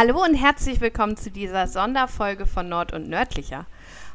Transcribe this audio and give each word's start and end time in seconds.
Hallo 0.00 0.24
und 0.24 0.32
herzlich 0.32 0.80
willkommen 0.80 1.18
zu 1.18 1.30
dieser 1.30 1.66
Sonderfolge 1.66 2.46
von 2.46 2.70
Nord 2.70 2.94
und 2.94 3.10
Nördlicher. 3.10 3.66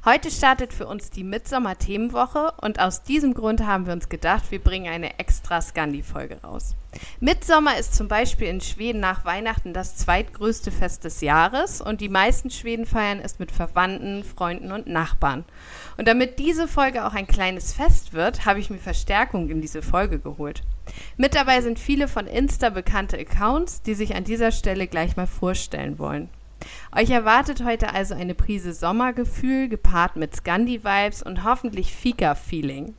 Heute 0.03 0.31
startet 0.31 0.73
für 0.73 0.87
uns 0.87 1.11
die 1.11 1.23
Mitsommer-Themenwoche 1.23 2.53
und 2.59 2.79
aus 2.79 3.03
diesem 3.03 3.35
Grund 3.35 3.67
haben 3.67 3.85
wir 3.85 3.93
uns 3.93 4.09
gedacht, 4.09 4.49
wir 4.49 4.57
bringen 4.57 4.91
eine 4.91 5.19
extra 5.19 5.61
Scandi-Folge 5.61 6.41
raus. 6.43 6.73
Mitsommer 7.19 7.77
ist 7.77 7.93
zum 7.93 8.07
Beispiel 8.07 8.47
in 8.47 8.61
Schweden 8.61 8.99
nach 8.99 9.25
Weihnachten 9.25 9.73
das 9.73 9.95
zweitgrößte 9.95 10.71
Fest 10.71 11.03
des 11.03 11.21
Jahres 11.21 11.81
und 11.81 12.01
die 12.01 12.09
meisten 12.09 12.49
Schweden 12.49 12.87
feiern 12.87 13.19
es 13.23 13.37
mit 13.37 13.51
Verwandten, 13.51 14.23
Freunden 14.23 14.71
und 14.71 14.87
Nachbarn. 14.87 15.45
Und 15.97 16.07
damit 16.07 16.39
diese 16.39 16.67
Folge 16.67 17.05
auch 17.05 17.13
ein 17.13 17.27
kleines 17.27 17.73
Fest 17.73 18.13
wird, 18.13 18.47
habe 18.47 18.59
ich 18.59 18.71
mir 18.71 18.79
Verstärkung 18.79 19.51
in 19.51 19.61
diese 19.61 19.83
Folge 19.83 20.17
geholt. 20.17 20.63
Mit 21.17 21.35
dabei 21.35 21.61
sind 21.61 21.79
viele 21.79 22.07
von 22.07 22.27
Insta 22.27 22.69
bekannte 22.69 23.17
Accounts, 23.17 23.81
die 23.81 23.93
sich 23.95 24.15
an 24.15 24.23
dieser 24.23 24.51
Stelle 24.51 24.87
gleich 24.87 25.15
mal 25.15 25.27
vorstellen 25.27 25.99
wollen. 25.99 26.29
Euch 26.95 27.09
erwartet 27.09 27.63
heute 27.63 27.93
also 27.93 28.15
eine 28.15 28.35
Prise 28.35 28.73
Sommergefühl 28.73 29.69
gepaart 29.69 30.15
mit 30.15 30.35
Scandi-Vibes 30.35 31.23
und 31.23 31.43
hoffentlich 31.43 31.93
Fika-Feeling. 31.93 32.95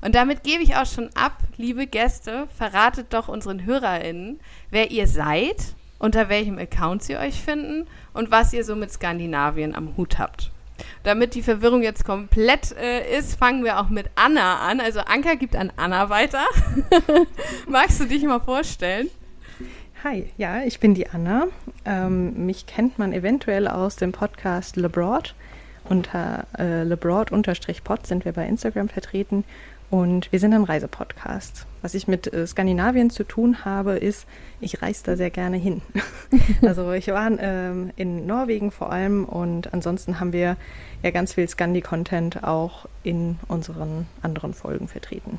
Und 0.00 0.14
damit 0.14 0.42
gebe 0.42 0.62
ich 0.62 0.76
auch 0.76 0.86
schon 0.86 1.10
ab, 1.14 1.38
liebe 1.56 1.86
Gäste, 1.86 2.46
verratet 2.56 3.12
doch 3.12 3.28
unseren 3.28 3.64
HörerInnen, 3.64 4.40
wer 4.70 4.90
ihr 4.90 5.08
seid, 5.08 5.74
unter 5.98 6.28
welchem 6.28 6.58
Account 6.58 7.02
sie 7.02 7.16
euch 7.16 7.40
finden 7.40 7.86
und 8.12 8.30
was 8.30 8.52
ihr 8.52 8.64
so 8.64 8.76
mit 8.76 8.92
Skandinavien 8.92 9.74
am 9.74 9.96
Hut 9.96 10.18
habt. 10.18 10.52
Damit 11.02 11.34
die 11.34 11.42
Verwirrung 11.42 11.82
jetzt 11.82 12.04
komplett 12.04 12.76
äh, 12.76 13.18
ist, 13.18 13.38
fangen 13.38 13.64
wir 13.64 13.80
auch 13.80 13.88
mit 13.88 14.10
Anna 14.14 14.58
an. 14.60 14.80
Also 14.80 15.00
Anka 15.00 15.34
gibt 15.34 15.56
an 15.56 15.72
Anna 15.76 16.10
weiter. 16.10 16.44
Magst 17.68 18.00
du 18.00 18.04
dich 18.04 18.22
mal 18.24 18.40
vorstellen? 18.40 19.08
Hi, 20.04 20.30
ja, 20.36 20.62
ich 20.62 20.78
bin 20.78 20.94
die 20.94 21.08
Anna. 21.08 21.48
Ähm, 21.84 22.46
mich 22.46 22.66
kennt 22.66 22.98
man 22.98 23.12
eventuell 23.12 23.66
aus 23.66 23.96
dem 23.96 24.12
Podcast 24.12 24.76
LeBroad. 24.76 25.34
Unter 25.88 26.46
äh, 26.58 26.82
LeBroad-Pod 26.82 28.06
sind 28.06 28.24
wir 28.24 28.32
bei 28.32 28.46
Instagram 28.46 28.88
vertreten 28.88 29.44
und 29.90 30.30
wir 30.32 30.40
sind 30.40 30.52
ein 30.52 30.64
Reisepodcast. 30.64 31.66
Was 31.86 31.94
ich 31.94 32.08
mit 32.08 32.32
äh, 32.32 32.44
Skandinavien 32.44 33.10
zu 33.10 33.22
tun 33.22 33.64
habe, 33.64 33.92
ist, 33.92 34.26
ich 34.58 34.82
reise 34.82 35.04
da 35.04 35.16
sehr 35.16 35.30
gerne 35.30 35.56
hin. 35.56 35.82
also 36.62 36.90
ich 36.90 37.06
war 37.06 37.30
ähm, 37.38 37.92
in 37.94 38.26
Norwegen 38.26 38.72
vor 38.72 38.90
allem 38.90 39.24
und 39.24 39.72
ansonsten 39.72 40.18
haben 40.18 40.32
wir 40.32 40.56
ja 41.04 41.10
ganz 41.12 41.34
viel 41.34 41.48
Scandi-Content 41.48 42.42
auch 42.42 42.86
in 43.04 43.38
unseren 43.46 44.08
anderen 44.20 44.52
Folgen 44.52 44.88
vertreten. 44.88 45.38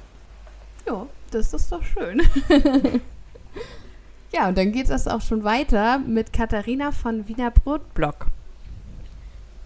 Ja, 0.86 1.06
das 1.32 1.54
ist 1.54 1.70
doch 1.70 1.84
schön. 1.84 2.22
Ja, 4.34 4.50
und 4.50 4.58
dann 4.58 4.72
geht 4.74 4.90
es 4.90 5.08
auch 5.08 5.22
schon 5.22 5.44
weiter 5.44 6.00
mit 6.00 6.32
Katharina 6.32 6.92
von 6.92 7.28
Wiener 7.28 7.50
Brotblog. 7.50 8.28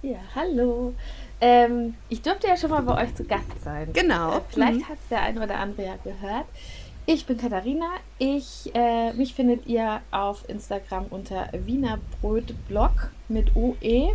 Ja, 0.03 0.19
hallo. 0.35 0.93
Ähm, 1.41 1.95
ich 2.07 2.21
durfte 2.21 2.47
ja 2.47 2.55
schon 2.55 2.69
mal 2.69 2.83
bei 2.83 3.03
euch 3.03 3.15
zu 3.15 3.23
Gast 3.23 3.63
sein. 3.63 3.91
Genau. 3.93 4.37
Äh, 4.37 4.41
vielleicht 4.49 4.79
mhm. 4.79 4.89
hat 4.89 4.97
es 5.01 5.07
der 5.09 5.21
ein 5.23 5.37
oder 5.37 5.57
andere 5.57 5.85
ja 5.85 5.95
gehört. 6.03 6.45
Ich 7.07 7.25
bin 7.25 7.37
Katharina. 7.37 7.89
Ich, 8.19 8.71
äh, 8.75 9.11
mich 9.13 9.33
findet 9.33 9.65
ihr 9.65 10.01
auf 10.11 10.47
Instagram 10.47 11.07
unter 11.09 11.49
Wiener 11.51 11.99
Brotblog 12.21 13.11
mit 13.27 13.55
OE. 13.55 14.13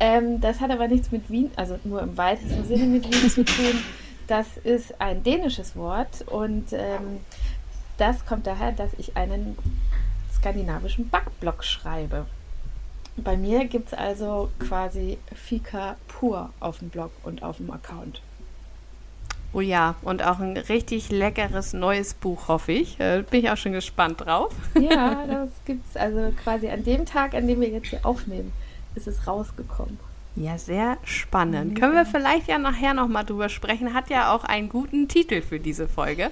Ähm, 0.00 0.40
das 0.40 0.60
hat 0.60 0.70
aber 0.70 0.88
nichts 0.88 1.12
mit 1.12 1.30
Wien, 1.30 1.50
also 1.56 1.78
nur 1.84 2.00
im 2.00 2.16
weitesten 2.16 2.64
Sinne 2.64 2.84
mit 2.84 3.04
Wien 3.04 3.30
zu 3.30 3.44
tun. 3.44 3.84
Das 4.26 4.56
ist 4.64 4.98
ein 4.98 5.22
dänisches 5.22 5.76
Wort 5.76 6.22
und 6.26 6.72
ähm, 6.72 7.20
das 7.98 8.24
kommt 8.24 8.46
daher, 8.46 8.72
dass 8.72 8.90
ich 8.96 9.16
einen 9.16 9.58
skandinavischen 10.32 11.10
Backblog 11.10 11.62
schreibe. 11.62 12.26
Bei 13.16 13.36
mir 13.36 13.66
gibt 13.66 13.88
es 13.88 13.94
also 13.94 14.50
quasi 14.58 15.18
Fika 15.34 15.96
pur 16.08 16.50
auf 16.60 16.78
dem 16.78 16.88
Blog 16.88 17.10
und 17.24 17.42
auf 17.42 17.58
dem 17.58 17.70
Account. 17.70 18.22
Oh 19.54 19.60
ja, 19.60 19.96
und 20.00 20.22
auch 20.22 20.38
ein 20.38 20.56
richtig 20.56 21.10
leckeres 21.10 21.74
neues 21.74 22.14
Buch, 22.14 22.48
hoffe 22.48 22.72
ich. 22.72 22.98
Äh, 22.98 23.22
bin 23.30 23.40
ich 23.40 23.50
auch 23.50 23.58
schon 23.58 23.72
gespannt 23.72 24.22
drauf. 24.22 24.54
Ja, 24.80 25.26
das 25.28 25.50
gibt 25.66 25.86
es 25.90 25.96
also 25.96 26.32
quasi 26.42 26.70
an 26.70 26.84
dem 26.84 27.04
Tag, 27.04 27.34
an 27.34 27.46
dem 27.46 27.60
wir 27.60 27.68
jetzt 27.68 27.88
hier 27.88 28.04
aufnehmen, 28.04 28.52
ist 28.94 29.06
es 29.06 29.26
rausgekommen. 29.26 29.98
Ja, 30.34 30.56
sehr 30.56 30.96
spannend. 31.04 31.72
Mhm. 31.72 31.74
Können 31.74 31.94
wir 31.94 32.06
vielleicht 32.06 32.48
ja 32.48 32.58
nachher 32.58 32.94
nochmal 32.94 33.24
drüber 33.24 33.48
sprechen. 33.48 33.92
Hat 33.92 34.08
ja 34.08 34.34
auch 34.34 34.44
einen 34.44 34.70
guten 34.70 35.06
Titel 35.06 35.42
für 35.42 35.60
diese 35.60 35.88
Folge. 35.88 36.30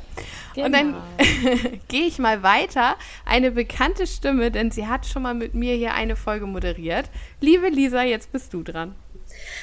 Genau. 0.55 0.67
Und 0.67 0.73
dann 0.73 0.95
genau. 1.19 1.61
gehe 1.89 2.07
ich 2.07 2.19
mal 2.19 2.43
weiter. 2.43 2.97
Eine 3.27 3.51
bekannte 3.51 4.07
Stimme, 4.07 4.51
denn 4.51 4.71
sie 4.71 4.87
hat 4.87 5.07
schon 5.07 5.23
mal 5.23 5.35
mit 5.35 5.55
mir 5.55 5.75
hier 5.75 5.93
eine 5.93 6.17
Folge 6.17 6.47
moderiert. 6.47 7.11
Liebe 7.41 7.69
Lisa, 7.69 8.03
jetzt 8.03 8.33
bist 8.33 8.55
du 8.55 8.63
dran. 8.63 8.95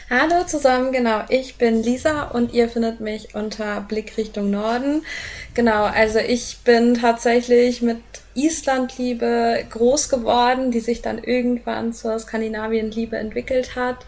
Hallo 0.10 0.46
zusammen, 0.46 0.94
genau, 0.94 1.26
ich 1.28 1.58
bin 1.58 1.84
Lisa 1.84 2.24
und 2.24 2.54
ihr 2.54 2.70
findet 2.70 3.02
mich 3.02 3.36
unter 3.36 3.82
Blick 3.82 4.16
Richtung 4.18 4.50
Norden. 4.50 5.04
Genau, 5.54 5.84
also 5.84 6.20
ich 6.20 6.60
bin 6.64 6.94
tatsächlich 6.94 7.82
mit 7.82 7.98
Islandliebe 8.38 9.66
groß 9.70 10.10
geworden, 10.10 10.72
die 10.72 10.80
sich 10.80 11.02
dann 11.02 11.18
irgendwann 11.18 11.92
zur 11.92 12.18
Skandinavienliebe 12.20 13.18
entwickelt 13.18 13.76
hat. 13.76 14.06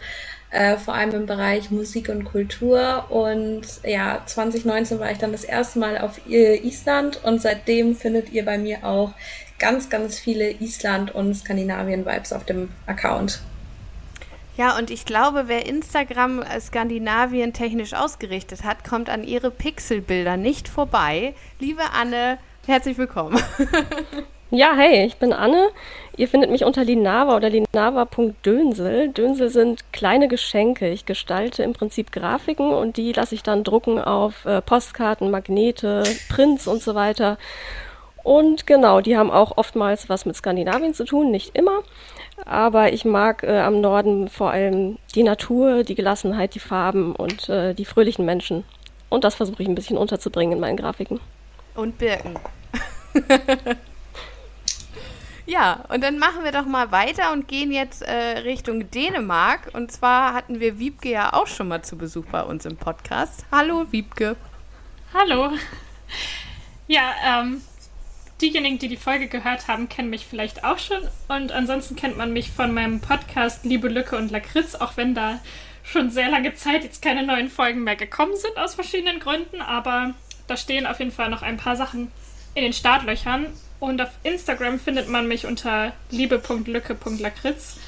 Äh, 0.50 0.78
vor 0.78 0.94
allem 0.94 1.14
im 1.14 1.26
Bereich 1.26 1.70
Musik 1.70 2.08
und 2.08 2.24
Kultur. 2.24 3.06
Und 3.10 3.62
ja, 3.84 4.22
2019 4.26 4.98
war 4.98 5.10
ich 5.10 5.18
dann 5.18 5.32
das 5.32 5.44
erste 5.44 5.78
Mal 5.78 5.98
auf 5.98 6.20
Island 6.26 7.22
und 7.24 7.40
seitdem 7.40 7.94
findet 7.94 8.32
ihr 8.32 8.44
bei 8.44 8.58
mir 8.58 8.84
auch 8.84 9.12
ganz, 9.60 9.88
ganz 9.90 10.18
viele 10.18 10.50
Island- 10.50 11.14
und 11.14 11.34
Skandinavien-Vibes 11.34 12.32
auf 12.32 12.44
dem 12.44 12.70
Account. 12.86 13.40
Ja, 14.56 14.76
und 14.76 14.90
ich 14.90 15.04
glaube, 15.04 15.44
wer 15.46 15.66
Instagram 15.66 16.44
Skandinavien 16.60 17.52
technisch 17.52 17.94
ausgerichtet 17.94 18.64
hat, 18.64 18.82
kommt 18.84 19.08
an 19.08 19.22
ihre 19.22 19.50
Pixelbilder 19.50 20.36
nicht 20.36 20.68
vorbei. 20.68 21.34
Liebe 21.60 21.82
Anne, 21.92 22.38
herzlich 22.66 22.98
willkommen. 22.98 23.38
Ja, 24.52 24.72
hey, 24.74 25.06
ich 25.06 25.16
bin 25.18 25.32
Anne. 25.32 25.68
Ihr 26.16 26.26
findet 26.26 26.50
mich 26.50 26.64
unter 26.64 26.82
Linava 26.82 27.36
oder 27.36 27.48
linava.dönsel. 27.48 29.10
Dönsel 29.10 29.48
sind 29.48 29.92
kleine 29.92 30.26
Geschenke. 30.26 30.90
Ich 30.90 31.06
gestalte 31.06 31.62
im 31.62 31.72
Prinzip 31.72 32.10
Grafiken 32.10 32.72
und 32.72 32.96
die 32.96 33.12
lasse 33.12 33.36
ich 33.36 33.44
dann 33.44 33.62
drucken 33.62 34.00
auf 34.00 34.44
äh, 34.46 34.60
Postkarten, 34.60 35.30
Magnete, 35.30 36.02
Prints 36.28 36.66
und 36.66 36.82
so 36.82 36.96
weiter. 36.96 37.38
Und 38.24 38.66
genau, 38.66 39.00
die 39.00 39.16
haben 39.16 39.30
auch 39.30 39.56
oftmals 39.56 40.08
was 40.08 40.26
mit 40.26 40.34
Skandinavien 40.34 40.94
zu 40.94 41.04
tun, 41.04 41.30
nicht 41.30 41.56
immer. 41.56 41.84
Aber 42.44 42.92
ich 42.92 43.04
mag 43.04 43.44
äh, 43.44 43.60
am 43.60 43.80
Norden 43.80 44.28
vor 44.28 44.50
allem 44.50 44.98
die 45.14 45.22
Natur, 45.22 45.84
die 45.84 45.94
Gelassenheit, 45.94 46.56
die 46.56 46.60
Farben 46.60 47.14
und 47.14 47.48
äh, 47.48 47.72
die 47.72 47.84
fröhlichen 47.84 48.24
Menschen. 48.24 48.64
Und 49.08 49.22
das 49.22 49.36
versuche 49.36 49.62
ich 49.62 49.68
ein 49.68 49.76
bisschen 49.76 49.96
unterzubringen 49.96 50.54
in 50.54 50.60
meinen 50.60 50.76
Grafiken. 50.76 51.20
Und 51.80 51.96
Birken. 51.96 52.38
ja, 55.46 55.82
und 55.88 56.04
dann 56.04 56.18
machen 56.18 56.44
wir 56.44 56.52
doch 56.52 56.66
mal 56.66 56.92
weiter 56.92 57.32
und 57.32 57.48
gehen 57.48 57.72
jetzt 57.72 58.02
äh, 58.02 58.40
Richtung 58.40 58.90
Dänemark. 58.90 59.70
Und 59.72 59.90
zwar 59.90 60.34
hatten 60.34 60.60
wir 60.60 60.78
Wiebke 60.78 61.10
ja 61.10 61.32
auch 61.32 61.46
schon 61.46 61.68
mal 61.68 61.82
zu 61.82 61.96
Besuch 61.96 62.26
bei 62.26 62.42
uns 62.42 62.66
im 62.66 62.76
Podcast. 62.76 63.46
Hallo, 63.50 63.86
Wiebke. 63.90 64.36
Hallo. 65.14 65.52
Ja, 66.86 67.14
ähm, 67.24 67.62
diejenigen, 68.42 68.78
die 68.78 68.88
die 68.88 68.98
Folge 68.98 69.28
gehört 69.28 69.66
haben, 69.66 69.88
kennen 69.88 70.10
mich 70.10 70.26
vielleicht 70.26 70.64
auch 70.64 70.78
schon. 70.78 71.08
Und 71.28 71.50
ansonsten 71.50 71.96
kennt 71.96 72.18
man 72.18 72.34
mich 72.34 72.50
von 72.50 72.74
meinem 72.74 73.00
Podcast 73.00 73.64
Liebe 73.64 73.88
Lücke 73.88 74.18
und 74.18 74.30
Lakritz, 74.30 74.74
auch 74.74 74.98
wenn 74.98 75.14
da 75.14 75.40
schon 75.82 76.10
sehr 76.10 76.28
lange 76.28 76.52
Zeit 76.52 76.84
jetzt 76.84 77.00
keine 77.00 77.22
neuen 77.22 77.48
Folgen 77.48 77.84
mehr 77.84 77.96
gekommen 77.96 78.36
sind 78.36 78.58
aus 78.58 78.74
verschiedenen 78.74 79.18
Gründen. 79.18 79.62
Aber 79.62 80.12
da 80.50 80.56
stehen 80.56 80.86
auf 80.86 80.98
jeden 80.98 81.12
Fall 81.12 81.30
noch 81.30 81.42
ein 81.42 81.56
paar 81.56 81.76
Sachen 81.76 82.10
in 82.54 82.64
den 82.64 82.72
Startlöchern. 82.72 83.46
Und 83.78 84.02
auf 84.02 84.10
Instagram 84.24 84.78
findet 84.78 85.08
man 85.08 85.26
mich 85.26 85.46
unter 85.46 85.92
liebe.lücke.lakritz. 86.10 87.78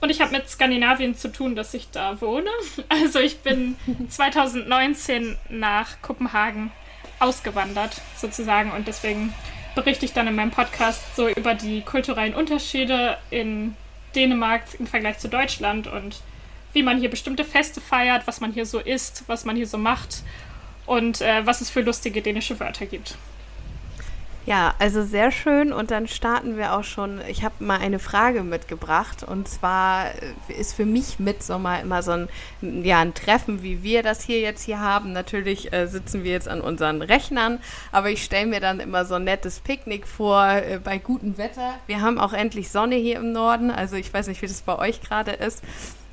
Und 0.00 0.10
ich 0.10 0.20
habe 0.20 0.32
mit 0.32 0.48
Skandinavien 0.48 1.16
zu 1.16 1.32
tun, 1.32 1.56
dass 1.56 1.74
ich 1.74 1.90
da 1.90 2.20
wohne. 2.20 2.50
Also 2.88 3.18
ich 3.18 3.40
bin 3.40 3.76
2019 4.08 5.36
nach 5.48 6.00
Kopenhagen 6.02 6.70
ausgewandert 7.18 8.00
sozusagen 8.16 8.72
und 8.72 8.88
deswegen 8.88 9.32
berichte 9.74 10.04
ich 10.04 10.12
dann 10.12 10.26
in 10.26 10.34
meinem 10.34 10.50
Podcast 10.50 11.16
so 11.16 11.28
über 11.28 11.54
die 11.54 11.80
kulturellen 11.80 12.34
Unterschiede 12.34 13.18
in 13.30 13.76
Dänemark 14.14 14.62
im 14.78 14.86
Vergleich 14.86 15.18
zu 15.18 15.28
Deutschland 15.28 15.86
und 15.86 16.20
wie 16.72 16.82
man 16.82 16.98
hier 16.98 17.10
bestimmte 17.10 17.44
Feste 17.44 17.80
feiert, 17.80 18.26
was 18.26 18.40
man 18.40 18.52
hier 18.52 18.66
so 18.66 18.78
isst, 18.78 19.24
was 19.26 19.44
man 19.44 19.56
hier 19.56 19.66
so 19.66 19.78
macht 19.78 20.22
und 20.86 21.20
äh, 21.20 21.46
was 21.46 21.60
es 21.60 21.70
für 21.70 21.80
lustige 21.80 22.22
dänische 22.22 22.58
Wörter 22.60 22.86
gibt. 22.86 23.16
Ja, 24.46 24.74
also 24.78 25.02
sehr 25.04 25.30
schön. 25.30 25.72
Und 25.72 25.90
dann 25.90 26.06
starten 26.06 26.58
wir 26.58 26.74
auch 26.74 26.84
schon. 26.84 27.20
Ich 27.28 27.44
habe 27.44 27.64
mal 27.64 27.78
eine 27.78 27.98
Frage 27.98 28.42
mitgebracht. 28.42 29.22
Und 29.22 29.48
zwar 29.48 30.08
äh, 30.08 30.52
ist 30.52 30.74
für 30.74 30.84
mich 30.84 31.18
Mitsommer 31.18 31.80
immer 31.80 32.02
so 32.02 32.10
ein, 32.10 32.28
ja, 32.60 33.00
ein 33.00 33.14
Treffen, 33.14 33.62
wie 33.62 33.82
wir 33.82 34.02
das 34.02 34.22
hier 34.22 34.40
jetzt 34.40 34.62
hier 34.62 34.80
haben. 34.80 35.12
Natürlich 35.12 35.72
äh, 35.72 35.86
sitzen 35.86 36.24
wir 36.24 36.32
jetzt 36.32 36.48
an 36.48 36.60
unseren 36.60 37.00
Rechnern, 37.00 37.58
aber 37.90 38.10
ich 38.10 38.22
stelle 38.22 38.46
mir 38.46 38.60
dann 38.60 38.80
immer 38.80 39.06
so 39.06 39.14
ein 39.14 39.24
nettes 39.24 39.60
Picknick 39.60 40.06
vor 40.06 40.46
äh, 40.46 40.78
bei 40.82 40.98
gutem 40.98 41.38
Wetter. 41.38 41.76
Wir 41.86 42.02
haben 42.02 42.18
auch 42.18 42.34
endlich 42.34 42.70
Sonne 42.70 42.96
hier 42.96 43.16
im 43.16 43.32
Norden. 43.32 43.70
Also 43.70 43.96
ich 43.96 44.12
weiß 44.12 44.26
nicht, 44.26 44.42
wie 44.42 44.46
das 44.46 44.60
bei 44.60 44.78
euch 44.78 45.00
gerade 45.00 45.32
ist. 45.32 45.62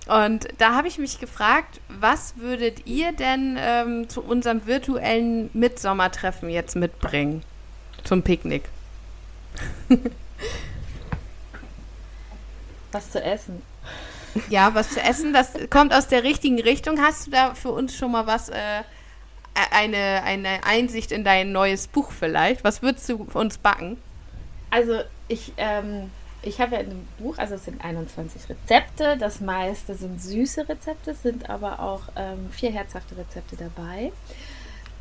Und 0.08 0.48
da 0.58 0.76
habe 0.76 0.88
ich 0.88 0.98
mich 0.98 1.20
gefragt, 1.20 1.80
was 1.88 2.38
würdet 2.38 2.88
ihr 2.88 3.12
denn 3.12 3.58
ähm, 3.60 4.10
zu 4.10 4.22
unserem 4.22 4.66
virtuellen 4.66 5.50
Mitsommertreffen 5.54 6.50
jetzt 6.50 6.76
mitbringen? 6.76 7.44
Zum 8.04 8.24
Picknick. 8.24 8.64
was 12.92 13.12
zu 13.12 13.24
essen. 13.24 13.62
Ja, 14.50 14.74
was 14.74 14.92
zu 14.92 15.02
essen, 15.02 15.34
das 15.34 15.52
kommt 15.70 15.94
aus 15.94 16.08
der 16.08 16.24
richtigen 16.24 16.60
Richtung. 16.60 17.00
Hast 17.02 17.28
du 17.28 17.32
da 17.32 17.54
für 17.54 17.70
uns 17.70 17.96
schon 17.96 18.12
mal 18.12 18.26
was, 18.28 18.50
äh, 18.50 18.84
eine, 19.72 20.24
eine 20.24 20.64
Einsicht 20.64 21.12
in 21.12 21.24
dein 21.24 21.52
neues 21.52 21.88
Buch 21.88 22.12
vielleicht? 22.12 22.64
Was 22.64 22.82
würdest 22.82 23.10
du 23.10 23.28
uns 23.34 23.58
backen? 23.58 23.98
Also 24.70 25.02
ich, 25.28 25.54
ähm, 25.58 26.10
ich 26.44 26.60
habe 26.60 26.76
ja 26.76 26.82
in 26.82 26.90
dem 26.90 27.08
Buch, 27.20 27.38
also 27.38 27.56
es 27.56 27.66
sind 27.66 27.84
21 27.84 28.50
Rezepte, 28.50 29.18
das 29.18 29.42
meiste 29.42 29.96
sind 29.96 30.22
süße 30.22 30.68
Rezepte, 30.68 31.14
sind 31.14 31.50
aber 31.50 31.80
auch 31.80 32.02
ähm, 32.16 32.50
vier 32.52 32.72
herzhafte 32.72 33.18
Rezepte 33.18 33.56
dabei. 33.56 34.12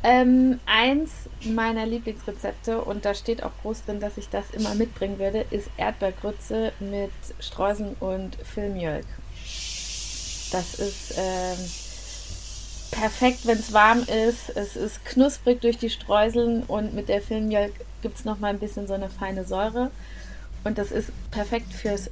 Ähm, 0.03 0.59
eins 0.65 1.11
meiner 1.43 1.85
Lieblingsrezepte, 1.85 2.81
und 2.81 3.05
da 3.05 3.13
steht 3.13 3.43
auch 3.43 3.51
groß 3.61 3.85
drin, 3.85 3.99
dass 3.99 4.17
ich 4.17 4.29
das 4.29 4.49
immer 4.51 4.73
mitbringen 4.73 5.19
würde, 5.19 5.45
ist 5.51 5.69
Erdbeergrütze 5.77 6.73
mit 6.79 7.11
Streuseln 7.39 7.95
und 7.99 8.35
Filmjölk. 8.35 9.05
Das 10.51 10.73
ist 10.75 11.13
ähm, 11.17 11.69
perfekt, 12.91 13.45
wenn 13.45 13.59
es 13.59 13.73
warm 13.73 14.03
ist. 14.03 14.49
Es 14.55 14.75
ist 14.75 15.05
knusprig 15.05 15.61
durch 15.61 15.77
die 15.77 15.89
Streuseln 15.89 16.63
und 16.63 16.93
mit 16.93 17.07
der 17.07 17.21
Filmjölk 17.21 17.73
gibt 18.01 18.17
es 18.17 18.25
nochmal 18.25 18.51
ein 18.51 18.59
bisschen 18.59 18.87
so 18.87 18.93
eine 18.93 19.09
feine 19.09 19.45
Säure. 19.45 19.91
Und 20.63 20.77
das 20.77 20.91
ist 20.91 21.09
perfekt 21.31 21.73
fürs 21.73 22.09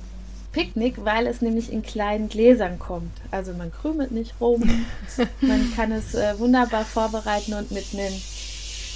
Picknick, 0.51 1.05
weil 1.05 1.27
es 1.27 1.41
nämlich 1.41 1.71
in 1.71 1.83
kleinen 1.83 2.29
Gläsern 2.29 2.79
kommt. 2.79 3.11
Also 3.31 3.53
man 3.53 3.71
krümelt 3.71 4.11
nicht 4.11 4.33
rum, 4.41 4.85
man 5.41 5.73
kann 5.75 5.91
es 5.91 6.15
äh, 6.15 6.37
wunderbar 6.39 6.85
vorbereiten 6.85 7.53
und 7.53 7.71
mitnehmen. 7.71 8.19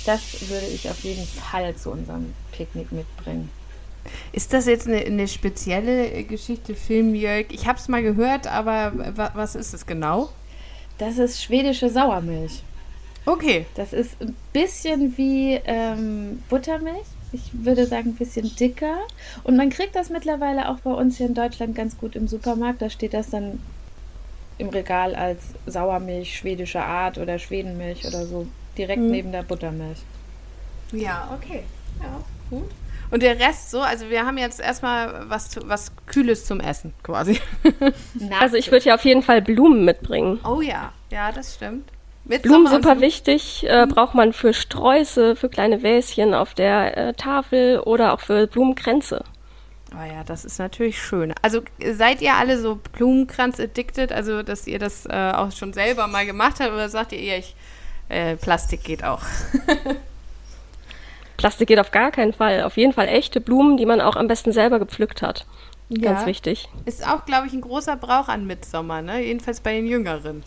Das 0.05 0.49
würde 0.49 0.65
ich 0.67 0.89
auf 0.89 0.99
jeden 1.03 1.25
Fall 1.25 1.75
zu 1.75 1.91
unserem 1.91 2.33
Picknick 2.51 2.91
mitbringen. 2.91 3.49
Ist 4.33 4.51
das 4.51 4.65
jetzt 4.65 4.87
eine, 4.87 4.97
eine 4.97 5.27
spezielle 5.27 6.23
Geschichte, 6.23 6.75
Filmjörg? 6.75 7.53
Ich 7.53 7.67
habe 7.67 7.79
es 7.79 7.87
mal 7.87 8.03
gehört, 8.03 8.47
aber 8.47 8.91
was 9.15 9.55
ist 9.55 9.73
es 9.73 9.85
genau? 9.85 10.29
Das 10.97 11.17
ist 11.17 11.41
schwedische 11.41 11.89
Sauermilch. 11.89 12.63
Okay. 13.25 13.65
Das 13.75 13.93
ist 13.93 14.19
ein 14.21 14.35
bisschen 14.51 15.17
wie 15.17 15.59
ähm, 15.65 16.43
Buttermilch, 16.49 17.05
ich 17.33 17.51
würde 17.65 17.85
sagen, 17.87 18.09
ein 18.09 18.15
bisschen 18.15 18.55
dicker. 18.55 18.97
Und 19.43 19.57
man 19.57 19.69
kriegt 19.69 19.95
das 19.95 20.09
mittlerweile 20.09 20.69
auch 20.69 20.79
bei 20.79 20.91
uns 20.91 21.17
hier 21.17 21.25
in 21.25 21.33
Deutschland 21.33 21.75
ganz 21.75 21.97
gut 21.97 22.15
im 22.15 22.27
Supermarkt. 22.27 22.81
Da 22.81 22.89
steht 22.89 23.13
das 23.13 23.29
dann 23.31 23.59
im 24.57 24.69
Regal 24.69 25.15
als 25.15 25.41
Sauermilch 25.65 26.37
schwedischer 26.37 26.85
Art 26.85 27.17
oder 27.17 27.39
Schwedenmilch 27.39 28.05
oder 28.05 28.25
so. 28.25 28.47
Direkt 28.77 29.01
mhm. 29.01 29.11
neben 29.11 29.31
der 29.31 29.43
Buttermilch. 29.43 29.99
Ja, 30.91 31.35
okay. 31.35 31.63
Ja, 32.01 32.23
gut. 32.49 32.69
Und 33.09 33.21
der 33.21 33.39
Rest 33.39 33.69
so, 33.69 33.81
also 33.81 34.09
wir 34.09 34.25
haben 34.25 34.37
jetzt 34.37 34.59
erstmal 34.59 35.29
was, 35.29 35.49
zu, 35.49 35.67
was 35.67 35.91
Kühles 36.07 36.45
zum 36.45 36.59
Essen 36.59 36.93
quasi. 37.03 37.39
also 38.39 38.55
ich 38.55 38.71
würde 38.71 38.85
ja 38.85 38.95
auf 38.95 39.05
jeden 39.05 39.21
Fall 39.21 39.41
Blumen 39.41 39.85
mitbringen. 39.85 40.39
Oh 40.43 40.61
ja, 40.61 40.93
ja, 41.11 41.31
das 41.31 41.55
stimmt. 41.55 41.92
Mit 42.25 42.43
Blumen 42.43 42.67
super 42.67 43.01
wichtig, 43.01 43.65
äh, 43.67 43.85
mhm. 43.85 43.89
braucht 43.89 44.15
man 44.15 44.31
für 44.31 44.53
Sträuße, 44.53 45.35
für 45.35 45.49
kleine 45.49 45.83
Wäschen 45.83 46.33
auf 46.33 46.53
der 46.53 46.97
äh, 46.97 47.13
Tafel 47.13 47.79
oder 47.79 48.13
auch 48.13 48.21
für 48.21 48.47
Blumenkränze. 48.47 49.23
Oh 49.93 50.03
ja, 50.03 50.23
das 50.23 50.45
ist 50.45 50.57
natürlich 50.57 50.99
schön. 51.01 51.33
Also 51.41 51.61
seid 51.93 52.21
ihr 52.21 52.33
alle 52.33 52.57
so 52.59 52.79
Blumenkranz-addicted, 52.93 54.11
also 54.11 54.41
dass 54.41 54.65
ihr 54.67 54.79
das 54.79 55.05
äh, 55.05 55.33
auch 55.35 55.51
schon 55.51 55.73
selber 55.73 56.07
mal 56.07 56.25
gemacht 56.25 56.59
habt 56.59 56.71
oder 56.71 56.89
sagt 56.89 57.11
ihr 57.11 57.19
eher, 57.19 57.37
ich, 57.37 57.55
äh, 58.09 58.35
Plastik 58.37 58.83
geht 58.83 59.03
auch? 59.03 59.21
Plastik 61.37 61.67
geht 61.67 61.79
auf 61.79 61.91
gar 61.91 62.11
keinen 62.11 62.33
Fall. 62.33 62.63
Auf 62.63 62.77
jeden 62.77 62.93
Fall 62.93 63.07
echte 63.07 63.41
Blumen, 63.41 63.77
die 63.77 63.85
man 63.85 64.01
auch 64.01 64.15
am 64.15 64.27
besten 64.27 64.51
selber 64.51 64.79
gepflückt 64.79 65.21
hat. 65.21 65.45
Ganz 65.89 66.21
ja. 66.21 66.25
wichtig. 66.25 66.69
Ist 66.85 67.07
auch, 67.07 67.25
glaube 67.25 67.47
ich, 67.47 67.53
ein 67.53 67.61
großer 67.61 67.97
Brauch 67.97 68.29
an 68.29 68.47
Mitsommer, 68.47 69.01
ne? 69.01 69.19
Jedenfalls 69.21 69.59
bei 69.59 69.73
den 69.73 69.85
Jüngeren. 69.85 70.43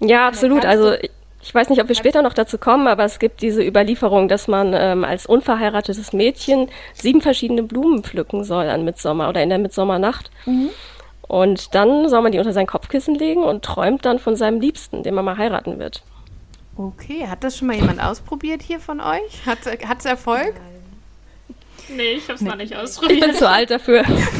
Ja, 0.00 0.26
absolut. 0.26 0.64
Also 0.64 0.94
ich 1.42 1.54
weiß 1.54 1.70
nicht, 1.70 1.80
ob 1.80 1.88
wir 1.88 1.94
später 1.94 2.22
noch 2.22 2.34
dazu 2.34 2.58
kommen, 2.58 2.86
aber 2.86 3.04
es 3.04 3.18
gibt 3.18 3.40
diese 3.40 3.62
Überlieferung, 3.62 4.28
dass 4.28 4.46
man 4.46 4.74
ähm, 4.74 5.04
als 5.04 5.26
unverheiratetes 5.26 6.12
Mädchen 6.12 6.68
sieben 6.94 7.22
verschiedene 7.22 7.62
Blumen 7.62 8.02
pflücken 8.02 8.44
soll 8.44 8.68
an 8.68 8.84
Mitsommer 8.84 9.28
oder 9.28 9.42
in 9.42 9.48
der 9.48 9.58
Mitsommernacht. 9.58 10.30
Mhm. 10.44 10.70
Und 11.22 11.74
dann 11.74 12.08
soll 12.08 12.22
man 12.22 12.32
die 12.32 12.38
unter 12.38 12.52
sein 12.52 12.66
Kopfkissen 12.66 13.14
legen 13.14 13.44
und 13.44 13.64
träumt 13.64 14.04
dann 14.04 14.18
von 14.18 14.36
seinem 14.36 14.60
Liebsten, 14.60 15.02
den 15.02 15.14
man 15.14 15.24
mal 15.24 15.38
heiraten 15.38 15.78
wird. 15.78 16.02
Okay, 16.76 17.26
hat 17.28 17.44
das 17.44 17.56
schon 17.56 17.68
mal 17.68 17.76
jemand 17.76 18.02
ausprobiert 18.02 18.62
hier 18.62 18.80
von 18.80 19.00
euch? 19.00 19.46
Hat 19.46 19.58
es 19.98 20.04
Erfolg? 20.04 20.54
Nein. 20.54 21.96
Nee, 21.96 22.12
ich 22.12 22.24
habe 22.24 22.34
es 22.34 22.40
nee. 22.40 22.48
noch 22.48 22.56
nicht 22.56 22.76
ausprobiert. 22.76 23.18
Ich 23.18 23.26
bin 23.26 23.34
zu 23.34 23.48
alt 23.48 23.70
dafür. 23.70 24.04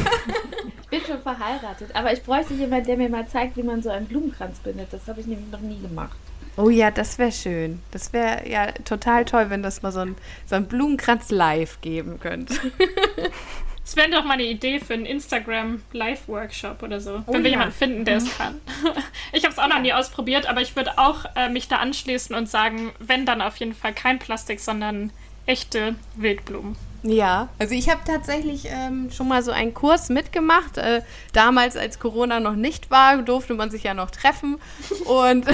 bin 0.91 1.01
schon 1.01 1.21
verheiratet, 1.21 1.95
aber 1.95 2.13
ich 2.13 2.21
bräuchte 2.21 2.53
jemanden, 2.53 2.85
der 2.85 2.97
mir 2.97 3.09
mal 3.09 3.27
zeigt, 3.27 3.57
wie 3.57 3.63
man 3.63 3.81
so 3.81 3.89
einen 3.89 4.05
Blumenkranz 4.05 4.59
bindet. 4.59 4.89
Das 4.91 5.07
habe 5.07 5.21
ich 5.21 5.25
nämlich 5.25 5.49
noch 5.49 5.61
nie 5.61 5.79
gemacht. 5.79 6.17
Oh 6.57 6.69
ja, 6.69 6.91
das 6.91 7.17
wäre 7.17 7.31
schön. 7.31 7.81
Das 7.91 8.11
wäre 8.11 8.47
ja 8.47 8.71
total 8.83 9.23
toll, 9.25 9.49
wenn 9.49 9.63
das 9.63 9.81
mal 9.81 9.91
so 9.91 10.01
ein, 10.01 10.15
so 10.45 10.55
ein 10.55 10.67
Blumenkranz 10.67 11.31
live 11.31 11.81
geben 11.81 12.19
könnte. 12.19 12.53
Das 13.83 13.95
wäre 13.95 14.11
doch 14.11 14.23
mal 14.23 14.35
eine 14.35 14.43
Idee 14.43 14.79
für 14.79 14.93
einen 14.93 15.07
Instagram 15.07 15.81
Live-Workshop 15.91 16.81
oder 16.81 17.01
so, 17.01 17.23
oh 17.25 17.33
wenn 17.33 17.43
wir 17.43 17.49
ja. 17.49 17.57
jemanden 17.57 17.73
finden, 17.73 18.05
der 18.05 18.17
es 18.17 18.25
mhm. 18.25 18.37
kann. 18.37 18.61
Ich 19.33 19.43
habe 19.43 19.51
es 19.51 19.59
auch 19.59 19.67
noch 19.67 19.81
nie 19.81 19.91
ausprobiert, 19.91 20.47
aber 20.47 20.61
ich 20.61 20.77
würde 20.77 20.97
auch 20.97 21.25
äh, 21.35 21.49
mich 21.49 21.67
da 21.67 21.77
anschließen 21.77 22.33
und 22.33 22.47
sagen, 22.47 22.91
wenn 22.99 23.25
dann 23.25 23.41
auf 23.41 23.57
jeden 23.57 23.73
Fall 23.73 23.91
kein 23.91 24.19
Plastik, 24.19 24.61
sondern 24.61 25.11
echte 25.45 25.95
Wildblumen. 26.15 26.77
Ja, 27.03 27.49
also 27.57 27.73
ich 27.73 27.89
habe 27.89 28.01
tatsächlich 28.05 28.67
ähm, 28.67 29.09
schon 29.11 29.27
mal 29.27 29.41
so 29.41 29.51
einen 29.51 29.73
Kurs 29.73 30.09
mitgemacht. 30.09 30.77
Äh, 30.77 31.01
damals, 31.33 31.75
als 31.75 31.97
Corona 31.97 32.39
noch 32.39 32.55
nicht 32.55 32.91
war, 32.91 33.17
durfte 33.23 33.55
man 33.55 33.71
sich 33.71 33.83
ja 33.83 33.95
noch 33.95 34.11
treffen. 34.11 34.57
Und 35.05 35.47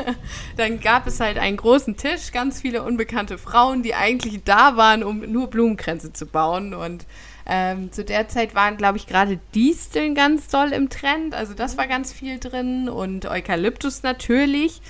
dann 0.56 0.78
gab 0.78 1.08
es 1.08 1.18
halt 1.18 1.38
einen 1.38 1.56
großen 1.56 1.96
Tisch, 1.96 2.30
ganz 2.30 2.60
viele 2.60 2.84
unbekannte 2.84 3.38
Frauen, 3.38 3.82
die 3.82 3.94
eigentlich 3.94 4.44
da 4.44 4.76
waren, 4.76 5.02
um 5.02 5.20
nur 5.20 5.48
Blumenkränze 5.48 6.12
zu 6.12 6.26
bauen. 6.26 6.74
Und 6.74 7.06
ähm, 7.46 7.90
zu 7.90 8.04
der 8.04 8.28
Zeit 8.28 8.54
waren, 8.54 8.76
glaube 8.76 8.96
ich, 8.96 9.08
gerade 9.08 9.40
Disteln 9.52 10.14
ganz 10.14 10.46
doll 10.46 10.72
im 10.72 10.90
Trend. 10.90 11.34
Also 11.34 11.54
das 11.54 11.76
war 11.76 11.88
ganz 11.88 12.12
viel 12.12 12.38
drin 12.38 12.88
und 12.88 13.26
Eukalyptus 13.26 14.04
natürlich. 14.04 14.80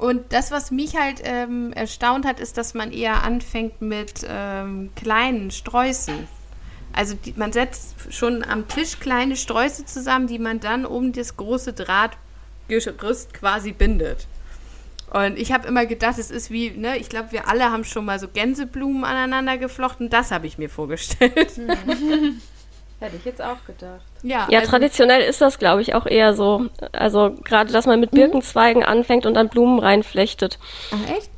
Und 0.00 0.32
das, 0.32 0.50
was 0.50 0.70
mich 0.70 0.96
halt 0.96 1.20
ähm, 1.24 1.74
erstaunt 1.74 2.24
hat, 2.24 2.40
ist, 2.40 2.56
dass 2.56 2.72
man 2.72 2.90
eher 2.90 3.22
anfängt 3.22 3.82
mit 3.82 4.26
ähm, 4.26 4.88
kleinen 4.96 5.50
Sträußen. 5.50 6.26
Also 6.94 7.14
die, 7.14 7.34
man 7.36 7.52
setzt 7.52 7.94
schon 8.08 8.42
am 8.42 8.66
Tisch 8.66 8.98
kleine 8.98 9.36
Sträuße 9.36 9.84
zusammen, 9.84 10.26
die 10.26 10.38
man 10.38 10.58
dann 10.58 10.86
um 10.86 11.12
das 11.12 11.36
große 11.36 11.74
Drahtgerüst 11.74 13.34
quasi 13.34 13.72
bindet. 13.72 14.26
Und 15.10 15.36
ich 15.36 15.52
habe 15.52 15.68
immer 15.68 15.84
gedacht, 15.84 16.18
es 16.18 16.30
ist 16.30 16.50
wie, 16.50 16.70
ne, 16.70 16.96
ich 16.96 17.10
glaube, 17.10 17.32
wir 17.32 17.46
alle 17.46 17.70
haben 17.70 17.84
schon 17.84 18.06
mal 18.06 18.18
so 18.18 18.26
Gänseblumen 18.26 19.04
aneinander 19.04 19.58
geflochten. 19.58 20.08
Das 20.08 20.30
habe 20.30 20.46
ich 20.46 20.56
mir 20.56 20.70
vorgestellt. 20.70 21.58
Mhm. 21.58 22.40
Hätte 23.00 23.16
ich 23.16 23.24
jetzt 23.26 23.42
auch 23.42 23.62
gedacht. 23.66 24.09
Ja, 24.22 24.46
ja 24.50 24.60
also 24.60 24.70
traditionell 24.70 25.22
ist 25.22 25.40
das, 25.40 25.58
glaube 25.58 25.82
ich, 25.82 25.94
auch 25.94 26.06
eher 26.06 26.34
so. 26.34 26.66
Also 26.92 27.36
gerade, 27.44 27.72
dass 27.72 27.86
man 27.86 28.00
mit 28.00 28.12
mhm. 28.12 28.16
Birkenzweigen 28.16 28.82
mhm. 28.82 28.88
anfängt 28.88 29.26
und 29.26 29.34
dann 29.34 29.48
Blumen 29.48 29.78
reinflechtet. 29.78 30.58
Ach 30.92 31.16
echt? 31.16 31.30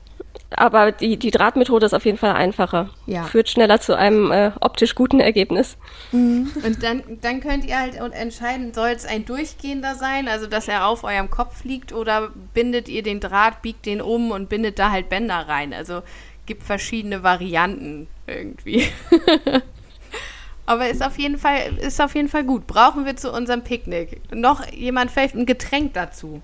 Aber 0.57 0.93
die, 0.93 1.17
die 1.17 1.31
Drahtmethode 1.31 1.87
ist 1.87 1.95
auf 1.95 2.05
jeden 2.05 2.19
Fall 2.19 2.33
einfacher. 2.33 2.91
Ja. 3.07 3.25
Führt 3.25 3.49
schneller 3.49 3.81
zu 3.81 3.97
einem 3.97 4.31
äh, 4.31 4.53
optisch 4.61 4.95
guten 4.95 5.21
Ergebnis. 5.21 5.77
Mhm. 6.12 6.51
Und 6.65 6.83
dann, 6.83 7.03
dann 7.23 7.41
könnt 7.41 7.65
ihr 7.65 7.79
halt 7.79 7.95
entscheiden, 7.97 8.75
soll 8.75 8.91
es 8.91 9.07
ein 9.07 9.25
durchgehender 9.25 9.95
sein, 9.95 10.29
also 10.29 10.47
dass 10.47 10.69
er 10.69 10.87
auf 10.87 11.05
eurem 11.05 11.31
Kopf 11.31 11.65
liegt, 11.65 11.93
oder 11.93 12.31
bindet 12.55 12.89
ihr 12.89 13.03
den 13.03 13.21
Draht, 13.21 13.62
biegt 13.62 13.87
den 13.87 14.03
um 14.03 14.31
und 14.31 14.49
bindet 14.49 14.79
da 14.79 14.91
halt 14.91 15.09
Bänder 15.09 15.49
rein. 15.49 15.73
Also 15.73 16.03
gibt 16.47 16.62
verschiedene 16.65 17.23
Varianten 17.23 18.09
irgendwie. 18.27 18.89
Aber 20.73 20.88
ist 20.88 21.02
auf 21.02 21.19
jeden 21.19 21.38
Fall, 21.38 21.79
ist 21.79 22.00
auf 22.00 22.14
jeden 22.14 22.29
Fall 22.29 22.45
gut. 22.45 22.67
Brauchen 22.67 23.05
wir 23.05 23.17
zu 23.17 23.31
unserem 23.33 23.62
Picknick. 23.62 24.21
Noch 24.35 24.67
jemand 24.73 25.11
vielleicht 25.11 25.35
ein 25.35 25.47
Getränk 25.47 25.95
dazu? 25.95 26.43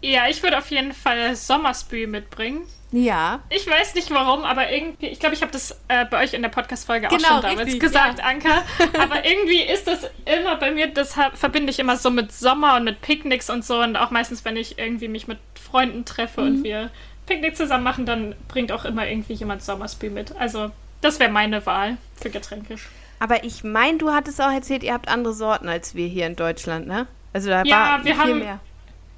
Ja, 0.00 0.28
ich 0.28 0.42
würde 0.42 0.58
auf 0.58 0.70
jeden 0.70 0.92
Fall 0.92 1.34
Sommerspül 1.34 2.06
mitbringen. 2.06 2.62
Ja. 2.92 3.40
Ich 3.48 3.66
weiß 3.66 3.94
nicht 3.94 4.10
warum, 4.12 4.44
aber 4.44 4.70
irgendwie, 4.70 5.06
ich 5.06 5.18
glaube, 5.18 5.34
ich 5.34 5.40
habe 5.42 5.50
das 5.50 5.80
äh, 5.88 6.04
bei 6.04 6.22
euch 6.22 6.32
in 6.34 6.42
der 6.42 6.48
Podcast-Folge 6.50 7.08
Genau, 7.08 7.22
auch 7.22 7.28
schon 7.32 7.42
damals 7.42 7.60
richtig, 7.66 7.80
gesagt, 7.80 8.18
ja. 8.20 8.24
Anka. 8.26 8.62
Aber 9.02 9.24
irgendwie 9.24 9.62
ist 9.62 9.88
das 9.88 10.08
immer 10.26 10.56
bei 10.56 10.70
mir, 10.70 10.86
das 10.88 11.14
verbinde 11.34 11.70
ich 11.72 11.80
immer 11.80 11.96
so 11.96 12.10
mit 12.10 12.30
Sommer 12.30 12.76
und 12.76 12.84
mit 12.84 13.00
Picknicks 13.00 13.50
und 13.50 13.64
so. 13.64 13.80
Und 13.80 13.96
auch 13.96 14.10
meistens, 14.12 14.44
wenn 14.44 14.56
ich 14.56 14.78
irgendwie 14.78 15.08
mich 15.08 15.26
mit 15.26 15.38
Freunden 15.60 16.04
treffe 16.04 16.42
Mhm. 16.42 16.46
und 16.46 16.62
wir 16.64 16.90
Picknick 17.26 17.56
zusammen 17.56 17.82
machen, 17.82 18.06
dann 18.06 18.36
bringt 18.46 18.70
auch 18.70 18.84
immer 18.84 19.08
irgendwie 19.08 19.32
jemand 19.32 19.62
Sommerspül 19.64 20.10
mit. 20.10 20.36
Also, 20.36 20.70
das 21.00 21.18
wäre 21.18 21.32
meine 21.32 21.64
Wahl 21.66 21.96
für 22.20 22.30
Getränke. 22.30 22.76
Aber 23.24 23.42
ich 23.42 23.64
meine, 23.64 23.96
du 23.96 24.12
hattest 24.12 24.38
auch 24.42 24.52
erzählt, 24.52 24.82
ihr 24.82 24.92
habt 24.92 25.08
andere 25.08 25.32
Sorten 25.32 25.66
als 25.68 25.94
wir 25.94 26.06
hier 26.06 26.26
in 26.26 26.36
Deutschland, 26.36 26.86
ne? 26.86 27.06
Also 27.32 27.48
da 27.48 27.62
Ja, 27.64 27.76
war 27.76 28.04
wir 28.04 28.14
viel 28.14 28.22
haben- 28.22 28.38
mehr. 28.40 28.60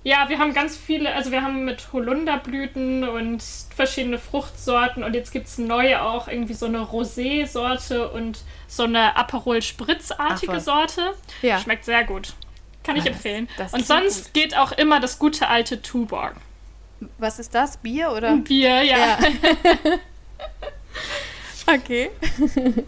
Ja, 0.04 0.28
wir 0.28 0.38
haben 0.38 0.54
ganz 0.54 0.76
viele, 0.76 1.12
also 1.12 1.32
wir 1.32 1.42
haben 1.42 1.64
mit 1.64 1.92
Holunderblüten 1.92 3.02
und 3.08 3.42
verschiedene 3.74 4.18
Fruchtsorten 4.20 5.02
und 5.02 5.14
jetzt 5.14 5.32
gibt 5.32 5.48
es 5.48 5.58
neu 5.58 5.96
auch 5.98 6.28
irgendwie 6.28 6.54
so 6.54 6.66
eine 6.66 6.78
Rosé-Sorte 6.82 8.08
und 8.10 8.38
so 8.68 8.84
eine 8.84 9.16
Aperol 9.16 9.60
Spritzartige 9.62 10.52
Ach 10.52 10.56
was. 10.58 10.64
Sorte. 10.64 11.14
Ja. 11.42 11.58
Schmeckt 11.58 11.84
sehr 11.84 12.04
gut. 12.04 12.34
Kann 12.84 12.94
ich 12.94 13.02
Ah, 13.02 13.06
das- 13.06 13.16
empfehlen. 13.16 13.48
das 13.58 13.72
und 13.72 13.84
sonst 13.84 14.32
geht 14.32 14.56
auch 14.56 14.70
immer 14.70 15.00
das 15.00 15.18
gute 15.18 15.48
alte 15.48 15.82
Tuborg. 15.82 16.36
Was 17.18 17.40
ist 17.40 17.52
das? 17.56 17.76
Bier 17.78 18.12
oder? 18.12 18.36
Bier, 18.36 18.82
ja. 18.84 19.18
Okay. 21.66 22.10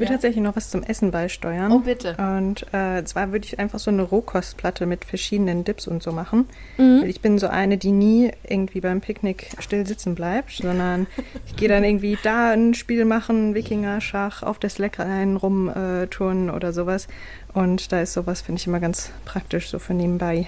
Ich 0.00 0.08
will 0.08 0.14
tatsächlich 0.14 0.42
noch 0.42 0.56
was 0.56 0.70
zum 0.70 0.82
Essen 0.82 1.10
beisteuern. 1.10 1.72
Oh, 1.72 1.80
bitte. 1.80 2.16
Und 2.16 2.64
äh, 2.72 3.04
zwar 3.04 3.32
würde 3.32 3.44
ich 3.44 3.58
einfach 3.58 3.78
so 3.78 3.90
eine 3.90 4.00
Rohkostplatte 4.00 4.86
mit 4.86 5.04
verschiedenen 5.04 5.62
Dips 5.64 5.86
und 5.86 6.02
so 6.02 6.10
machen. 6.10 6.48
Mhm. 6.78 7.02
Weil 7.02 7.10
ich 7.10 7.20
bin 7.20 7.38
so 7.38 7.48
eine, 7.48 7.76
die 7.76 7.92
nie 7.92 8.30
irgendwie 8.48 8.80
beim 8.80 9.02
Picknick 9.02 9.50
still 9.58 9.86
sitzen 9.86 10.14
bleibt, 10.14 10.52
sondern 10.52 11.06
ich 11.46 11.56
gehe 11.56 11.68
dann 11.68 11.84
irgendwie 11.84 12.16
da 12.22 12.52
ein 12.52 12.72
Spiel 12.72 13.04
machen, 13.04 13.54
Wikinger-Schach, 13.54 14.42
auf 14.42 14.58
der 14.58 14.70
Slackline 14.70 15.36
rumturnen 15.36 16.48
oder 16.48 16.72
sowas. 16.72 17.06
Und 17.52 17.92
da 17.92 18.00
ist 18.00 18.14
sowas, 18.14 18.40
finde 18.40 18.58
ich 18.58 18.66
immer 18.66 18.80
ganz 18.80 19.10
praktisch, 19.26 19.68
so 19.68 19.78
für 19.78 19.92
nebenbei. 19.92 20.46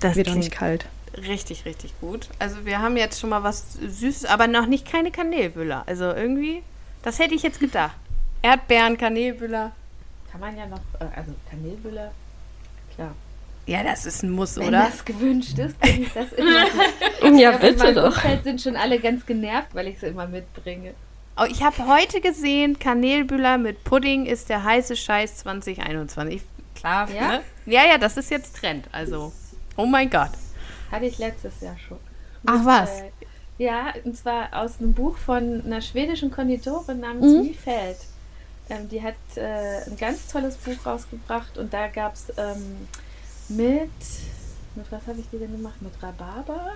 Das 0.00 0.16
Wird 0.16 0.30
auch 0.30 0.34
nicht 0.34 0.50
kalt. 0.50 0.86
richtig, 1.28 1.64
richtig 1.64 1.92
gut. 2.00 2.28
Also 2.40 2.64
wir 2.64 2.80
haben 2.80 2.96
jetzt 2.96 3.20
schon 3.20 3.30
mal 3.30 3.44
was 3.44 3.74
Süßes, 3.74 4.24
aber 4.24 4.48
noch 4.48 4.66
nicht 4.66 4.90
keine 4.90 5.12
Kanelbüller. 5.12 5.84
Also 5.86 6.06
irgendwie, 6.06 6.62
das 7.04 7.20
hätte 7.20 7.36
ich 7.36 7.44
jetzt 7.44 7.60
gedacht. 7.60 7.94
Erdbeeren, 8.42 8.96
Kanelbüller. 8.96 9.72
Kann 10.30 10.40
man 10.40 10.56
ja 10.56 10.66
noch, 10.66 10.78
äh, 11.00 11.04
also 11.16 11.32
Kanelbüller, 11.50 12.12
klar. 12.94 13.14
Ja, 13.66 13.82
das 13.84 14.06
ist 14.06 14.22
ein 14.22 14.30
Muss, 14.30 14.56
Wenn 14.56 14.68
oder? 14.68 14.84
das 14.84 15.04
gewünscht 15.04 15.58
ist, 15.58 15.78
bringe 15.78 16.00
ich 16.00 16.12
das 16.12 16.32
immer 16.32 16.64
mit. 17.30 17.40
Ja, 17.40 17.50
in 17.52 17.60
bitte 17.60 17.78
meinem 17.78 17.94
doch. 17.96 18.04
Umfeld 18.16 18.42
sind 18.44 18.60
schon 18.60 18.76
alle 18.76 18.98
ganz 18.98 19.24
genervt, 19.26 19.68
weil 19.74 19.88
ich 19.88 20.00
sie 20.00 20.06
immer 20.06 20.26
mitbringe. 20.26 20.94
Oh, 21.36 21.44
ich 21.48 21.62
habe 21.62 21.86
heute 21.86 22.20
gesehen, 22.20 22.78
Kanelbüller 22.78 23.58
mit 23.58 23.84
Pudding 23.84 24.26
ist 24.26 24.48
der 24.48 24.64
heiße 24.64 24.96
Scheiß 24.96 25.38
2021. 25.38 26.42
Klar, 26.74 27.08
Ja? 27.10 27.28
ne? 27.28 27.40
Ja, 27.66 27.84
ja, 27.86 27.98
das 27.98 28.16
ist 28.16 28.30
jetzt 28.30 28.56
Trend. 28.56 28.88
Also, 28.92 29.32
oh 29.76 29.86
mein 29.86 30.10
Gott. 30.10 30.30
Hatte 30.90 31.04
ich 31.06 31.18
letztes 31.18 31.60
Jahr 31.60 31.76
schon. 31.78 31.98
Ach, 32.46 32.64
was? 32.64 33.00
Äh, 33.00 33.10
ja, 33.58 33.92
und 34.04 34.16
zwar 34.16 34.48
aus 34.52 34.80
einem 34.80 34.94
Buch 34.94 35.16
von 35.18 35.62
einer 35.64 35.80
schwedischen 35.82 36.30
Konditorin 36.30 37.00
namens 37.00 37.26
Mhm. 37.26 37.38
mhm. 37.50 37.54
Ähm, 38.70 38.88
die 38.88 39.02
hat 39.02 39.14
äh, 39.36 39.82
ein 39.86 39.96
ganz 39.98 40.28
tolles 40.28 40.56
Buch 40.56 40.86
rausgebracht 40.86 41.58
und 41.58 41.72
da 41.74 41.88
gab 41.88 42.14
es 42.14 42.32
ähm, 42.36 42.88
mit, 43.48 43.90
mit 44.76 44.90
was 44.90 45.06
habe 45.06 45.18
ich 45.20 45.28
dir 45.30 45.40
denn 45.40 45.52
gemacht? 45.52 45.82
Mit 45.82 45.92
Rhabarber 46.02 46.72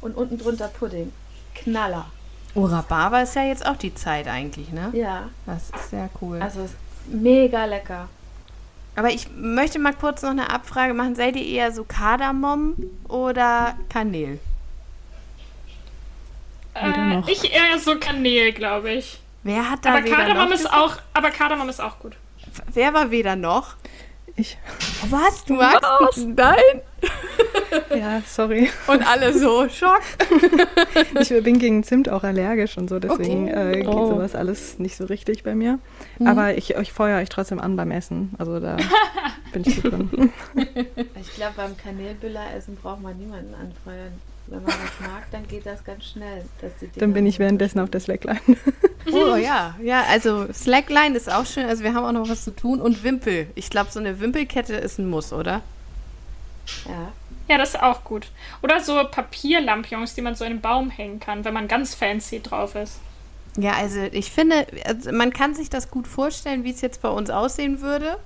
und 0.00 0.16
unten 0.16 0.38
drunter 0.38 0.68
Pudding. 0.68 1.12
Knaller. 1.54 2.06
Oh, 2.54 2.64
Rhabarber 2.64 3.22
ist 3.22 3.34
ja 3.36 3.44
jetzt 3.44 3.66
auch 3.66 3.76
die 3.76 3.94
Zeit 3.94 4.28
eigentlich, 4.28 4.70
ne? 4.72 4.90
Ja, 4.94 5.28
Das 5.44 5.70
ist 5.70 5.90
sehr 5.90 6.08
cool. 6.22 6.40
also 6.40 6.62
ist 6.64 6.74
mega 7.06 7.66
lecker. 7.66 8.08
Aber 8.94 9.10
ich 9.10 9.28
möchte 9.30 9.78
mal 9.78 9.92
kurz 9.92 10.22
noch 10.22 10.30
eine 10.30 10.48
Abfrage 10.48 10.94
machen. 10.94 11.14
Seid 11.14 11.36
ihr 11.36 11.44
eher 11.44 11.70
so 11.70 11.84
Kardamom 11.84 12.76
oder 13.08 13.76
Kanel? 13.90 14.38
Äh, 16.74 17.20
ich 17.30 17.52
eher 17.52 17.78
so 17.78 17.98
Kanel, 17.98 18.52
glaube 18.52 18.90
ich. 18.92 19.20
Wer 19.46 19.70
hat 19.70 19.84
da 19.84 19.94
Aber 19.94 20.04
weder 20.04 20.16
Kardamom 20.16 20.48
noch 20.48 20.54
ist 20.54 20.64
gesagt? 20.64 20.76
auch, 20.76 20.96
aber 21.14 21.30
Kardamom 21.30 21.68
ist 21.68 21.80
auch 21.80 21.98
gut. 22.00 22.16
Wer 22.72 22.92
war 22.94 23.10
weder 23.10 23.36
noch? 23.36 23.76
Ich, 24.38 24.58
Was? 25.08 25.44
Du 25.44 25.54
magst? 25.54 25.82
Was? 25.82 26.16
Nein. 26.18 26.82
ja, 27.98 28.20
sorry. 28.26 28.70
Und 28.86 29.06
alle 29.08 29.32
so 29.32 29.68
Schock. 29.68 30.02
Ich 31.20 31.28
bin 31.42 31.58
gegen 31.58 31.82
Zimt 31.84 32.08
auch 32.10 32.22
allergisch 32.22 32.76
und 32.76 32.88
so, 32.90 32.98
deswegen 32.98 33.48
Okay. 33.48 33.72
äh, 33.72 33.76
geht 33.82 33.88
Oh. 33.88 34.08
sowas 34.10 34.34
alles 34.34 34.78
nicht 34.78 34.96
so 34.96 35.04
richtig 35.06 35.42
bei 35.42 35.54
mir. 35.54 35.78
Mhm. 36.18 36.26
Aber 36.26 36.54
ich, 36.56 36.74
ich 36.74 36.92
feuere 36.92 37.20
euch 37.22 37.28
trotzdem 37.30 37.60
an 37.60 37.76
beim 37.76 37.90
Essen. 37.90 38.34
Also 38.38 38.60
da 38.60 38.76
bin 39.52 39.62
ich 39.64 39.82
gut 39.82 39.92
drin. 39.92 40.32
Ich 41.20 41.34
glaube, 41.34 41.54
beim 41.56 41.76
Kanelbüller 41.76 42.54
essen 42.56 42.76
braucht 42.76 43.00
man 43.02 43.16
niemanden 43.18 43.54
anfeuern. 43.54 44.12
Wenn 44.48 44.62
man 44.62 44.72
das 44.72 45.08
mag, 45.08 45.30
dann 45.32 45.46
geht 45.48 45.66
das 45.66 45.84
ganz 45.84 46.04
schnell. 46.04 46.44
Dass 46.60 46.72
die 46.80 46.88
Dann 46.98 47.12
bin 47.12 47.26
ich 47.26 47.38
währenddessen 47.38 47.80
auf 47.80 47.90
der 47.90 48.00
Slackline. 48.00 48.40
Oh 49.12 49.36
ja, 49.36 49.76
ja, 49.80 50.02
also 50.08 50.52
Slackline 50.52 51.16
ist 51.16 51.30
auch 51.30 51.46
schön. 51.46 51.64
Also 51.66 51.84
wir 51.84 51.94
haben 51.94 52.04
auch 52.04 52.10
noch 52.10 52.28
was 52.28 52.42
zu 52.42 52.50
tun. 52.50 52.80
Und 52.80 53.04
Wimpel. 53.04 53.46
Ich 53.54 53.70
glaube, 53.70 53.88
so 53.92 54.00
eine 54.00 54.18
Wimpelkette 54.18 54.74
ist 54.74 54.98
ein 54.98 55.08
Muss, 55.08 55.32
oder? 55.32 55.62
Ja. 56.86 57.12
Ja, 57.48 57.58
das 57.58 57.74
ist 57.74 57.80
auch 57.80 58.02
gut. 58.02 58.26
Oder 58.62 58.80
so 58.80 59.00
Papierlampions, 59.08 60.14
die 60.14 60.22
man 60.22 60.34
so 60.34 60.44
in 60.44 60.54
den 60.54 60.60
Baum 60.60 60.90
hängen 60.90 61.20
kann, 61.20 61.44
wenn 61.44 61.54
man 61.54 61.68
ganz 61.68 61.94
fancy 61.94 62.42
drauf 62.42 62.74
ist. 62.74 62.98
Ja, 63.56 63.74
also 63.74 64.00
ich 64.10 64.32
finde, 64.32 64.66
also 64.84 65.12
man 65.12 65.32
kann 65.32 65.54
sich 65.54 65.70
das 65.70 65.90
gut 65.90 66.08
vorstellen, 66.08 66.64
wie 66.64 66.70
es 66.70 66.80
jetzt 66.80 67.00
bei 67.00 67.08
uns 67.08 67.30
aussehen 67.30 67.80
würde. 67.80 68.18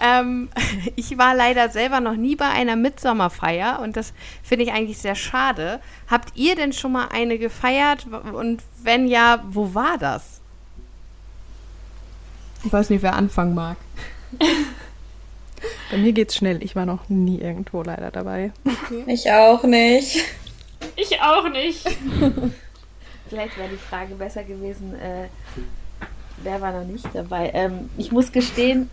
Ähm, 0.00 0.48
ich 0.96 1.16
war 1.18 1.34
leider 1.34 1.68
selber 1.70 2.00
noch 2.00 2.16
nie 2.16 2.36
bei 2.36 2.48
einer 2.48 2.76
Mitsommerfeier 2.76 3.80
und 3.82 3.96
das 3.96 4.12
finde 4.42 4.64
ich 4.64 4.72
eigentlich 4.72 4.98
sehr 4.98 5.14
schade. 5.14 5.80
Habt 6.08 6.36
ihr 6.36 6.54
denn 6.54 6.72
schon 6.72 6.92
mal 6.92 7.08
eine 7.12 7.38
gefeiert? 7.38 8.06
Und 8.32 8.62
wenn 8.82 9.08
ja, 9.08 9.42
wo 9.48 9.74
war 9.74 9.98
das? 9.98 10.40
Ich 12.64 12.72
weiß 12.72 12.90
nicht, 12.90 13.02
wer 13.02 13.14
anfangen 13.14 13.54
mag. 13.54 13.76
Bei 15.90 15.96
mir 15.96 16.12
geht's 16.12 16.36
schnell. 16.36 16.62
Ich 16.62 16.74
war 16.74 16.84
noch 16.84 17.08
nie 17.08 17.40
irgendwo 17.40 17.82
leider 17.82 18.10
dabei. 18.10 18.52
Ich 19.06 19.30
auch 19.30 19.62
nicht. 19.62 20.24
Ich 20.96 21.20
auch 21.20 21.48
nicht. 21.48 21.86
Vielleicht 23.28 23.56
wäre 23.56 23.68
die 23.68 23.76
Frage 23.76 24.14
besser 24.14 24.44
gewesen, 24.44 24.94
äh, 24.94 25.28
wer 26.38 26.60
war 26.60 26.72
noch 26.72 26.86
nicht 26.86 27.06
dabei? 27.12 27.50
Ähm, 27.54 27.90
ich 27.98 28.12
muss 28.12 28.30
gestehen, 28.30 28.90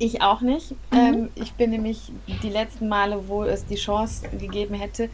ich 0.00 0.22
auch 0.22 0.40
nicht. 0.40 0.74
Ähm, 0.92 1.28
ich 1.36 1.52
bin 1.52 1.70
nämlich 1.70 2.10
die 2.42 2.48
letzten 2.48 2.88
Male, 2.88 3.28
wo 3.28 3.44
es 3.44 3.66
die 3.66 3.76
Chance 3.76 4.28
gegeben 4.30 4.74
hätte, 4.74 5.10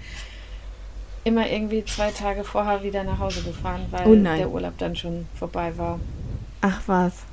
immer 1.25 1.51
irgendwie 1.51 1.85
zwei 1.85 2.13
Tage 2.13 2.45
vorher 2.45 2.83
wieder 2.83 3.03
nach 3.05 3.19
Hause 3.19 3.43
gefahren, 3.43 3.85
weil 3.91 4.07
Oh 4.07 4.15
der 4.15 4.49
Urlaub 4.49 4.79
dann 4.79 4.95
schon 4.95 5.27
vorbei 5.35 5.77
war. 5.77 5.99
Ach 6.61 6.81
was. 6.87 7.25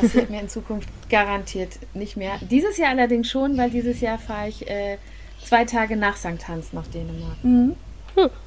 Passiert 0.00 0.30
mir 0.30 0.40
in 0.40 0.48
Zukunft 0.48 0.88
garantiert 1.08 1.78
nicht 1.94 2.16
mehr. 2.16 2.32
Dieses 2.40 2.78
Jahr 2.78 2.90
allerdings 2.90 3.30
schon, 3.30 3.56
weil 3.56 3.70
dieses 3.70 4.00
Jahr 4.00 4.18
fahre 4.18 4.48
ich 4.48 4.68
äh, 4.68 4.98
zwei 5.42 5.64
Tage 5.64 5.96
nach 5.96 6.16
St. 6.16 6.48
Hans 6.48 6.72
nach 6.72 6.86
Dänemark. 6.86 7.42
Mhm. 7.42 7.76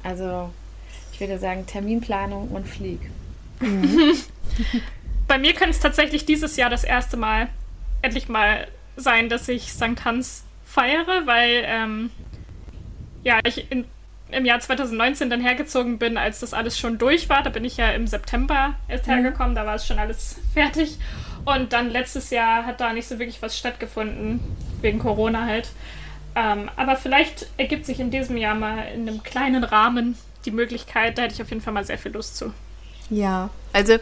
Also 0.02 0.50
ich 1.12 1.20
würde 1.20 1.38
sagen 1.38 1.66
Terminplanung 1.66 2.48
und 2.48 2.66
Flieg. 2.66 3.00
Bei 5.28 5.38
mir 5.38 5.52
könnte 5.52 5.70
es 5.70 5.80
tatsächlich 5.80 6.24
dieses 6.24 6.56
Jahr 6.56 6.70
das 6.70 6.84
erste 6.84 7.16
Mal 7.16 7.48
endlich 8.02 8.28
mal 8.28 8.66
sein, 8.96 9.28
dass 9.28 9.48
ich 9.48 9.72
St. 9.72 10.04
Hans 10.04 10.44
feiere, 10.64 11.26
weil 11.26 11.62
ähm, 11.64 12.10
ja, 13.22 13.40
ich 13.44 13.70
in, 13.70 13.84
im 14.30 14.44
Jahr 14.44 14.60
2019 14.60 15.30
dann 15.30 15.40
hergezogen 15.40 15.98
bin, 15.98 16.16
als 16.16 16.40
das 16.40 16.54
alles 16.54 16.78
schon 16.78 16.98
durch 16.98 17.28
war. 17.28 17.42
Da 17.42 17.50
bin 17.50 17.64
ich 17.64 17.76
ja 17.76 17.90
im 17.90 18.06
September 18.06 18.74
erst 18.88 19.06
hergekommen, 19.06 19.54
da 19.54 19.66
war 19.66 19.76
es 19.76 19.86
schon 19.86 19.98
alles 19.98 20.38
fertig. 20.54 20.98
Und 21.44 21.72
dann 21.72 21.90
letztes 21.90 22.30
Jahr 22.30 22.66
hat 22.66 22.80
da 22.80 22.92
nicht 22.92 23.08
so 23.08 23.18
wirklich 23.18 23.40
was 23.40 23.56
stattgefunden, 23.56 24.40
wegen 24.82 24.98
Corona 24.98 25.46
halt. 25.46 25.70
Ähm, 26.34 26.70
aber 26.76 26.96
vielleicht 26.96 27.46
ergibt 27.56 27.86
sich 27.86 28.00
in 28.00 28.10
diesem 28.10 28.36
Jahr 28.36 28.54
mal 28.54 28.86
in 28.94 29.08
einem 29.08 29.22
kleinen 29.22 29.64
Rahmen 29.64 30.16
die 30.44 30.50
Möglichkeit, 30.50 31.18
da 31.18 31.22
hätte 31.22 31.34
ich 31.34 31.42
auf 31.42 31.48
jeden 31.50 31.60
Fall 31.60 31.72
mal 31.72 31.84
sehr 31.84 31.98
viel 31.98 32.12
Lust 32.12 32.36
zu. 32.36 32.52
Ja, 33.10 33.50
also 33.72 33.94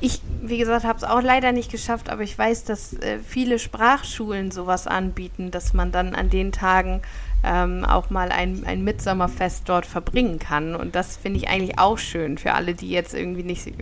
ich, 0.00 0.20
wie 0.42 0.58
gesagt, 0.58 0.84
habe 0.84 0.98
es 0.98 1.04
auch 1.04 1.22
leider 1.22 1.52
nicht 1.52 1.70
geschafft, 1.70 2.08
aber 2.08 2.22
ich 2.22 2.38
weiß, 2.38 2.64
dass 2.64 2.94
äh, 2.94 3.18
viele 3.18 3.58
Sprachschulen 3.58 4.50
sowas 4.50 4.86
anbieten, 4.86 5.50
dass 5.50 5.72
man 5.72 5.92
dann 5.92 6.14
an 6.14 6.30
den 6.30 6.52
Tagen 6.52 7.02
ähm, 7.42 7.84
auch 7.84 8.10
mal 8.10 8.30
ein, 8.30 8.64
ein 8.66 8.84
Mitsommerfest 8.84 9.68
dort 9.68 9.86
verbringen 9.86 10.38
kann. 10.38 10.74
Und 10.74 10.94
das 10.94 11.16
finde 11.16 11.40
ich 11.40 11.48
eigentlich 11.48 11.78
auch 11.78 11.98
schön 11.98 12.38
für 12.38 12.54
alle, 12.54 12.74
die 12.74 12.90
jetzt 12.90 13.14
irgendwie 13.14 13.42
nicht 13.42 13.66
äh, 13.66 13.72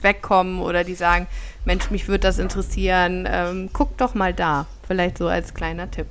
wegkommen 0.00 0.60
oder 0.60 0.84
die 0.84 0.94
sagen, 0.94 1.26
Mensch, 1.64 1.90
mich 1.90 2.08
würde 2.08 2.20
das 2.20 2.38
interessieren. 2.38 3.28
Ähm, 3.30 3.70
guck 3.72 3.96
doch 3.98 4.14
mal 4.14 4.32
da. 4.32 4.66
Vielleicht 4.86 5.18
so 5.18 5.28
als 5.28 5.54
kleiner 5.54 5.90
Tipp. 5.90 6.06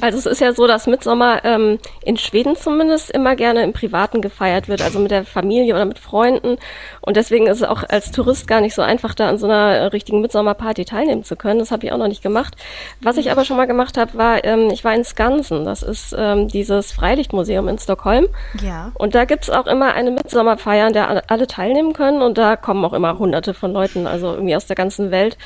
Also 0.00 0.18
es 0.18 0.26
ist 0.26 0.40
ja 0.40 0.52
so, 0.52 0.66
dass 0.66 0.86
Mitsommer 0.86 1.44
ähm, 1.44 1.78
in 2.04 2.16
Schweden 2.16 2.56
zumindest 2.56 3.10
immer 3.10 3.36
gerne 3.36 3.62
im 3.62 3.72
Privaten 3.72 4.20
gefeiert 4.20 4.68
wird, 4.68 4.82
also 4.82 4.98
mit 4.98 5.10
der 5.10 5.24
Familie 5.24 5.74
oder 5.74 5.84
mit 5.84 5.98
Freunden. 5.98 6.56
Und 7.00 7.16
deswegen 7.16 7.46
ist 7.46 7.58
es 7.58 7.68
auch 7.68 7.84
als 7.88 8.10
Tourist 8.10 8.48
gar 8.48 8.60
nicht 8.60 8.74
so 8.74 8.82
einfach, 8.82 9.14
da 9.14 9.28
an 9.28 9.38
so 9.38 9.46
einer 9.46 9.92
richtigen 9.92 10.20
Mitsommerparty 10.20 10.84
teilnehmen 10.84 11.24
zu 11.24 11.36
können. 11.36 11.58
Das 11.58 11.70
habe 11.70 11.86
ich 11.86 11.92
auch 11.92 11.98
noch 11.98 12.08
nicht 12.08 12.22
gemacht. 12.22 12.54
Was 13.00 13.16
ich 13.16 13.30
aber 13.30 13.44
schon 13.44 13.56
mal 13.56 13.66
gemacht 13.66 13.96
habe, 13.96 14.14
war, 14.18 14.44
ähm, 14.44 14.70
ich 14.70 14.84
war 14.84 14.94
in 14.94 15.04
Skansen. 15.04 15.64
Das 15.64 15.82
ist 15.82 16.14
ähm, 16.16 16.48
dieses 16.48 16.92
Freilichtmuseum 16.92 17.68
in 17.68 17.78
Stockholm. 17.78 18.28
Ja. 18.62 18.92
Und 18.94 19.14
da 19.14 19.24
gibt's 19.24 19.50
auch 19.50 19.66
immer 19.66 19.94
eine 19.94 20.10
Mitsommerfeier, 20.10 20.86
an 20.86 20.92
der 20.92 21.30
alle 21.30 21.46
teilnehmen 21.46 21.92
können. 21.92 22.22
Und 22.22 22.38
da 22.38 22.56
kommen 22.56 22.84
auch 22.84 22.92
immer 22.92 23.18
hunderte 23.18 23.54
von 23.54 23.72
Leuten, 23.72 24.06
also 24.06 24.32
irgendwie 24.34 24.56
aus 24.56 24.66
der 24.66 24.76
ganzen 24.76 25.10
Welt. 25.10 25.36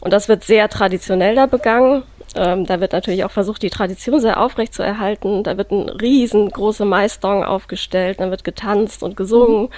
Und 0.00 0.12
das 0.12 0.28
wird 0.28 0.44
sehr 0.44 0.68
traditionell 0.68 1.34
da 1.34 1.46
begangen. 1.46 2.04
Ähm, 2.34 2.66
da 2.66 2.80
wird 2.80 2.92
natürlich 2.92 3.24
auch 3.24 3.30
versucht, 3.30 3.62
die 3.62 3.70
Tradition 3.70 4.20
sehr 4.20 4.40
aufrecht 4.40 4.74
zu 4.74 4.82
erhalten. 4.82 5.42
Da 5.42 5.56
wird 5.56 5.70
ein 5.70 5.88
riesengroße 5.88 6.84
Maisdong 6.84 7.44
aufgestellt, 7.44 8.20
dann 8.20 8.30
wird 8.30 8.44
getanzt 8.44 9.02
und 9.02 9.16
gesungen. 9.16 9.62
Mhm. 9.62 9.68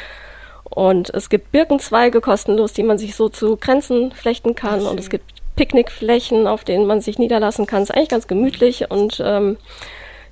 Und 0.65 1.11
es 1.11 1.29
gibt 1.29 1.51
Birkenzweige 1.51 2.21
kostenlos, 2.21 2.73
die 2.73 2.85
man 2.85 2.97
sich 2.97 3.17
so 3.17 3.29
zu 3.29 3.57
Grenzen 3.57 4.13
flechten 4.13 4.55
kann. 4.55 4.87
Und 4.87 5.01
es 5.01 5.11
gibt 5.11 5.25
Picknickflächen, 5.57 6.47
auf 6.47 6.65
denen 6.65 6.87
man 6.87 7.01
sich 7.01 7.19
niederlassen 7.19 7.67
kann. 7.67 7.83
Es 7.83 7.91
ist 7.91 7.97
eigentlich 7.97 8.09
ganz 8.09 8.29
gemütlich 8.29 8.91
und 8.91 9.21
ähm, 9.25 9.57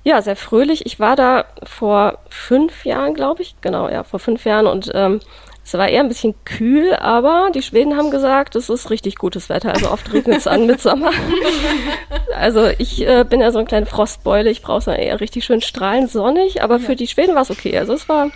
ja, 0.03 0.21
sehr 0.21 0.37
fröhlich. 0.37 0.85
Ich 0.85 0.99
war 0.99 1.17
da 1.17 1.45
vor 1.63 2.19
fünf 2.29 2.85
Jahren, 2.85 3.13
glaube 3.13 3.41
ich. 3.41 3.55
Genau, 3.61 3.89
ja, 3.89 4.03
vor 4.03 4.19
fünf 4.19 4.45
Jahren 4.45 4.65
und 4.65 4.89
ähm, 4.93 5.19
es 5.69 5.77
war 5.77 5.87
eher 5.87 5.99
ein 5.99 6.07
bisschen 6.07 6.33
kühl, 6.45 6.95
aber 6.95 7.51
die 7.53 7.61
Schweden 7.61 7.95
haben 7.95 8.09
gesagt, 8.09 8.55
es 8.55 8.69
ist 8.69 8.89
richtig 8.89 9.17
gutes 9.17 9.49
Wetter. 9.49 9.71
Also 9.71 9.91
oft 9.91 10.11
regnet 10.11 10.37
es 10.37 10.47
an 10.47 10.65
mit 10.65 10.81
Sommer. 10.81 11.11
also 12.35 12.71
ich 12.79 13.05
äh, 13.07 13.23
bin 13.23 13.39
ja 13.39 13.51
so 13.51 13.59
eine 13.59 13.67
kleine 13.67 13.85
Frostbeule. 13.85 14.49
Ich 14.49 14.63
brauche 14.63 14.79
es 14.79 14.87
eher 14.87 15.21
richtig 15.21 15.45
schön 15.45 15.61
strahlend 15.61 16.09
sonnig. 16.09 16.63
Aber 16.63 16.77
ja. 16.77 16.87
für 16.87 16.95
die 16.95 17.05
Schweden 17.05 17.35
war 17.35 17.43
es 17.43 17.51
okay. 17.51 17.77
Also 17.77 17.93
es 17.93 18.09
war, 18.09 18.31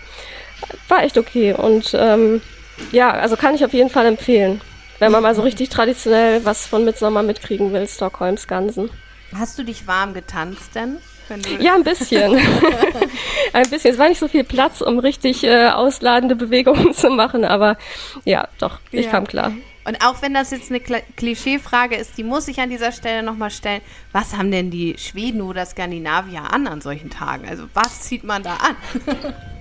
war 0.87 1.03
echt 1.03 1.17
okay. 1.17 1.53
Und 1.53 1.95
ähm, 1.99 2.43
ja, 2.91 3.09
also 3.09 3.35
kann 3.35 3.55
ich 3.55 3.65
auf 3.65 3.73
jeden 3.73 3.89
Fall 3.89 4.05
empfehlen. 4.05 4.61
Wenn 4.99 5.11
man 5.11 5.23
mal 5.23 5.33
so 5.33 5.41
richtig 5.41 5.69
traditionell 5.69 6.45
was 6.45 6.67
von 6.67 6.85
Mitsommer 6.85 7.23
mitkriegen 7.23 7.73
will, 7.73 7.87
Stockholms 7.87 8.45
Ganzen. 8.45 8.91
Hast 9.35 9.57
du 9.57 9.63
dich 9.63 9.87
warm 9.87 10.13
getanzt 10.13 10.75
denn? 10.75 10.99
Ja, 11.59 11.75
ein 11.75 11.83
bisschen. 11.83 12.35
ein 13.53 13.69
bisschen. 13.69 13.91
Es 13.91 13.97
war 13.97 14.09
nicht 14.09 14.19
so 14.19 14.27
viel 14.27 14.43
Platz, 14.43 14.81
um 14.81 14.99
richtig 14.99 15.43
äh, 15.43 15.69
ausladende 15.69 16.35
Bewegungen 16.35 16.93
zu 16.93 17.09
machen, 17.09 17.45
aber 17.45 17.77
ja, 18.25 18.47
doch, 18.59 18.79
ich 18.91 19.05
ja. 19.05 19.11
kam 19.11 19.27
klar. 19.27 19.53
Und 19.85 20.03
auch 20.05 20.21
wenn 20.21 20.33
das 20.33 20.51
jetzt 20.51 20.71
eine 20.71 20.79
Klischeefrage 20.79 21.95
ist, 21.95 22.17
die 22.17 22.23
muss 22.23 22.47
ich 22.47 22.59
an 22.59 22.69
dieser 22.69 22.91
Stelle 22.91 23.21
nochmal 23.21 23.51
stellen. 23.51 23.81
Was 24.13 24.35
haben 24.35 24.49
denn 24.49 24.71
die 24.71 24.95
Schweden 24.97 25.41
oder 25.41 25.65
Skandinavier 25.65 26.53
an 26.53 26.67
an 26.67 26.79
solchen 26.79 27.09
Tagen? 27.09 27.47
Also 27.49 27.65
was 27.73 28.01
zieht 28.01 28.23
man 28.23 28.43
da 28.43 28.55
an? 28.55 28.75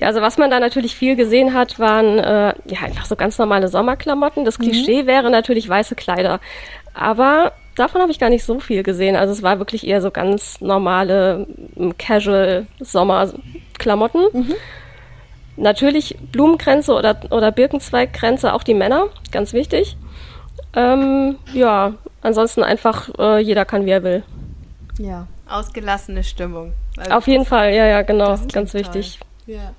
Ja, 0.00 0.06
also 0.06 0.22
was 0.22 0.38
man 0.38 0.50
da 0.50 0.60
natürlich 0.60 0.96
viel 0.96 1.14
gesehen 1.14 1.52
hat, 1.52 1.78
waren 1.78 2.18
äh, 2.18 2.54
ja 2.66 2.80
einfach 2.82 3.04
so 3.04 3.16
ganz 3.16 3.38
normale 3.38 3.68
Sommerklamotten. 3.68 4.44
Das. 4.44 4.58
Klischee 4.58 5.02
mhm. 5.02 5.06
wäre 5.06 5.30
natürlich 5.30 5.68
weiße 5.68 5.94
Kleider. 5.94 6.40
Aber 6.94 7.52
davon 7.76 8.00
habe 8.00 8.10
ich 8.10 8.18
gar 8.18 8.30
nicht 8.30 8.44
so 8.44 8.60
viel 8.60 8.82
gesehen. 8.82 9.16
Also 9.16 9.32
es 9.32 9.42
war 9.42 9.58
wirklich 9.58 9.86
eher 9.86 10.00
so 10.00 10.10
ganz 10.10 10.60
normale 10.60 11.46
Casual 11.98 12.66
Sommerklamotten. 12.80 14.22
Mhm. 14.32 14.54
Natürlich 15.56 16.16
Blumenkränze 16.32 16.94
oder, 16.94 17.20
oder 17.30 17.52
Birkenzweigkränze, 17.52 18.54
auch 18.54 18.62
die 18.62 18.74
Männer, 18.74 19.08
ganz 19.30 19.52
wichtig. 19.52 19.96
Ähm, 20.74 21.36
ja, 21.52 21.94
ansonsten 22.22 22.62
einfach 22.62 23.10
äh, 23.18 23.40
jeder 23.40 23.64
kann, 23.66 23.84
wie 23.84 23.90
er 23.90 24.02
will. 24.02 24.22
Ja, 24.98 25.26
ausgelassene 25.48 26.24
Stimmung. 26.24 26.72
Also 26.96 27.10
Auf 27.12 27.26
jeden 27.26 27.44
Fall, 27.44 27.74
ja, 27.74 27.86
ja, 27.86 28.02
genau, 28.02 28.38
ganz 28.52 28.72
wichtig. 28.72 29.18
Ja. 29.46 29.74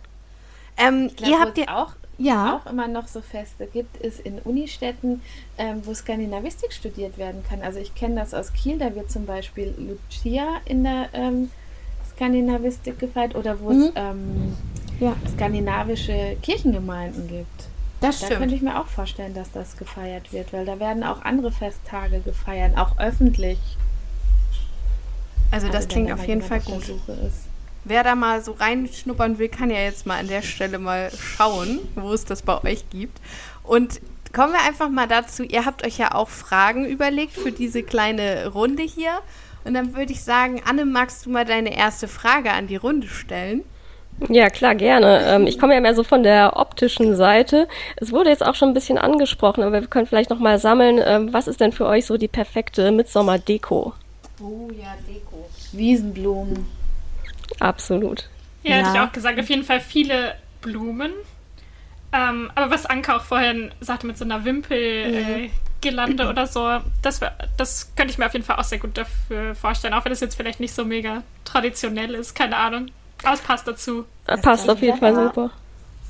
Ähm, 0.81 1.09
ihr 1.25 1.39
habt 1.39 1.57
ja 1.57 1.83
auch 1.83 1.93
ja. 2.21 2.57
auch 2.57 2.69
immer 2.69 2.87
noch 2.87 3.07
so 3.07 3.21
Feste 3.21 3.67
gibt, 3.67 3.97
ist 3.97 4.19
in 4.19 4.39
Unistädten, 4.39 5.21
ähm, 5.57 5.81
wo 5.85 5.93
Skandinavistik 5.93 6.73
studiert 6.73 7.17
werden 7.17 7.43
kann. 7.47 7.61
Also 7.61 7.79
ich 7.79 7.95
kenne 7.95 8.15
das 8.15 8.33
aus 8.33 8.53
Kiel, 8.53 8.77
da 8.77 8.93
wird 8.95 9.11
zum 9.11 9.25
Beispiel 9.25 9.73
Lucia 9.77 10.61
in 10.65 10.83
der 10.83 11.09
ähm, 11.13 11.49
Skandinavistik 12.11 12.99
gefeiert 12.99 13.35
oder 13.35 13.59
wo 13.59 13.71
mhm. 13.71 13.81
es 13.81 13.91
ähm, 13.95 14.57
ja. 14.99 15.15
skandinavische 15.33 16.37
Kirchengemeinden 16.41 17.27
gibt. 17.27 17.47
Das 17.99 18.17
stimmt. 18.17 18.31
Da 18.31 18.37
könnte 18.37 18.55
ich 18.55 18.61
mir 18.61 18.79
auch 18.79 18.87
vorstellen, 18.87 19.33
dass 19.33 19.51
das 19.51 19.77
gefeiert 19.77 20.33
wird, 20.33 20.53
weil 20.53 20.65
da 20.65 20.79
werden 20.79 21.03
auch 21.03 21.21
andere 21.21 21.51
Festtage 21.51 22.19
gefeiert, 22.19 22.77
auch 22.77 22.97
öffentlich. 22.97 23.59
Also, 25.51 25.67
also 25.67 25.77
das 25.77 25.87
klingt 25.87 26.11
auf 26.11 26.27
jeden 26.27 26.41
Fall 26.41 26.61
gut. 26.61 26.83
Ist. 26.87 27.50
Wer 27.83 28.03
da 28.03 28.15
mal 28.15 28.43
so 28.43 28.51
reinschnuppern 28.51 29.39
will, 29.39 29.49
kann 29.49 29.71
ja 29.71 29.79
jetzt 29.79 30.05
mal 30.05 30.19
an 30.19 30.27
der 30.27 30.43
Stelle 30.43 30.77
mal 30.77 31.11
schauen, 31.11 31.79
wo 31.95 32.13
es 32.13 32.25
das 32.25 32.43
bei 32.43 32.63
euch 32.63 32.89
gibt. 32.89 33.19
Und 33.63 34.01
kommen 34.33 34.53
wir 34.53 34.61
einfach 34.67 34.89
mal 34.89 35.07
dazu, 35.07 35.43
ihr 35.43 35.65
habt 35.65 35.85
euch 35.85 35.97
ja 35.97 36.13
auch 36.13 36.29
Fragen 36.29 36.85
überlegt 36.85 37.33
für 37.33 37.51
diese 37.51 37.83
kleine 37.83 38.47
Runde 38.49 38.83
hier. 38.83 39.19
Und 39.63 39.73
dann 39.73 39.95
würde 39.95 40.11
ich 40.11 40.23
sagen, 40.23 40.61
Anne, 40.67 40.85
magst 40.85 41.25
du 41.25 41.29
mal 41.29 41.45
deine 41.45 41.75
erste 41.75 42.07
Frage 42.07 42.51
an 42.51 42.67
die 42.67 42.75
Runde 42.75 43.07
stellen? 43.07 43.63
Ja, 44.29 44.49
klar, 44.49 44.75
gerne. 44.75 45.25
Ähm, 45.25 45.47
ich 45.47 45.57
komme 45.57 45.73
ja 45.73 45.81
mehr 45.81 45.95
so 45.95 46.03
von 46.03 46.21
der 46.21 46.57
optischen 46.57 47.15
Seite. 47.15 47.67
Es 47.95 48.11
wurde 48.11 48.29
jetzt 48.29 48.45
auch 48.45 48.55
schon 48.55 48.69
ein 48.69 48.73
bisschen 48.73 48.97
angesprochen, 48.97 49.63
aber 49.63 49.81
wir 49.81 49.87
können 49.87 50.05
vielleicht 50.05 50.29
noch 50.29 50.39
mal 50.39 50.59
sammeln. 50.59 50.99
Ähm, 51.03 51.33
was 51.33 51.47
ist 51.47 51.59
denn 51.59 51.71
für 51.71 51.85
euch 51.87 52.05
so 52.05 52.17
die 52.17 52.27
perfekte 52.27 52.91
Mitsommer-Deko? 52.91 53.93
Oh 54.39 54.69
ja, 54.79 54.95
Deko. 55.07 55.49
Wiesenblumen. 55.71 56.80
Absolut. 57.59 58.29
Ja, 58.63 58.71
ja, 58.71 58.77
hätte 58.77 58.89
ich 58.93 58.99
auch 58.99 59.11
gesagt. 59.11 59.39
Auf 59.39 59.49
jeden 59.49 59.63
Fall 59.63 59.79
viele 59.79 60.35
Blumen. 60.61 61.11
Ähm, 62.13 62.51
aber 62.55 62.71
was 62.71 62.85
Anka 62.85 63.17
auch 63.17 63.23
vorhin 63.23 63.71
sagte 63.79 64.05
mit 64.05 64.17
so 64.17 64.25
einer 64.25 64.43
Wimpelgirlande 64.43 66.23
mhm. 66.23 66.29
äh, 66.29 66.31
oder 66.31 66.45
so, 66.45 66.79
das, 67.01 67.21
das 67.57 67.95
könnte 67.95 68.11
ich 68.11 68.17
mir 68.17 68.25
auf 68.25 68.33
jeden 68.33 68.45
Fall 68.45 68.57
auch 68.57 68.63
sehr 68.63 68.79
gut 68.79 68.97
dafür 68.97 69.55
vorstellen. 69.55 69.93
Auch 69.93 70.03
wenn 70.03 70.11
das 70.11 70.19
jetzt 70.19 70.35
vielleicht 70.35 70.59
nicht 70.59 70.73
so 70.73 70.83
mega 70.83 71.23
traditionell 71.45 72.13
ist, 72.13 72.35
keine 72.35 72.57
Ahnung. 72.57 72.87
Aber 73.23 73.33
es 73.33 73.41
passt 73.41 73.67
dazu. 73.67 74.05
Das 74.25 74.41
passt 74.41 74.69
auf 74.69 74.81
jeden 74.81 74.97
Fall 74.97 75.15
super 75.15 75.51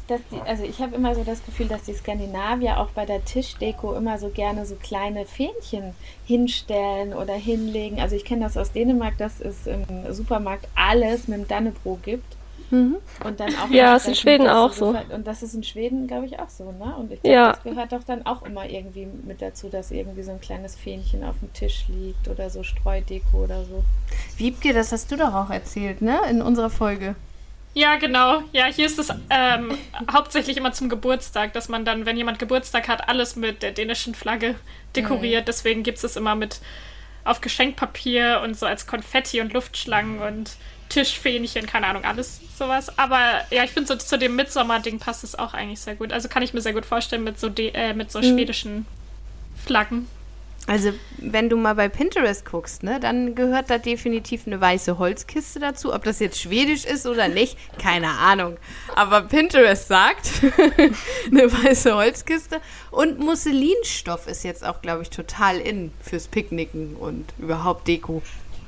die, 0.09 0.41
also 0.45 0.63
ich 0.63 0.79
habe 0.79 0.95
immer 0.95 1.15
so 1.15 1.23
das 1.23 1.45
Gefühl, 1.45 1.67
dass 1.67 1.83
die 1.83 1.93
Skandinavier 1.93 2.79
auch 2.79 2.89
bei 2.89 3.05
der 3.05 3.23
Tischdeko 3.23 3.93
immer 3.93 4.17
so 4.17 4.29
gerne 4.29 4.65
so 4.65 4.75
kleine 4.75 5.25
Fähnchen 5.25 5.93
hinstellen 6.25 7.13
oder 7.13 7.33
hinlegen. 7.33 7.99
Also 7.99 8.15
ich 8.15 8.25
kenne 8.25 8.43
das 8.43 8.57
aus 8.57 8.71
Dänemark, 8.71 9.17
dass 9.17 9.39
es 9.39 9.67
im 9.67 9.85
Supermarkt 10.11 10.67
alles 10.75 11.27
mit 11.27 11.39
dem 11.39 11.47
Dannebro 11.47 11.99
gibt. 12.03 12.35
Mhm. 12.71 12.97
Und 13.25 13.39
dann 13.39 13.53
auch 13.55 13.69
ja, 13.69 13.97
ist 13.97 14.07
in 14.07 14.15
Schweden 14.15 14.47
auch 14.47 14.71
so. 14.71 14.95
Und 15.13 15.27
das 15.27 15.43
ist 15.43 15.53
in 15.53 15.63
Schweden, 15.63 16.07
glaube 16.07 16.25
ich, 16.25 16.39
auch 16.39 16.49
so, 16.49 16.71
ne? 16.71 16.95
Und 16.97 17.11
ich 17.11 17.21
glaube, 17.21 17.35
ja. 17.35 17.51
das 17.51 17.63
gehört 17.63 17.91
doch 17.91 18.03
dann 18.03 18.25
auch 18.25 18.43
immer 18.43 18.69
irgendwie 18.69 19.07
mit 19.25 19.41
dazu, 19.41 19.67
dass 19.67 19.91
irgendwie 19.91 20.23
so 20.23 20.31
ein 20.31 20.39
kleines 20.39 20.75
Fähnchen 20.75 21.23
auf 21.23 21.35
dem 21.39 21.51
Tisch 21.51 21.85
liegt 21.89 22.29
oder 22.29 22.49
so 22.49 22.63
Streudeko 22.63 23.43
oder 23.43 23.65
so. 23.65 23.83
Wiebke, 24.37 24.73
das 24.73 24.93
hast 24.93 25.11
du 25.11 25.17
doch 25.17 25.33
auch 25.33 25.49
erzählt, 25.49 26.01
ne? 26.01 26.17
In 26.29 26.41
unserer 26.41 26.69
Folge. 26.69 27.15
Ja, 27.73 27.95
genau. 27.95 28.43
Ja, 28.51 28.65
hier 28.65 28.85
ist 28.85 28.99
es 28.99 29.09
ähm, 29.29 29.77
hauptsächlich 30.11 30.57
immer 30.57 30.73
zum 30.73 30.89
Geburtstag, 30.89 31.53
dass 31.53 31.69
man 31.69 31.85
dann, 31.85 32.05
wenn 32.05 32.17
jemand 32.17 32.37
Geburtstag 32.37 32.87
hat, 32.87 33.07
alles 33.07 33.35
mit 33.35 33.63
der 33.63 33.71
dänischen 33.71 34.13
Flagge 34.13 34.55
dekoriert. 34.95 35.43
Mhm. 35.43 35.45
Deswegen 35.45 35.83
gibt 35.83 35.97
es 35.97 36.03
es 36.03 36.15
immer 36.17 36.35
mit 36.35 36.59
auf 37.23 37.39
Geschenkpapier 37.39 38.41
und 38.43 38.57
so 38.57 38.65
als 38.65 38.87
Konfetti 38.87 39.41
und 39.41 39.53
Luftschlangen 39.53 40.19
und 40.21 40.51
Tischfähnchen, 40.89 41.65
keine 41.65 41.87
Ahnung, 41.87 42.03
alles 42.03 42.41
sowas. 42.57 42.97
Aber 42.97 43.41
ja, 43.51 43.63
ich 43.63 43.71
finde 43.71 43.87
so 43.87 43.95
zu 43.95 44.17
dem 44.17 44.35
Mitsommer-Ding 44.35 44.99
passt 44.99 45.23
es 45.23 45.37
auch 45.37 45.53
eigentlich 45.53 45.79
sehr 45.79 45.95
gut. 45.95 46.11
Also 46.11 46.27
kann 46.27 46.43
ich 46.43 46.53
mir 46.53 46.61
sehr 46.61 46.73
gut 46.73 46.85
vorstellen 46.85 47.23
mit 47.23 47.39
so, 47.39 47.47
äh, 47.55 47.93
mit 47.93 48.11
so 48.11 48.19
mhm. 48.19 48.23
schwedischen 48.23 48.85
Flaggen. 49.63 50.07
Also, 50.67 50.91
wenn 51.17 51.49
du 51.49 51.57
mal 51.57 51.73
bei 51.73 51.89
Pinterest 51.89 52.45
guckst, 52.45 52.83
ne, 52.83 52.99
dann 52.99 53.33
gehört 53.33 53.69
da 53.69 53.79
definitiv 53.79 54.45
eine 54.45 54.61
weiße 54.61 54.99
Holzkiste 54.99 55.59
dazu. 55.59 55.93
Ob 55.93 56.03
das 56.03 56.19
jetzt 56.19 56.39
schwedisch 56.39 56.85
ist 56.85 57.07
oder 57.07 57.27
nicht, 57.27 57.57
keine 57.79 58.09
Ahnung. 58.09 58.57
Aber 58.95 59.21
Pinterest 59.21 59.87
sagt, 59.87 60.29
eine 61.31 61.51
weiße 61.51 61.95
Holzkiste. 61.95 62.61
Und 62.91 63.19
Musselinstoff 63.19 64.27
ist 64.27 64.43
jetzt 64.43 64.63
auch, 64.63 64.81
glaube 64.81 65.01
ich, 65.01 65.09
total 65.09 65.57
in 65.57 65.91
fürs 65.99 66.27
Picknicken 66.27 66.95
und 66.95 67.33
überhaupt 67.39 67.87
Deko. 67.87 68.21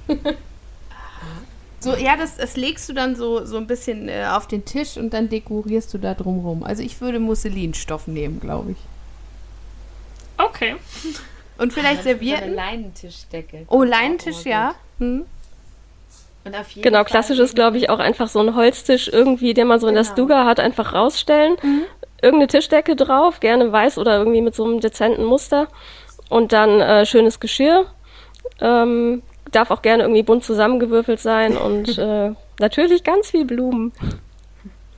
so, 1.79 1.95
ja, 1.95 2.17
das, 2.17 2.37
das 2.37 2.57
legst 2.57 2.89
du 2.89 2.93
dann 2.93 3.15
so, 3.15 3.45
so 3.45 3.57
ein 3.57 3.67
bisschen 3.67 4.09
äh, 4.09 4.25
auf 4.31 4.47
den 4.47 4.65
Tisch 4.65 4.97
und 4.97 5.13
dann 5.13 5.29
dekorierst 5.29 5.93
du 5.93 5.99
da 5.99 6.15
drumrum. 6.15 6.63
Also, 6.63 6.81
ich 6.81 7.01
würde 7.01 7.19
Musselinstoff 7.19 8.07
nehmen, 8.07 8.39
glaube 8.39 8.71
ich. 8.71 8.77
Okay. 10.37 10.75
Und 11.57 11.73
vielleicht 11.73 12.03
servieren. 12.03 12.43
Eine 12.43 12.55
Leinentischdecke. 12.55 13.65
Oh, 13.67 13.83
Leinentisch, 13.83 14.43
ja. 14.45 14.75
Hm. 14.99 15.25
genau, 16.75 16.97
Fall 16.97 17.05
klassisch 17.05 17.39
ist, 17.39 17.55
glaube 17.55 17.77
ich, 17.77 17.89
auch 17.89 17.99
einfach 17.99 18.27
so 18.27 18.39
ein 18.39 18.55
Holztisch 18.55 19.07
irgendwie, 19.07 19.53
den 19.53 19.67
man 19.67 19.79
so 19.79 19.87
genau. 19.87 19.99
in 19.99 20.03
der 20.03 20.13
genau. 20.15 20.27
Stuga 20.27 20.45
hat, 20.45 20.59
einfach 20.59 20.93
rausstellen. 20.93 21.55
Mhm. 21.61 21.83
Irgendeine 22.21 22.47
Tischdecke 22.47 22.95
drauf, 22.95 23.39
gerne 23.39 23.71
weiß 23.71 23.97
oder 23.97 24.17
irgendwie 24.17 24.41
mit 24.41 24.55
so 24.55 24.63
einem 24.63 24.79
dezenten 24.79 25.25
Muster. 25.25 25.67
Und 26.29 26.53
dann 26.53 26.79
äh, 26.79 27.05
schönes 27.05 27.39
Geschirr. 27.39 27.85
Ähm, 28.59 29.23
darf 29.51 29.71
auch 29.71 29.81
gerne 29.81 30.03
irgendwie 30.03 30.23
bunt 30.23 30.43
zusammengewürfelt 30.43 31.19
sein 31.19 31.57
und 31.57 31.97
äh, 31.97 32.31
natürlich 32.59 33.03
ganz 33.03 33.31
viel 33.31 33.45
Blumen. 33.45 33.93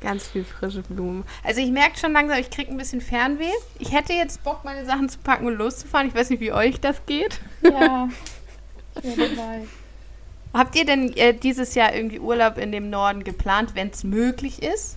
Ganz 0.06 0.28
viel 0.28 0.44
frische 0.44 0.84
Blumen. 0.84 1.24
Also 1.44 1.62
ich 1.62 1.72
merke 1.72 1.98
schon 1.98 2.14
langsam, 2.14 2.38
ich 2.38 2.52
kriege 2.52 2.70
ein 2.70 2.78
bisschen 2.78 3.02
Fernweh. 3.02 3.50
Ich 3.80 3.92
hätte 3.92 4.14
jetzt 4.14 4.44
Bock, 4.44 4.64
meine 4.64 4.86
Sachen 4.86 5.10
zu 5.10 5.18
packen 5.18 5.48
und 5.48 5.56
loszufahren. 5.56 6.08
Ich 6.08 6.14
weiß 6.14 6.30
nicht, 6.30 6.42
wie 6.42 6.52
euch 6.52 6.80
das 6.80 7.08
geht. 7.08 7.40
Ja, 7.64 8.08
ich 9.02 9.16
bin 9.16 9.36
dabei. 9.36 9.62
Habt 10.54 10.76
ihr 10.76 10.86
denn 10.86 11.12
äh, 11.18 11.34
dieses 11.34 11.74
Jahr 11.74 11.96
irgendwie 11.96 12.20
Urlaub 12.20 12.60
in 12.60 12.72
dem 12.72 12.92
Norden 12.92 13.24
geplant, 13.24 13.72
wenn 13.74 13.90
es 13.90 14.04
möglich 14.04 14.62
ist? 14.62 14.96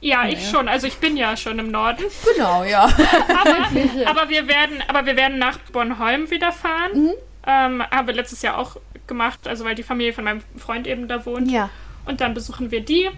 Ja, 0.00 0.26
ich 0.26 0.48
schon. 0.48 0.66
Also 0.66 0.86
ich 0.86 0.96
bin 0.96 1.18
ja 1.18 1.36
schon 1.36 1.58
im 1.58 1.70
Norden. 1.70 2.04
Genau, 2.34 2.64
ja. 2.64 2.84
Aber, 3.28 3.66
aber, 4.08 4.30
wir, 4.30 4.48
werden, 4.48 4.82
aber 4.88 5.04
wir 5.04 5.16
werden 5.16 5.38
nach 5.38 5.58
Bornholm 5.72 6.30
wieder 6.30 6.52
fahren. 6.52 6.90
Mhm. 6.94 7.12
Ähm, 7.46 7.82
haben 7.82 8.06
wir 8.06 8.14
letztes 8.14 8.40
Jahr 8.40 8.56
auch 8.56 8.76
gemacht, 9.06 9.46
also 9.46 9.66
weil 9.66 9.74
die 9.74 9.82
Familie 9.82 10.14
von 10.14 10.24
meinem 10.24 10.40
Freund 10.56 10.86
eben 10.86 11.06
da 11.06 11.26
wohnt. 11.26 11.50
Ja. 11.50 11.68
Und 12.10 12.20
dann 12.20 12.34
besuchen 12.34 12.70
wir 12.70 12.80
die. 12.84 13.08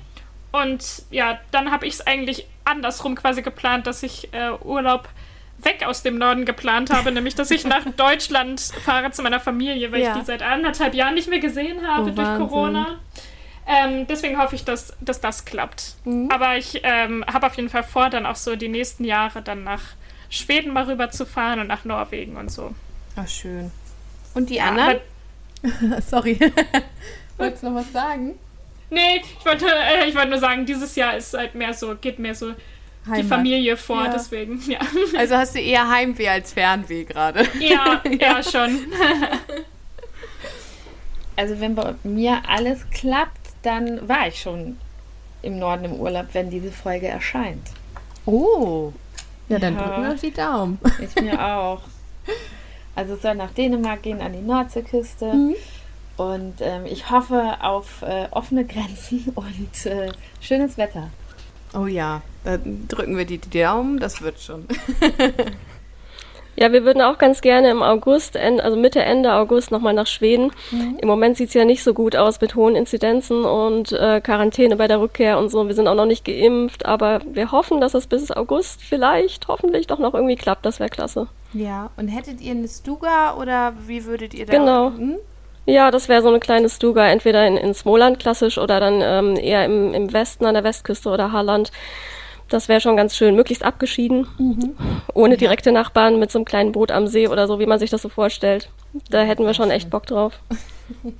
Und 0.53 0.85
ja, 1.11 1.39
dann 1.51 1.71
habe 1.73 1.87
ich 1.87 1.95
es 1.95 2.07
eigentlich 2.07 2.47
andersrum 2.65 3.15
quasi 3.17 3.43
geplant, 3.43 3.87
dass 3.87 4.03
ich 4.03 4.33
äh, 4.33 4.51
Urlaub 4.63 5.09
weg 5.59 5.85
aus 5.87 6.03
dem 6.03 6.19
Norden 6.19 6.45
geplant 6.45 6.91
habe, 6.91 7.11
nämlich 7.11 7.35
dass 7.35 7.51
ich 7.51 7.65
nach 7.65 7.85
Deutschland 7.97 8.61
fahre 8.61 9.11
zu 9.13 9.23
meiner 9.23 9.41
Familie, 9.41 9.91
weil 9.93 10.01
Ja. 10.03 10.13
ich 10.13 10.19
die 10.21 10.27
seit 10.27 10.43
anderthalb 10.43 10.93
Jahren 10.95 11.15
nicht 11.15 11.29
mehr 11.29 11.39
gesehen 11.39 11.87
habe 11.87 12.11
Oh, 12.11 12.15
durch 12.15 12.19
Wahnsinn. 12.29 12.49
Corona. 12.49 12.99
Ähm, 13.67 14.07
deswegen 14.09 14.39
hoffe 14.39 14.57
ich, 14.57 14.65
dass, 14.65 14.95
dass 15.01 15.21
das 15.21 15.45
klappt. 15.45 15.95
Mhm. 16.05 16.29
Aber 16.33 16.57
ich 16.57 16.81
ähm, 16.83 17.25
habe 17.33 17.47
auf 17.47 17.55
jeden 17.55 17.69
Fall 17.69 17.85
vor, 17.85 18.11
dann 18.11 18.27
auch 18.27 18.37
so 18.37 18.57
die 18.57 18.69
nächsten 18.69 19.05
Jahre 19.05 19.41
dann 19.41 19.63
nach 19.65 19.83
Schweden 20.31 20.73
mal 20.73 20.85
rüber 20.85 21.11
zu 21.11 21.25
fahren 21.25 21.61
und 21.61 21.69
nach 21.69 21.85
Norwegen 21.85 22.37
und 22.37 22.51
so. 22.51 22.75
Ach, 23.17 23.29
schön. 23.29 23.71
Und 24.35 24.51
die 24.51 24.57
Ja, 24.57 24.65
anderen? 24.67 24.99
Sorry. 26.03 26.39
Wolltest 27.39 27.63
du 27.63 27.71
noch 27.71 27.77
was 27.81 27.93
sagen? 27.93 28.35
Nee, 28.93 29.23
ich 29.39 29.47
wollte, 29.47 29.67
äh, 29.67 30.07
ich 30.09 30.15
wollte 30.15 30.29
nur 30.31 30.39
sagen, 30.39 30.67
dieses 30.67 30.95
Jahr 30.97 31.17
ist 31.17 31.33
halt 31.35 31.55
mehr 31.55 31.73
so, 31.73 31.95
geht 31.97 32.19
mehr 32.19 32.35
so 32.35 32.51
die 33.07 33.11
Heimat. 33.11 33.25
Familie 33.27 33.77
vor, 33.77 34.05
Ja. 34.05 34.13
deswegen, 34.13 34.61
ja. 34.71 34.79
Also 35.19 35.37
hast 35.37 35.55
du 35.55 35.61
eher 35.61 35.89
Heimweh 35.89 36.29
als 36.29 36.53
Fernweh 36.53 37.05
gerade. 37.05 37.47
Ja, 37.59 38.03
ja, 38.21 38.43
schon. 38.51 38.79
Also 41.37 41.59
wenn 41.61 41.75
bei 41.75 41.95
mir 42.05 42.43
alles 42.47 42.89
klappt, 42.91 43.41
dann 43.63 44.07
war 44.09 44.29
ich 44.29 44.41
schon 44.41 44.77
im 45.41 45.59
Norden 45.59 45.87
im 45.87 45.93
Urlaub, 45.95 46.27
wenn 46.35 46.51
diese 46.51 46.71
Folge 46.71 47.09
erscheint. 47.09 47.69
Oh. 48.27 48.93
Ja, 49.49 49.59
dann 49.59 49.75
Ja. 49.77 49.83
drücken 49.83 50.03
wir 50.03 50.13
auf 50.13 50.21
die 50.21 50.31
Daumen. 50.33 50.79
Ich 51.01 51.21
mir 51.23 51.43
auch. 51.43 51.81
Also 52.95 53.15
es 53.15 53.23
soll 53.23 53.35
nach 53.35 53.51
Dänemark 53.53 54.03
gehen, 54.03 54.21
an 54.21 54.35
die 54.35 54.41
Nordseeküste. 54.43 55.33
Mhm. 55.33 55.55
Und 56.17 56.55
ähm, 56.61 56.87
ich 56.87 57.11
hoffe 57.11 57.57
auf 57.61 58.03
äh, 58.03 58.29
offene 58.31 58.65
Grenzen 58.65 59.33
und 59.35 59.87
äh, 59.87 60.13
schönes 60.41 60.77
Wetter. 60.77 61.11
Oh 61.75 61.87
ja, 61.87 62.21
dann 62.45 62.87
drücken 62.89 63.17
wir 63.17 63.25
die 63.25 63.39
Daumen, 63.39 63.99
das 63.99 64.21
wird 64.21 64.41
schon. 64.41 64.67
Ja, 66.55 66.71
wir 66.71 66.85
würden 66.85 67.01
auch 67.01 67.17
ganz 67.17 67.41
gerne 67.41 67.71
im 67.71 67.83
August, 67.83 68.37
also 68.37 68.77
Mitte, 68.77 69.01
Ende 69.01 69.33
August 69.33 69.71
nochmal 69.71 69.95
nach 69.95 70.07
Schweden. 70.07 70.53
Im 70.71 71.09
Moment 71.09 71.37
sieht's 71.37 71.55
ja 71.55 71.65
nicht 71.65 71.83
so 71.83 71.95
gut 71.95 72.15
aus 72.15 72.41
mit 72.41 72.55
hohen 72.55 72.77
Inzidenzen 72.77 73.45
und 73.45 73.93
äh, 73.93 74.21
Quarantäne 74.21 74.77
bei 74.77 74.87
der 74.87 75.01
Rückkehr 75.01 75.39
und 75.39 75.49
so. 75.49 75.67
Wir 75.67 75.75
sind 75.75 75.89
auch 75.89 75.95
noch 75.95 76.07
nicht 76.07 76.25
geimpft, 76.27 76.85
aber 76.85 77.21
wir 77.25 77.53
hoffen, 77.53 77.81
dass 77.81 77.95
es 77.95 78.07
bis 78.07 78.31
August 78.31 78.83
vielleicht, 78.83 79.49
hoffentlich 79.49 79.87
doch 79.87 79.99
noch 79.99 80.13
irgendwie 80.13 80.37
klappt. 80.37 80.67
Das 80.67 80.79
wäre 80.79 80.91
klasse. 80.91 81.27
Ja, 81.55 81.91
und 81.97 82.09
hättet 82.09 82.41
ihr 82.41 82.53
eine 82.53 82.69
Stuga 82.69 83.37
oder 83.37 83.73
wie 83.87 84.05
würdet 84.05 84.35
ihr 84.35 84.45
da? 84.45 84.53
Genau. 84.53 84.93
Hm? 84.95 85.17
Ja, 85.65 85.91
das 85.91 86.09
wäre 86.09 86.23
so 86.23 86.29
eine 86.29 86.41
kleine 86.41 86.69
Stuga, 86.69 87.07
entweder 87.07 87.47
in, 87.47 87.57
in 87.57 87.75
Smoland 87.75 88.19
klassisch 88.19 88.59
oder 88.59 88.81
dann 88.81 89.01
ähm, 89.01 89.37
eher 89.37 89.65
im, 89.65 89.95
im 89.95 90.13
Westen 90.13 90.45
an 90.45 90.55
der 90.55 90.65
Westküste 90.65 91.09
oder 91.09 91.33
Halland. 91.33 91.71
Das 92.49 92.69
wäre 92.69 92.81
schon 92.81 92.97
ganz 92.97 93.17
schön, 93.17 93.35
möglichst 93.35 93.65
abgeschieden, 93.65 94.27
ohne 95.15 95.37
direkte 95.37 95.73
Nachbarn 95.73 96.19
mit 96.19 96.31
so 96.31 96.39
einem 96.39 96.45
kleinen 96.45 96.73
Boot 96.73 96.91
am 96.91 97.07
See 97.07 97.29
oder 97.29 97.47
so, 97.47 97.59
wie 97.61 97.67
man 97.67 97.79
sich 97.79 97.91
das 97.91 98.03
so 98.03 98.09
vorstellt. 98.11 98.69
Da 99.09 99.23
hätten 99.23 99.47
wir 99.47 99.55
schon 99.55 99.71
echt 99.71 99.89
Bock 99.89 100.07
drauf. 100.07 100.39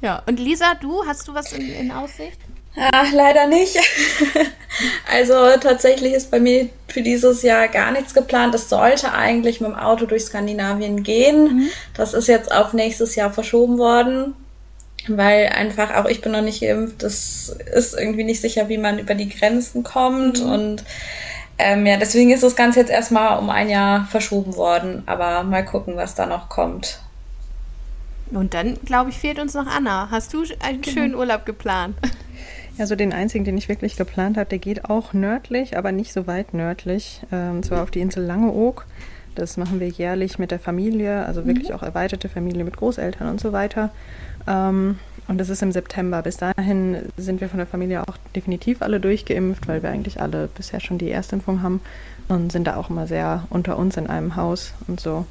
Ja, 0.00 0.22
und 0.26 0.38
Lisa, 0.38 0.74
du, 0.80 1.04
hast 1.04 1.26
du 1.26 1.34
was 1.34 1.52
in, 1.52 1.72
in 1.72 1.90
Aussicht? 1.90 2.38
Ah, 2.78 3.06
leider 3.12 3.46
nicht. 3.48 3.76
also 5.12 5.34
tatsächlich 5.60 6.12
ist 6.12 6.30
bei 6.30 6.38
mir 6.38 6.68
für 6.86 7.02
dieses 7.02 7.42
Jahr 7.42 7.66
gar 7.68 7.90
nichts 7.90 8.14
geplant. 8.14 8.54
Es 8.54 8.68
sollte 8.68 9.12
eigentlich 9.12 9.60
mit 9.60 9.70
dem 9.70 9.76
Auto 9.76 10.06
durch 10.06 10.24
Skandinavien 10.24 11.02
gehen. 11.02 11.70
Das 11.94 12.14
ist 12.14 12.28
jetzt 12.28 12.52
auf 12.52 12.72
nächstes 12.72 13.16
Jahr 13.16 13.32
verschoben 13.32 13.78
worden, 13.78 14.34
weil 15.08 15.48
einfach 15.48 15.94
auch 15.96 16.04
ich 16.04 16.20
bin 16.20 16.32
noch 16.32 16.42
nicht 16.42 16.60
geimpft. 16.60 17.02
Es 17.02 17.48
ist 17.74 17.98
irgendwie 17.98 18.24
nicht 18.24 18.40
sicher, 18.40 18.68
wie 18.68 18.78
man 18.78 19.00
über 19.00 19.16
die 19.16 19.28
Grenzen 19.28 19.82
kommt 19.82 20.38
und 20.40 20.84
ähm, 21.60 21.84
ja, 21.86 21.96
deswegen 21.96 22.30
ist 22.30 22.44
das 22.44 22.54
Ganze 22.54 22.78
jetzt 22.78 22.90
erstmal 22.90 23.38
um 23.40 23.50
ein 23.50 23.68
Jahr 23.68 24.06
verschoben 24.06 24.54
worden. 24.54 25.02
Aber 25.06 25.42
mal 25.42 25.64
gucken, 25.64 25.96
was 25.96 26.14
da 26.14 26.24
noch 26.24 26.48
kommt. 26.48 27.00
Und 28.30 28.54
dann, 28.54 28.78
glaube 28.84 29.10
ich, 29.10 29.18
fehlt 29.18 29.40
uns 29.40 29.54
noch 29.54 29.66
Anna. 29.66 30.08
Hast 30.10 30.32
du 30.32 30.44
einen 30.60 30.84
schönen 30.84 31.16
Urlaub 31.16 31.44
geplant? 31.44 31.96
Ja, 32.78 32.86
so 32.86 32.94
den 32.94 33.12
einzigen, 33.12 33.44
den 33.44 33.58
ich 33.58 33.68
wirklich 33.68 33.96
geplant 33.96 34.36
habe, 34.36 34.48
der 34.48 34.58
geht 34.58 34.84
auch 34.84 35.12
nördlich, 35.12 35.76
aber 35.76 35.90
nicht 35.90 36.12
so 36.12 36.28
weit 36.28 36.54
nördlich. 36.54 37.22
Ähm, 37.32 37.56
und 37.56 37.64
zwar 37.64 37.82
auf 37.82 37.90
die 37.90 38.00
Insel 38.00 38.24
Langeoog. 38.24 38.86
Das 39.34 39.56
machen 39.56 39.80
wir 39.80 39.88
jährlich 39.88 40.38
mit 40.38 40.52
der 40.52 40.60
Familie, 40.60 41.26
also 41.26 41.44
wirklich 41.46 41.72
auch 41.72 41.82
erweiterte 41.82 42.28
Familie 42.28 42.64
mit 42.64 42.76
Großeltern 42.76 43.28
und 43.28 43.40
so 43.40 43.52
weiter. 43.52 43.90
Ähm, 44.46 44.98
und 45.26 45.38
das 45.38 45.48
ist 45.48 45.62
im 45.62 45.72
September. 45.72 46.22
Bis 46.22 46.36
dahin 46.36 46.98
sind 47.16 47.40
wir 47.40 47.48
von 47.48 47.58
der 47.58 47.66
Familie 47.66 48.02
auch 48.06 48.16
definitiv 48.34 48.80
alle 48.80 49.00
durchgeimpft, 49.00 49.66
weil 49.68 49.82
wir 49.82 49.90
eigentlich 49.90 50.20
alle 50.20 50.48
bisher 50.48 50.80
schon 50.80 50.98
die 50.98 51.10
Erstimpfung 51.10 51.62
haben 51.62 51.80
und 52.28 52.52
sind 52.52 52.66
da 52.66 52.76
auch 52.76 52.90
immer 52.90 53.06
sehr 53.06 53.44
unter 53.50 53.76
uns 53.76 53.96
in 53.96 54.06
einem 54.06 54.36
Haus 54.36 54.72
und 54.86 55.00
so. 55.00 55.26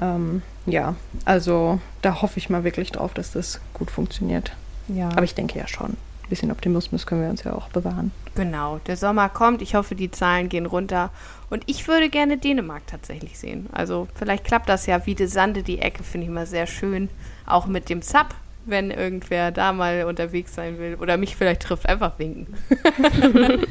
Ähm, 0.00 0.42
ja, 0.66 0.96
also 1.24 1.80
da 2.02 2.22
hoffe 2.22 2.38
ich 2.38 2.50
mal 2.50 2.64
wirklich 2.64 2.92
drauf, 2.92 3.14
dass 3.14 3.32
das 3.32 3.60
gut 3.72 3.90
funktioniert. 3.90 4.52
Ja. 4.88 5.08
Aber 5.10 5.24
ich 5.24 5.34
denke 5.34 5.58
ja 5.58 5.66
schon. 5.66 5.96
Ein 6.28 6.36
bisschen 6.36 6.52
Optimismus 6.52 7.06
können 7.06 7.22
wir 7.22 7.30
uns 7.30 7.44
ja 7.44 7.54
auch 7.54 7.70
bewahren. 7.70 8.12
Genau, 8.34 8.80
der 8.86 8.98
Sommer 8.98 9.30
kommt. 9.30 9.62
Ich 9.62 9.74
hoffe, 9.74 9.94
die 9.94 10.10
Zahlen 10.10 10.50
gehen 10.50 10.66
runter. 10.66 11.08
Und 11.48 11.62
ich 11.64 11.88
würde 11.88 12.10
gerne 12.10 12.36
Dänemark 12.36 12.86
tatsächlich 12.86 13.38
sehen. 13.38 13.66
Also 13.72 14.08
vielleicht 14.14 14.44
klappt 14.44 14.68
das 14.68 14.84
ja. 14.84 15.06
Wie 15.06 15.16
Sande, 15.26 15.62
die 15.62 15.78
Ecke 15.78 16.02
finde 16.04 16.26
ich 16.26 16.30
mal 16.30 16.44
sehr 16.44 16.66
schön. 16.66 17.08
Auch 17.46 17.64
mit 17.64 17.88
dem 17.88 18.02
Sub, 18.02 18.26
wenn 18.66 18.90
irgendwer 18.90 19.52
da 19.52 19.72
mal 19.72 20.04
unterwegs 20.04 20.54
sein 20.54 20.78
will. 20.78 20.96
Oder 20.96 21.16
mich 21.16 21.34
vielleicht 21.34 21.62
trifft, 21.62 21.88
einfach 21.88 22.18
winken. 22.18 22.54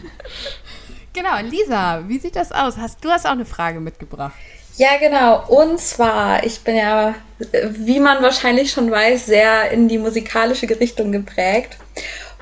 genau, 1.14 1.38
Lisa, 1.44 2.06
wie 2.08 2.18
sieht 2.18 2.36
das 2.36 2.52
aus? 2.52 2.78
Hast, 2.78 3.06
du 3.06 3.12
hast 3.12 3.28
auch 3.28 3.34
eine 3.34 3.46
Frage 3.46 3.80
mitgebracht. 3.80 4.34
Ja, 4.78 4.98
genau. 5.00 5.44
Und 5.48 5.80
zwar, 5.80 6.44
ich 6.44 6.62
bin 6.62 6.76
ja, 6.76 7.14
wie 7.70 8.00
man 8.00 8.24
wahrscheinlich 8.24 8.72
schon 8.72 8.90
weiß, 8.90 9.28
sehr 9.28 9.70
in 9.70 9.88
die 9.88 10.00
musikalische 10.00 10.68
Richtung 10.68 11.12
geprägt. 11.12 11.78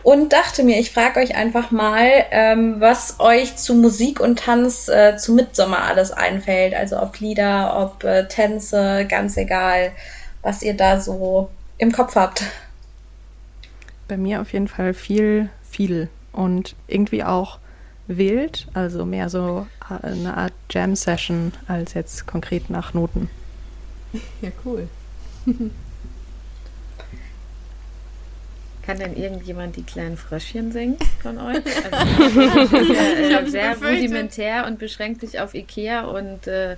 Und 0.06 0.34
dachte 0.34 0.62
mir, 0.62 0.80
ich 0.80 0.91
frage 0.91 1.20
euch 1.20 1.36
einfach 1.36 1.72
mal, 1.72 2.26
ähm, 2.30 2.76
was 2.80 3.20
euch 3.20 3.56
zu 3.56 3.74
Musik 3.74 4.20
und 4.20 4.38
Tanz 4.38 4.88
äh, 4.88 5.18
zu 5.18 5.34
Mitsommer 5.34 5.82
alles 5.82 6.12
einfällt. 6.12 6.76
Also 6.76 7.02
ob 7.02 7.20
Lieder, 7.20 7.76
ob 7.76 8.04
äh, 8.04 8.28
Tänze, 8.28 9.08
ganz 9.10 9.36
egal, 9.36 9.94
was 10.44 10.62
ihr 10.62 10.76
da 10.76 11.02
so 11.02 11.50
im 11.80 11.91
Kopf 11.91 12.15
habt. 12.15 12.44
Bei 14.08 14.15
mir 14.15 14.41
auf 14.41 14.54
jeden 14.54 14.68
Fall 14.68 14.94
viel, 14.94 15.50
viel 15.68 16.08
und 16.34 16.76
irgendwie 16.86 17.24
auch 17.24 17.58
wild, 18.06 18.68
also 18.76 19.06
mehr 19.06 19.30
so 19.30 19.65
äh, 19.89 20.06
eine 20.06 20.38
Art 20.38 20.54
Jam-Session 20.70 21.52
als 21.68 21.96
jetzt 21.96 22.28
konkret 22.28 22.70
nach 22.70 22.94
Noten. 22.94 23.28
Ja, 24.44 24.52
cool. 24.63 24.88
Kann 28.86 29.00
denn 29.00 29.15
irgendjemand 29.15 29.76
die 29.76 29.84
kleinen 29.84 30.15
Fröschchen 30.17 30.71
singen 30.71 30.98
von 31.21 31.39
euch? 31.39 31.63
Also, 31.91 32.78
ist 32.78 33.32
ja, 33.32 33.39
äh, 33.39 33.50
sehr 33.50 33.69
befürchtet. 33.71 34.04
rudimentär 34.04 34.65
und 34.67 34.78
beschränkt 34.80 35.21
sich 35.21 35.39
auf 35.39 35.54
Ikea 35.56 36.02
und 36.06 36.45
äh, 36.48 36.76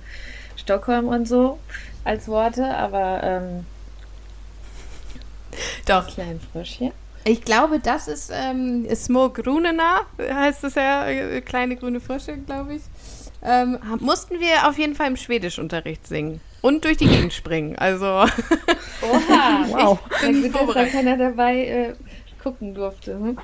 Stockholm 0.56 1.08
und 1.08 1.26
so 1.28 1.58
als 2.04 2.26
Worte, 2.28 2.64
aber 2.74 3.20
ähm, 3.22 3.66
Doch, 5.86 6.06
kleinen 6.06 6.40
Fröschchen. 6.52 6.92
ich 7.24 7.42
glaube, 7.42 7.78
das 7.80 8.08
ist 8.08 8.30
ähm, 8.32 8.86
Små 8.94 9.28
Grunena, 9.30 10.00
heißt 10.18 10.64
das 10.64 10.74
ja, 10.76 11.06
äh, 11.06 11.40
kleine 11.42 11.76
grüne 11.76 12.00
Frösche, 12.00 12.38
glaube 12.38 12.76
ich. 12.76 12.82
Ähm, 13.42 13.78
mussten 14.00 14.40
wir 14.40 14.68
auf 14.68 14.78
jeden 14.78 14.94
Fall 14.94 15.08
im 15.08 15.16
Schwedischunterricht 15.16 16.06
singen. 16.06 16.40
Und 16.60 16.84
durch 16.84 16.96
die 16.96 17.06
Gegend 17.06 17.32
springen. 17.32 17.76
Also, 17.76 18.06
Oha! 19.02 19.64
Wow. 19.68 19.98
Ja, 20.22 20.28
bin 20.28 20.42
da 20.52 20.58
vorbereitet. 20.58 20.92
keiner 20.92 21.16
dabei 21.16 21.66
äh, 21.66 21.94
gucken 22.42 22.74
durfte. 22.74 23.14
Hm? 23.14 23.38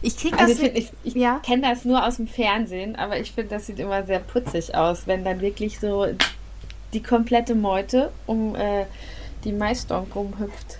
ich 0.00 0.16
krieg 0.16 0.38
Also 0.38 0.54
das. 0.54 0.62
ich, 0.62 0.74
ich, 0.74 0.92
ich 1.04 1.14
ja. 1.14 1.40
kenne 1.44 1.62
das 1.62 1.84
nur 1.84 2.06
aus 2.06 2.16
dem 2.16 2.28
Fernsehen, 2.28 2.96
aber 2.96 3.18
ich 3.18 3.32
finde, 3.32 3.50
das 3.50 3.66
sieht 3.66 3.78
immer 3.78 4.04
sehr 4.04 4.20
putzig 4.20 4.74
aus, 4.74 5.06
wenn 5.06 5.24
dann 5.24 5.40
wirklich 5.40 5.80
so 5.80 6.06
die 6.92 7.02
komplette 7.02 7.54
Meute 7.54 8.10
um 8.26 8.54
äh, 8.54 8.84
die 9.44 9.52
Maisdonk 9.52 10.14
rumhüpft. 10.14 10.78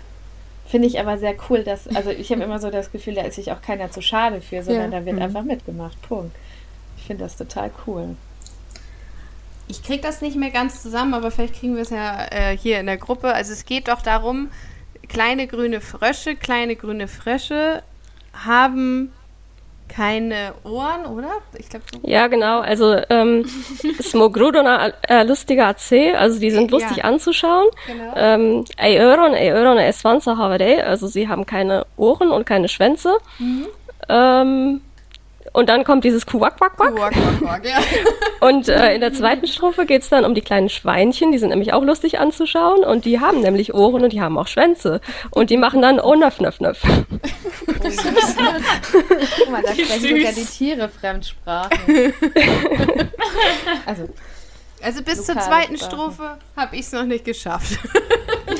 Finde 0.67 0.89
ich 0.89 0.99
aber 1.01 1.19
sehr 1.19 1.35
cool, 1.51 1.65
dass, 1.65 1.89
also 1.89 2.11
ich 2.11 2.31
habe 2.31 2.43
immer 2.43 2.59
so 2.59 2.71
das 2.71 2.93
Gefühl, 2.93 3.15
da 3.15 3.23
ist 3.23 3.37
sich 3.37 3.53
auch 3.53 3.61
keiner 3.61 3.91
zu 3.91 4.01
schade 4.01 4.41
für, 4.41 4.63
sondern 4.63 4.93
ja. 4.93 5.01
da 5.01 5.05
wird 5.07 5.17
mhm. 5.17 5.23
einfach 5.23 5.43
mitgemacht. 5.43 6.01
Punkt. 6.03 6.35
Ich 6.97 7.05
finde 7.05 7.25
das 7.25 7.37
total 7.37 7.71
cool. 7.87 8.17
Ich 9.73 9.83
kriege 9.83 10.03
das 10.03 10.21
nicht 10.21 10.37
mehr 10.37 10.51
ganz 10.51 10.83
zusammen, 10.83 11.15
aber 11.15 11.31
vielleicht 11.31 11.59
kriegen 11.59 11.77
wir 11.77 11.83
es 11.83 11.89
ja 11.89 12.27
äh, 12.31 12.55
hier 12.55 12.79
in 12.79 12.85
der 12.85 12.99
Gruppe. 12.99 13.33
Also 13.33 13.55
es 13.55 13.65
geht 13.65 13.89
doch 13.89 14.03
darum, 14.03 14.51
kleine 15.09 15.47
grüne 15.47 15.81
Frösche, 15.81 16.37
kleine 16.37 16.77
grüne 16.77 17.09
Frösche 17.09 17.83
haben 18.35 19.13
keine 19.89 20.53
Ohren, 20.65 21.07
oder? 21.07 21.31
Ich 21.57 21.71
glaube 21.71 21.87
so. 21.91 22.01
Ja, 22.07 22.27
genau. 22.27 22.61
Also 22.61 23.01
ähm, 23.09 23.47
Smogrudona 24.03 24.93
äh, 25.09 25.23
lustiger 25.23 25.69
AC, 25.69 26.15
also 26.19 26.39
die 26.39 26.51
sind 26.51 26.71
lustig 26.71 26.99
ja. 26.99 27.05
anzuschauen. 27.05 27.69
Genau. 27.87 28.13
Ähm, 28.15 28.65
Euron, 28.79 29.33
Euron, 29.33 29.79
Eswanza 29.79 30.37
Havade, 30.37 30.85
also 30.85 31.07
sie 31.07 31.29
haben 31.29 31.47
keine 31.47 31.87
Ohren 31.97 32.31
und 32.31 32.45
keine 32.45 32.69
Schwänze. 32.69 33.17
Mhm. 33.39 33.67
Ähm, 34.11 34.81
und 35.53 35.69
dann 35.69 35.85
kommt 35.85 36.05
dieses 36.05 36.27
Kuwak. 36.27 36.59
Kuwak, 36.59 37.13
Quack, 37.39 37.65
ja. 37.65 37.79
Und 38.41 38.69
äh, 38.69 38.95
in 38.95 39.01
der 39.01 39.13
zweiten 39.13 39.47
Strophe 39.47 39.87
geht 39.87 40.03
es 40.03 40.09
dann 40.09 40.25
um 40.25 40.35
die 40.35 40.41
kleinen 40.41 40.69
Schweinchen, 40.69 41.31
die 41.31 41.39
sind 41.39 41.51
nämlich 41.51 41.73
auch 41.73 41.85
lustig 41.85 42.19
anzuschauen 42.19 42.85
und 42.85 43.05
die 43.05 43.21
haben 43.21 43.41
nämlich 43.41 43.75
Ohren 43.75 44.03
und 44.03 44.13
die 44.13 44.21
haben 44.21 44.37
auch 44.39 44.49
Schwänze. 44.49 45.01
Und 45.31 45.51
die 45.51 45.57
machen 45.57 45.83
dann 45.83 46.01
Oh, 46.01 46.15
nöff, 46.15 46.41
nöff, 46.41 46.59
nöff. 46.61 46.81
Guck 46.83 47.11
mal, 49.51 49.63
da 49.63 49.73
sprechen 49.73 50.17
sogar 50.17 50.33
die 50.33 50.45
Tiere 50.45 50.89
Fremdsprachen. 50.89 52.15
also, 53.87 54.09
also 54.83 55.03
bis 55.03 55.25
zur 55.25 55.39
zweiten 55.39 55.77
Strophe 55.77 56.39
habe 56.57 56.77
ich 56.77 56.83
es 56.83 56.93
noch 56.93 57.05
nicht 57.05 57.25
geschafft. 57.25 57.79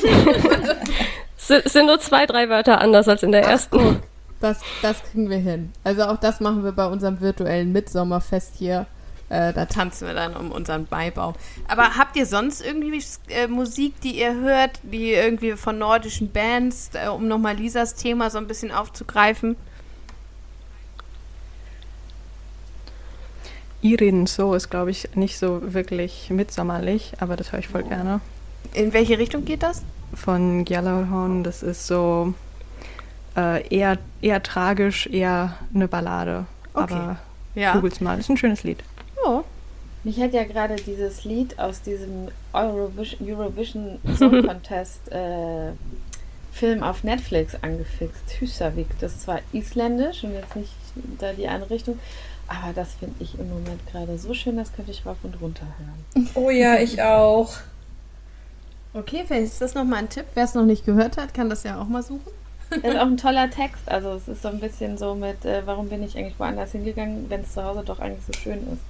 es 1.37 1.47
sind 1.47 1.87
nur 1.87 1.99
zwei, 1.99 2.25
drei 2.25 2.47
Wörter 2.49 2.79
anders 2.79 3.07
als 3.07 3.23
in 3.23 3.31
der 3.31 3.45
Ach, 3.45 3.51
ersten. 3.51 3.77
Cool. 3.77 3.99
Das, 4.43 4.59
das 4.81 5.01
kriegen 5.03 5.29
wir 5.29 5.37
hin. 5.37 5.71
Also 5.85 6.03
auch 6.03 6.17
das 6.17 6.41
machen 6.41 6.65
wir 6.65 6.73
bei 6.73 6.85
unserem 6.85 7.21
virtuellen 7.21 7.71
Mitsommerfest 7.71 8.55
hier. 8.57 8.87
Äh, 9.29 9.53
da 9.53 9.65
tanzen 9.67 10.05
wir 10.05 10.13
dann 10.13 10.35
um 10.35 10.51
unseren 10.51 10.85
Beibau. 10.85 11.33
Aber 11.69 11.95
habt 11.95 12.17
ihr 12.17 12.25
sonst 12.25 12.59
irgendwie 12.59 13.01
äh, 13.29 13.47
Musik, 13.47 14.01
die 14.01 14.19
ihr 14.19 14.35
hört, 14.35 14.81
die 14.83 15.13
irgendwie 15.13 15.53
von 15.53 15.77
nordischen 15.77 16.29
Bands, 16.29 16.89
äh, 16.91 17.07
um 17.07 17.29
nochmal 17.29 17.55
Lisas 17.55 17.95
Thema 17.95 18.29
so 18.29 18.37
ein 18.37 18.45
bisschen 18.45 18.73
aufzugreifen? 18.73 19.55
Irin 23.81 24.27
So 24.27 24.55
ist, 24.55 24.69
glaube 24.69 24.91
ich, 24.91 25.15
nicht 25.15 25.39
so 25.39 25.73
wirklich 25.73 26.29
mitsommerlich, 26.31 27.13
aber 27.21 27.37
das 27.37 27.53
höre 27.53 27.59
ich 27.59 27.69
voll 27.69 27.83
gerne. 27.83 28.19
In 28.73 28.91
welche 28.91 29.17
Richtung 29.17 29.45
geht 29.45 29.63
das? 29.63 29.83
Von 30.13 30.65
Gjallarhorn, 30.65 31.45
das 31.45 31.63
ist 31.63 31.87
so 31.87 32.33
äh, 33.35 33.67
eher, 33.67 33.97
eher 34.21 34.43
tragisch, 34.43 35.07
eher 35.07 35.57
eine 35.73 35.87
Ballade. 35.87 36.45
Okay. 36.73 36.93
Aber 36.93 37.17
ja. 37.55 37.73
googles 37.73 38.01
mal, 38.01 38.19
ist 38.19 38.29
ein 38.29 38.37
schönes 38.37 38.63
Lied. 38.63 38.83
Oh. 39.25 39.43
Mich 40.03 40.19
hat 40.19 40.33
ja 40.33 40.43
gerade 40.43 40.75
dieses 40.75 41.23
Lied 41.23 41.57
aus 41.59 41.81
diesem 41.81 42.27
Eurovision, 42.51 43.29
Eurovision 43.29 43.99
Song 44.17 44.43
Contest 44.47 45.09
äh, 45.11 45.71
Film 46.51 46.83
auf 46.83 47.03
Netflix 47.03 47.55
angefixt. 47.61 48.39
Hüsavik. 48.39 48.87
Das 48.99 49.13
ist 49.13 49.21
zwar 49.23 49.39
isländisch 49.53 50.23
und 50.23 50.33
jetzt 50.33 50.55
nicht 50.55 50.73
da 51.19 51.33
die 51.33 51.47
andere 51.47 51.71
Richtung, 51.71 51.99
aber 52.47 52.73
das 52.73 52.93
finde 52.95 53.15
ich 53.19 53.39
im 53.39 53.49
Moment 53.49 53.79
gerade 53.91 54.17
so 54.17 54.33
schön, 54.33 54.57
das 54.57 54.73
könnte 54.73 54.91
ich 54.91 55.05
rauf 55.05 55.17
und 55.23 55.41
runter 55.41 55.65
hören. 55.79 56.29
Oh 56.35 56.49
ja, 56.49 56.75
ich 56.75 57.01
auch. 57.01 57.53
Okay, 58.93 59.23
vielleicht 59.25 59.45
ist 59.53 59.61
das 59.61 59.73
nochmal 59.73 59.99
ein 59.99 60.09
Tipp. 60.09 60.25
Wer 60.35 60.43
es 60.43 60.53
noch 60.53 60.65
nicht 60.65 60.85
gehört 60.85 61.17
hat, 61.17 61.33
kann 61.33 61.49
das 61.49 61.63
ja 61.63 61.81
auch 61.81 61.87
mal 61.87 62.03
suchen. 62.03 62.31
Das 62.81 62.93
ist 62.93 62.99
auch 62.99 63.07
ein 63.07 63.17
toller 63.17 63.49
Text. 63.49 63.87
Also 63.87 64.11
es 64.13 64.27
ist 64.27 64.41
so 64.41 64.49
ein 64.49 64.59
bisschen 64.59 64.97
so 64.97 65.15
mit, 65.15 65.45
äh, 65.45 65.61
warum 65.65 65.89
bin 65.89 66.03
ich 66.03 66.17
eigentlich 66.17 66.39
woanders 66.39 66.71
hingegangen, 66.71 67.29
wenn 67.29 67.41
es 67.41 67.53
zu 67.53 67.63
Hause 67.63 67.83
doch 67.85 67.99
eigentlich 67.99 68.25
so 68.25 68.33
schön 68.33 68.59
ist. 68.73 68.81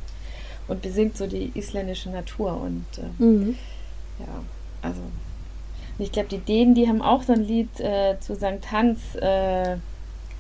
Und 0.68 0.82
besingt 0.82 1.18
so 1.18 1.28
die 1.28 1.52
isländische 1.56 2.10
Natur. 2.10 2.60
Und 2.62 2.86
äh, 2.98 3.24
mhm. 3.24 3.58
ja, 4.20 4.44
also 4.82 5.02
ich 6.00 6.12
glaube, 6.12 6.30
die 6.30 6.40
Dänen, 6.40 6.76
die 6.76 6.88
haben 6.88 7.02
auch 7.02 7.24
so 7.24 7.34
ein 7.34 7.44
Lied 7.44 7.80
äh, 7.80 8.20
zu 8.20 8.36
St. 8.36 8.72
Hans, 8.72 9.16
äh, 9.16 9.78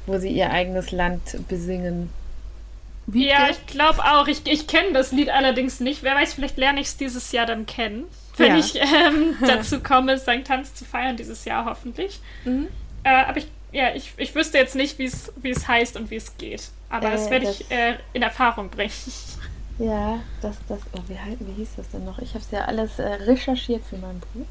wo 0.05 0.17
sie 0.17 0.29
ihr 0.29 0.49
eigenes 0.51 0.91
Land 0.91 1.37
besingen. 1.47 2.09
Wie 3.05 3.27
ja, 3.27 3.49
ich 3.49 3.65
glaube 3.67 3.99
auch. 4.03 4.27
Ich, 4.27 4.41
ich 4.45 4.67
kenne 4.67 4.93
das 4.93 5.11
Lied 5.11 5.29
allerdings 5.29 5.79
nicht. 5.79 6.03
Wer 6.03 6.15
weiß, 6.15 6.33
vielleicht 6.33 6.57
lerne 6.57 6.79
ich 6.79 6.87
es 6.87 6.97
dieses 6.97 7.31
Jahr 7.31 7.45
dann 7.45 7.65
kennen. 7.65 8.05
Wenn 8.37 8.53
ja. 8.53 8.57
ich 8.57 8.75
ähm, 8.75 9.35
dazu 9.47 9.81
komme, 9.81 10.17
St. 10.17 10.49
Hans 10.49 10.73
zu 10.73 10.85
feiern 10.85 11.17
dieses 11.17 11.45
Jahr 11.45 11.65
hoffentlich. 11.65 12.19
Mhm. 12.45 12.67
Äh, 13.03 13.09
aber 13.09 13.37
ich, 13.37 13.47
ja, 13.71 13.93
ich, 13.95 14.13
ich 14.17 14.33
wüsste 14.35 14.57
jetzt 14.57 14.75
nicht, 14.75 14.99
wie 14.99 15.05
es 15.05 15.67
heißt 15.67 15.97
und 15.97 16.09
wie 16.11 16.15
es 16.15 16.37
geht. 16.37 16.69
Aber 16.89 17.07
äh, 17.07 17.11
das 17.11 17.29
werde 17.29 17.49
ich 17.49 17.69
äh, 17.71 17.95
in 18.13 18.21
Erfahrung 18.21 18.69
bringen. 18.69 18.91
Ja, 19.79 20.19
das, 20.41 20.57
das, 20.69 20.79
oh, 20.93 20.99
wie, 21.07 21.17
wie 21.47 21.53
hieß 21.53 21.69
das 21.77 21.89
denn 21.89 22.05
noch? 22.05 22.19
Ich 22.19 22.29
habe 22.35 22.39
es 22.39 22.51
ja 22.51 22.65
alles 22.65 22.99
äh, 22.99 23.07
recherchiert 23.07 23.83
für 23.83 23.97
mein 23.97 24.19
Buch, 24.19 24.45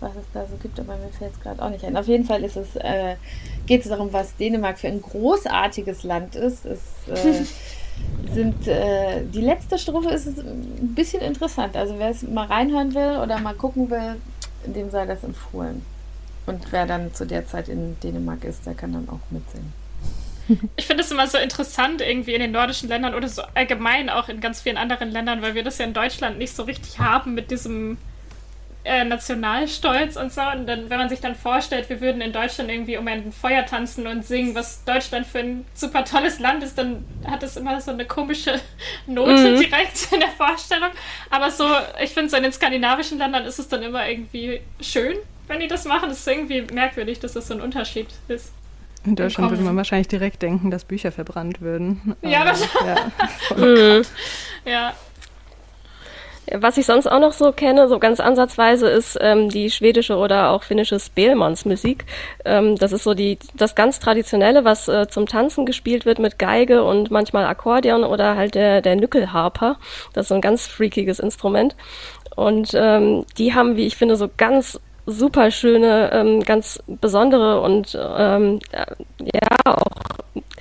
was 0.00 0.10
es 0.14 0.26
da 0.34 0.46
so 0.46 0.56
gibt, 0.56 0.78
aber 0.78 0.96
mir 0.96 1.08
fällt 1.08 1.32
es 1.32 1.40
gerade 1.40 1.62
auch 1.62 1.70
nicht 1.70 1.84
ein. 1.84 1.96
Auf 1.96 2.06
jeden 2.06 2.24
Fall 2.26 2.44
ist 2.44 2.56
es, 2.56 2.76
äh, 2.76 3.16
geht 3.66 3.82
es 3.82 3.88
darum, 3.88 4.12
was 4.12 4.36
Dänemark 4.36 4.78
für 4.78 4.88
ein 4.88 5.00
großartiges 5.00 6.02
Land 6.02 6.36
ist. 6.36 6.66
Es 6.66 6.80
äh, 7.08 7.44
sind 8.34 8.66
äh, 8.68 9.24
die 9.24 9.40
letzte 9.40 9.78
Strophe 9.78 10.10
ist 10.10 10.26
ein 10.26 10.92
bisschen 10.94 11.22
interessant. 11.22 11.74
Also 11.74 11.98
wer 11.98 12.10
es 12.10 12.22
mal 12.22 12.46
reinhören 12.46 12.94
will 12.94 13.20
oder 13.22 13.38
mal 13.38 13.54
gucken 13.54 13.88
will, 13.88 14.16
dem 14.66 14.90
sei 14.90 15.06
das 15.06 15.24
empfohlen. 15.24 15.82
Und 16.48 16.72
wer 16.72 16.86
dann 16.86 17.12
zu 17.14 17.26
der 17.26 17.46
Zeit 17.46 17.68
in 17.68 17.98
Dänemark 18.00 18.44
ist, 18.44 18.66
der 18.66 18.74
kann 18.74 18.92
dann 18.92 19.08
auch 19.08 19.20
mitsingen. 19.30 19.72
Ich 20.76 20.86
finde 20.86 21.02
es 21.02 21.10
immer 21.10 21.26
so 21.26 21.36
interessant, 21.36 22.00
irgendwie 22.00 22.32
in 22.32 22.40
den 22.40 22.52
nordischen 22.52 22.88
Ländern 22.88 23.14
oder 23.14 23.28
so 23.28 23.42
allgemein 23.52 24.08
auch 24.08 24.30
in 24.30 24.40
ganz 24.40 24.62
vielen 24.62 24.78
anderen 24.78 25.10
Ländern, 25.10 25.42
weil 25.42 25.54
wir 25.54 25.62
das 25.62 25.76
ja 25.76 25.84
in 25.84 25.92
Deutschland 25.92 26.38
nicht 26.38 26.56
so 26.56 26.62
richtig 26.62 26.98
haben 26.98 27.34
mit 27.34 27.50
diesem 27.50 27.98
äh, 28.84 29.04
Nationalstolz 29.04 30.16
und 30.16 30.32
so. 30.32 30.40
Und 30.40 30.66
dann, 30.66 30.88
wenn 30.88 30.98
man 30.98 31.10
sich 31.10 31.20
dann 31.20 31.34
vorstellt, 31.34 31.90
wir 31.90 32.00
würden 32.00 32.22
in 32.22 32.32
Deutschland 32.32 32.70
irgendwie 32.70 32.96
um 32.96 33.06
ein 33.06 33.30
Feuer 33.30 33.66
tanzen 33.66 34.06
und 34.06 34.24
singen, 34.24 34.54
was 34.54 34.84
Deutschland 34.84 35.26
für 35.26 35.40
ein 35.40 35.66
super 35.74 36.06
tolles 36.06 36.38
Land 36.38 36.62
ist, 36.62 36.78
dann 36.78 37.04
hat 37.26 37.42
es 37.42 37.58
immer 37.58 37.78
so 37.82 37.90
eine 37.90 38.06
komische 38.06 38.58
Note 39.06 39.32
mhm. 39.32 39.60
direkt 39.60 40.08
in 40.12 40.20
der 40.20 40.30
Vorstellung. 40.30 40.90
Aber 41.28 41.50
so, 41.50 41.66
ich 42.02 42.14
finde, 42.14 42.30
so 42.30 42.38
in 42.38 42.44
den 42.44 42.52
skandinavischen 42.52 43.18
Ländern 43.18 43.44
ist 43.44 43.58
es 43.58 43.68
dann 43.68 43.82
immer 43.82 44.08
irgendwie 44.08 44.62
schön, 44.80 45.18
wenn 45.48 45.60
die 45.60 45.66
das 45.66 45.84
machen. 45.84 46.10
Es 46.10 46.20
ist 46.20 46.28
irgendwie 46.28 46.62
merkwürdig, 46.72 47.20
dass 47.20 47.32
das 47.32 47.48
so 47.48 47.54
ein 47.54 47.60
Unterschied 47.60 48.08
ist. 48.28 48.52
In 49.04 49.16
Deutschland 49.16 49.50
würde 49.50 49.62
man 49.62 49.76
wahrscheinlich 49.76 50.08
direkt 50.08 50.42
denken, 50.42 50.70
dass 50.70 50.84
Bücher 50.84 51.12
verbrannt 51.12 51.60
würden. 51.60 52.14
Ja, 52.22 52.42
Aber, 52.42 52.52
ja, 52.86 53.56
mhm. 53.56 54.02
ja. 54.64 54.92
Was 56.52 56.78
ich 56.78 56.86
sonst 56.86 57.06
auch 57.06 57.20
noch 57.20 57.32
so 57.32 57.52
kenne, 57.52 57.88
so 57.88 57.98
ganz 57.98 58.20
ansatzweise, 58.20 58.88
ist 58.88 59.18
ähm, 59.20 59.50
die 59.50 59.70
schwedische 59.70 60.16
oder 60.16 60.50
auch 60.50 60.62
finnische 60.62 60.98
Spelmansmusik. 60.98 62.06
Ähm, 62.44 62.76
das 62.76 62.92
ist 62.92 63.04
so 63.04 63.12
die 63.12 63.38
das 63.54 63.74
ganz 63.74 63.98
traditionelle, 63.98 64.64
was 64.64 64.88
äh, 64.88 65.08
zum 65.08 65.26
Tanzen 65.26 65.66
gespielt 65.66 66.06
wird 66.06 66.18
mit 66.18 66.38
Geige 66.38 66.84
und 66.84 67.10
manchmal 67.10 67.44
Akkordeon 67.44 68.02
oder 68.02 68.36
halt 68.36 68.54
der 68.54 68.80
der 68.80 68.96
Nückelharper. 68.96 69.78
Das 70.14 70.24
ist 70.24 70.28
so 70.28 70.36
ein 70.36 70.40
ganz 70.40 70.66
freakiges 70.66 71.18
Instrument. 71.18 71.76
Und 72.34 72.70
ähm, 72.74 73.26
die 73.36 73.54
haben, 73.54 73.76
wie 73.76 73.86
ich 73.86 73.96
finde, 73.96 74.16
so 74.16 74.30
ganz 74.34 74.80
super 75.08 75.50
schöne, 75.50 76.10
ähm, 76.12 76.42
ganz 76.42 76.82
besondere 76.86 77.60
und 77.60 77.98
ähm, 77.98 78.60
ja 79.20 79.56
auch 79.64 79.84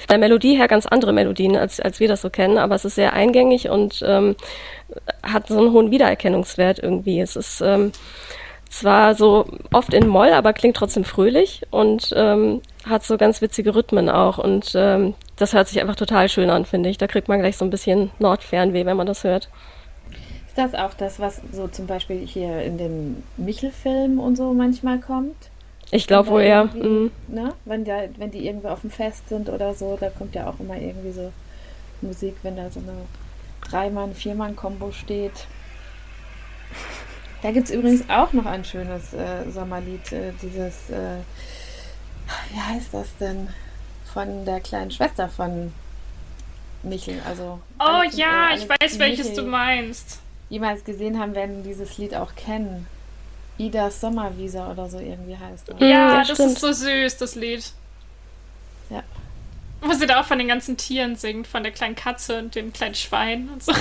der 0.10 0.18
Melodie 0.18 0.56
her 0.56 0.68
ganz 0.68 0.86
andere 0.86 1.12
Melodien, 1.12 1.58
als, 1.58 1.80
als 1.80 2.00
wir 2.00 2.08
das 2.08 2.22
so 2.22 2.30
kennen, 2.30 2.58
aber 2.58 2.76
es 2.76 2.86
ist 2.86 2.96
sehr 2.96 3.14
eingängig 3.14 3.70
und 3.70 4.04
ähm, 4.08 4.36
hat 5.22 5.48
so 5.48 5.58
einen 5.58 5.74
hohen 5.74 5.92
Wiedererkennungswert 5.92 6.80
irgendwie. 6.80 7.20
Es 7.20 7.36
ist 7.36 7.62
ähm, 7.62 7.92
zwar 8.70 9.16
so 9.16 9.46
oft 9.74 9.94
in 9.94 10.08
Moll, 10.08 10.32
aber 10.32 10.54
klingt 10.54 10.78
trotzdem 10.78 11.04
fröhlich 11.04 11.64
und 11.70 12.14
ähm, 12.16 12.62
hat 12.88 13.04
so 13.04 13.18
ganz 13.18 13.42
witzige 13.42 13.76
Rhythmen 13.76 14.10
auch 14.10 14.38
und 14.38 14.72
ähm, 14.76 15.14
das 15.36 15.54
hört 15.54 15.68
sich 15.68 15.82
einfach 15.82 15.96
total 15.98 16.30
schön 16.30 16.50
an, 16.50 16.64
finde 16.66 16.90
ich. 16.90 16.98
Da 16.98 17.08
kriegt 17.08 17.28
man 17.28 17.40
gleich 17.40 17.58
so 17.58 17.66
ein 17.66 17.70
bisschen 17.70 18.12
Nordfernweh, 18.20 18.86
wenn 18.86 18.98
man 18.98 19.08
das 19.08 19.26
hört 19.26 19.50
das 20.58 20.74
auch 20.74 20.94
das, 20.94 21.20
was 21.20 21.42
so 21.52 21.68
zum 21.68 21.88
Beispiel 21.88 22.26
hier 22.26 22.62
in 22.64 22.78
dem 22.78 23.24
Michel-Film 23.38 24.20
und 24.20 24.36
so 24.36 24.54
manchmal 24.54 25.00
kommt? 25.00 25.36
Ich 25.92 26.08
glaube 26.08 26.30
wohl, 26.30 26.44
ja. 26.44 26.66
Mhm. 26.66 27.12
Ne? 27.28 27.54
Wenn, 27.66 27.86
da, 27.86 28.04
wenn 28.18 28.32
die 28.32 28.46
irgendwie 28.46 28.68
auf 28.68 28.82
dem 28.82 28.92
Fest 28.92 29.30
sind 29.30 29.50
oder 29.50 29.74
so, 29.74 29.98
da 30.00 30.10
kommt 30.10 30.36
ja 30.36 30.50
auch 30.50 30.60
immer 30.60 30.78
irgendwie 30.78 31.12
so 31.12 31.32
Musik, 32.02 32.36
wenn 32.44 32.58
da 32.58 32.70
so 32.70 32.80
eine 32.80 32.94
Dreimann-, 33.70 34.14
Viermann-Kombo 34.14 34.92
steht. 34.92 35.48
Da 37.42 37.52
gibt 37.52 37.70
es 37.70 37.74
übrigens 37.74 38.10
auch 38.10 38.34
noch 38.34 38.46
ein 38.46 38.66
schönes 38.66 39.14
äh, 39.14 39.50
Sommerlied, 39.50 40.12
äh, 40.12 40.34
dieses, 40.42 40.90
äh, 40.90 41.18
wie 42.52 42.60
heißt 42.60 42.94
das 42.94 43.16
denn? 43.18 43.50
Von 44.14 44.46
der 44.46 44.60
kleinen 44.60 44.90
Schwester 44.90 45.30
von 45.30 45.72
Michel. 46.82 47.22
Also 47.26 47.60
oh 47.80 48.02
ja, 48.12 48.50
ich 48.56 48.68
weiß, 48.68 49.00
welches 49.00 49.30
Michel. 49.30 49.44
du 49.44 49.50
meinst 49.50 50.20
jemals 50.50 50.84
gesehen 50.84 51.20
haben, 51.20 51.36
werden 51.36 51.64
dieses 51.64 51.98
Lied 51.98 52.16
auch 52.16 52.36
kennen. 52.36 52.88
Idas 53.58 54.00
Sommervisa 54.02 54.72
oder 54.72 54.88
so 54.90 55.00
irgendwie 55.00 55.36
heißt. 55.38 55.70
Das. 55.70 55.80
Ja, 55.80 55.88
Ja, 55.88 56.18
das 56.20 56.32
stimmt. 56.38 56.52
ist 56.52 56.60
so 56.60 56.72
süß, 56.72 57.18
das 57.18 57.36
Lied. 57.36 57.72
Ja. 58.90 59.04
Wo 59.82 59.94
sie 59.94 60.06
da 60.08 60.22
auch 60.22 60.26
von 60.26 60.38
den 60.38 60.48
ganzen 60.48 60.78
Tieren 60.78 61.16
singt, 61.16 61.48
von 61.48 61.64
der 61.64 61.72
kleinen 61.72 61.96
Katze 61.96 62.40
und 62.40 62.56
dem 62.56 62.72
kleinen 62.74 62.96
Schwein 62.96 63.50
und 63.52 63.64
so. 63.64 63.72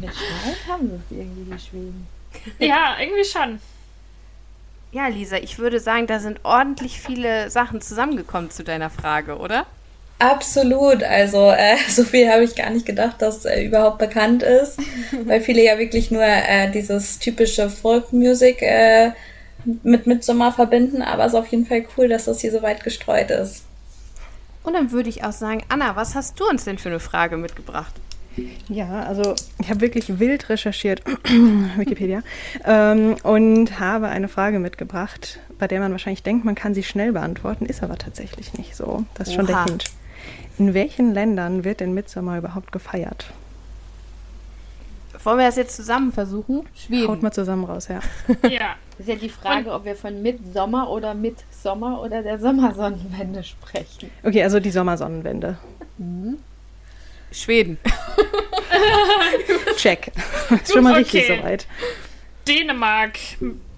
Mit 0.00 0.10
Schwein 0.14 0.56
haben 0.68 0.88
sie 0.90 0.96
es 0.96 1.20
irgendwie, 1.20 1.52
die 1.54 1.58
Schweden. 1.58 2.06
Ja, 2.58 2.96
irgendwie 3.00 3.24
schon. 3.24 3.60
Ja, 4.92 5.08
Lisa, 5.08 5.36
ich 5.36 5.58
würde 5.58 5.80
sagen, 5.80 6.06
da 6.06 6.20
sind 6.20 6.40
ordentlich 6.44 7.00
viele 7.00 7.50
Sachen 7.50 7.80
zusammengekommen 7.80 8.50
zu 8.50 8.62
deiner 8.64 8.88
Frage, 8.90 9.36
oder? 9.38 9.66
Absolut. 10.18 11.02
Also 11.02 11.50
äh, 11.50 11.76
so 11.88 12.04
viel 12.04 12.30
habe 12.30 12.44
ich 12.44 12.54
gar 12.54 12.70
nicht 12.70 12.86
gedacht, 12.86 13.20
dass 13.20 13.44
äh, 13.44 13.64
überhaupt 13.64 13.98
bekannt 13.98 14.42
ist, 14.42 14.78
weil 15.24 15.40
viele 15.40 15.62
ja 15.62 15.78
wirklich 15.78 16.10
nur 16.10 16.22
äh, 16.22 16.70
dieses 16.70 17.18
typische 17.18 17.68
Folk-Music 17.70 18.62
äh, 18.62 19.12
mit 19.82 20.06
Midsommar 20.06 20.52
verbinden. 20.52 21.02
Aber 21.02 21.24
es 21.24 21.32
ist 21.32 21.38
auf 21.38 21.48
jeden 21.48 21.66
Fall 21.66 21.84
cool, 21.96 22.08
dass 22.08 22.24
das 22.24 22.40
hier 22.40 22.52
so 22.52 22.62
weit 22.62 22.82
gestreut 22.84 23.30
ist. 23.30 23.64
Und 24.62 24.74
dann 24.74 24.90
würde 24.90 25.08
ich 25.08 25.22
auch 25.22 25.32
sagen, 25.32 25.62
Anna, 25.68 25.94
was 25.94 26.14
hast 26.14 26.40
du 26.40 26.48
uns 26.48 26.64
denn 26.64 26.78
für 26.78 26.88
eine 26.88 26.98
Frage 26.98 27.36
mitgebracht? 27.36 27.94
Ja, 28.68 29.04
also 29.04 29.34
ich 29.60 29.70
habe 29.70 29.80
wirklich 29.80 30.18
wild 30.18 30.50
recherchiert, 30.50 31.02
Wikipedia, 31.76 32.22
ähm, 32.64 33.16
und 33.22 33.78
habe 33.78 34.08
eine 34.08 34.28
Frage 34.28 34.58
mitgebracht, 34.58 35.38
bei 35.58 35.68
der 35.68 35.80
man 35.80 35.92
wahrscheinlich 35.92 36.22
denkt, 36.22 36.44
man 36.44 36.54
kann 36.54 36.74
sie 36.74 36.82
schnell 36.82 37.12
beantworten, 37.12 37.64
ist 37.64 37.82
aber 37.82 37.96
tatsächlich 37.96 38.52
nicht 38.54 38.76
so. 38.76 39.04
Das 39.14 39.28
ist 39.28 39.34
schon 39.34 39.46
der 39.46 39.56
Oha. 39.56 39.64
Hint. 39.66 39.84
In 40.58 40.72
welchen 40.74 41.12
Ländern 41.14 41.64
wird 41.64 41.80
denn 41.80 41.92
Mitsommer 41.94 42.38
überhaupt 42.38 42.72
gefeiert? 42.72 43.26
Wollen 45.22 45.38
wir 45.38 45.46
das 45.46 45.56
jetzt 45.56 45.74
zusammen 45.76 46.12
versuchen? 46.12 46.58
Haut 46.58 46.66
Schweden. 46.76 47.20
mal 47.22 47.32
zusammen 47.32 47.64
raus, 47.64 47.88
ja. 47.88 48.00
Ja. 48.48 48.76
Das 48.92 49.00
ist 49.00 49.08
ja 49.08 49.16
die 49.16 49.28
Frage, 49.28 49.72
ob 49.72 49.84
wir 49.84 49.94
von 49.96 50.22
Mitsommer 50.22 50.88
oder 50.88 51.12
Mitsommer 51.14 52.00
oder 52.00 52.22
der 52.22 52.38
Sommersonnenwende 52.38 53.42
sprechen. 53.44 54.10
Okay, 54.22 54.42
also 54.42 54.58
die 54.60 54.70
Sommersonnenwende. 54.70 55.58
Schweden. 57.32 57.76
Check. 59.76 60.12
ist 60.62 60.72
schon 60.72 60.82
mal 60.84 60.90
Gut, 60.94 61.00
richtig 61.00 61.24
okay. 61.24 61.38
soweit. 61.42 61.66
Dänemark, 62.48 63.18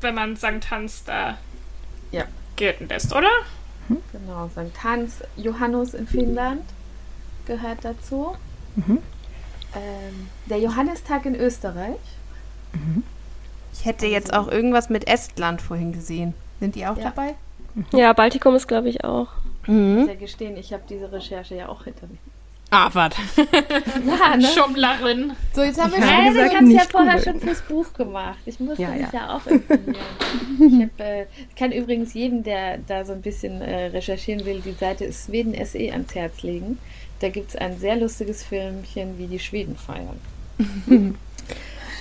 wenn 0.01 0.15
man 0.15 0.37
St. 0.37 0.71
Hans 0.71 1.03
da 1.05 1.39
Ja. 2.13 2.25
gelten 2.57 2.87
lässt, 2.89 3.13
oder? 3.15 3.31
Genau, 4.13 4.49
St. 4.49 4.85
Hans, 4.85 5.23
Johannes 5.37 5.95
in 5.95 6.07
Finnland 6.07 6.63
gehört 7.47 7.79
dazu. 7.85 8.35
Mhm. 8.77 8.99
Ähm, 9.75 10.29
der 10.47 10.59
Johannistag 10.59 11.27
in 11.27 11.35
Österreich. 11.35 11.97
Ich 13.73 13.85
hätte 13.85 14.07
jetzt 14.07 14.33
auch 14.35 14.49
irgendwas 14.49 14.89
mit 14.91 15.07
Estland 15.09 15.61
vorhin 15.63 15.93
gesehen. 15.93 16.35
Sind 16.61 16.75
die 16.75 16.87
auch 16.87 16.97
Ja. 16.97 17.05
dabei? 17.05 17.35
Ja, 17.93 18.13
Baltikum 18.13 18.55
ist, 18.57 18.67
glaube 18.67 18.89
ich, 18.89 19.05
auch. 19.05 19.29
Ich 19.63 19.69
Mhm. 19.69 19.99
muss 20.01 20.09
ja 20.09 20.15
gestehen, 20.15 20.57
ich 20.57 20.73
habe 20.73 20.83
diese 20.89 21.11
Recherche 21.13 21.55
ja 21.55 21.69
auch 21.69 21.85
hinter 21.85 22.07
mir. 22.07 22.19
Ah, 22.71 22.91
warte. 22.93 23.17
Ja, 24.07 24.37
ne? 24.37 24.47
Schummlerin. 24.47 25.33
So, 25.55 25.63
jetzt 25.63 25.81
haben 25.81 25.93
wir 25.93 25.99
Ich 26.01 26.05
habe 26.05 26.25
schon, 26.27 26.35
gesagt, 26.35 26.53
ich 26.53 26.57
habe 26.57 26.67
es 26.67 26.73
ja 26.75 26.83
vorher 26.91 27.15
googeln. 27.17 27.25
schon 27.25 27.41
fürs 27.41 27.63
Buch 27.63 27.93
gemacht. 27.95 28.39
Ich 28.45 28.61
musste 28.61 28.83
Ja, 28.83 28.91
mich 28.91 29.01
ja. 29.01 29.09
ja, 29.13 29.31
auch 29.37 29.47
informieren. 29.47 29.97
ich 30.61 30.83
hab, 30.83 31.01
äh, 31.01 31.27
kann 31.57 31.73
übrigens 31.73 32.13
jedem, 32.13 32.43
der 32.43 32.77
da 32.79 33.05
so 33.07 33.13
ein 33.15 33.23
bisschen 33.23 33.63
äh, 33.63 33.87
recherchieren 33.87 34.45
will, 34.45 34.61
die 34.61 34.73
Seite 34.73 35.11
Sweden 35.13 35.55
SE 35.65 35.79
ans 35.93 36.15
Herz 36.15 36.43
legen. 36.43 36.79
Da 37.21 37.31
gibt 37.31 37.51
es 37.51 37.57
ein 37.57 37.79
sehr 37.79 37.97
lustiges 37.97 38.43
Filmchen, 38.45 39.17
wie 39.19 39.27
die 39.27 39.39
Schweden 39.39 39.77
feiern. 39.77 40.21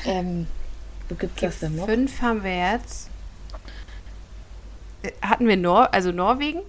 ähm, 0.05 0.47
wo 1.09 1.15
gibt 1.15 1.35
es 1.37 1.41
das 1.41 1.59
denn 1.59 1.75
noch? 1.77 1.85
Fünf 1.85 2.21
haben 2.21 2.43
wir 2.43 2.73
jetzt. 2.73 3.09
Äh, 5.03 5.11
Hatten 5.21 5.47
wir 5.47 5.55
Nor 5.57 5.93
also 5.93 6.11
Norwegen? 6.11 6.59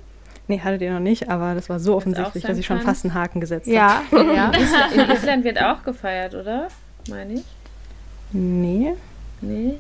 Nee, 0.49 0.61
hattet 0.61 0.81
ihr 0.83 0.93
noch 0.93 1.01
nicht, 1.01 1.29
aber 1.31 1.55
das 1.55 1.69
war 1.69 1.79
so 1.79 1.95
offensichtlich, 1.95 2.43
dass 2.43 2.57
ich 2.59 2.67
schon 2.67 2.79
St. 2.79 2.85
fast 2.87 3.05
einen 3.05 3.15
Haken 3.15 3.41
gesetzt 3.41 3.67
Ja, 3.69 4.03
ja. 4.13 4.51
In 4.95 5.11
Island 5.11 5.45
wird 5.45 5.61
auch 5.63 5.83
gefeiert, 5.85 6.35
oder? 6.35 6.69
Meine 7.09 7.35
ich? 7.35 7.39
habe. 7.41 8.39
Nee. 8.39 8.95
Nee. 9.41 9.79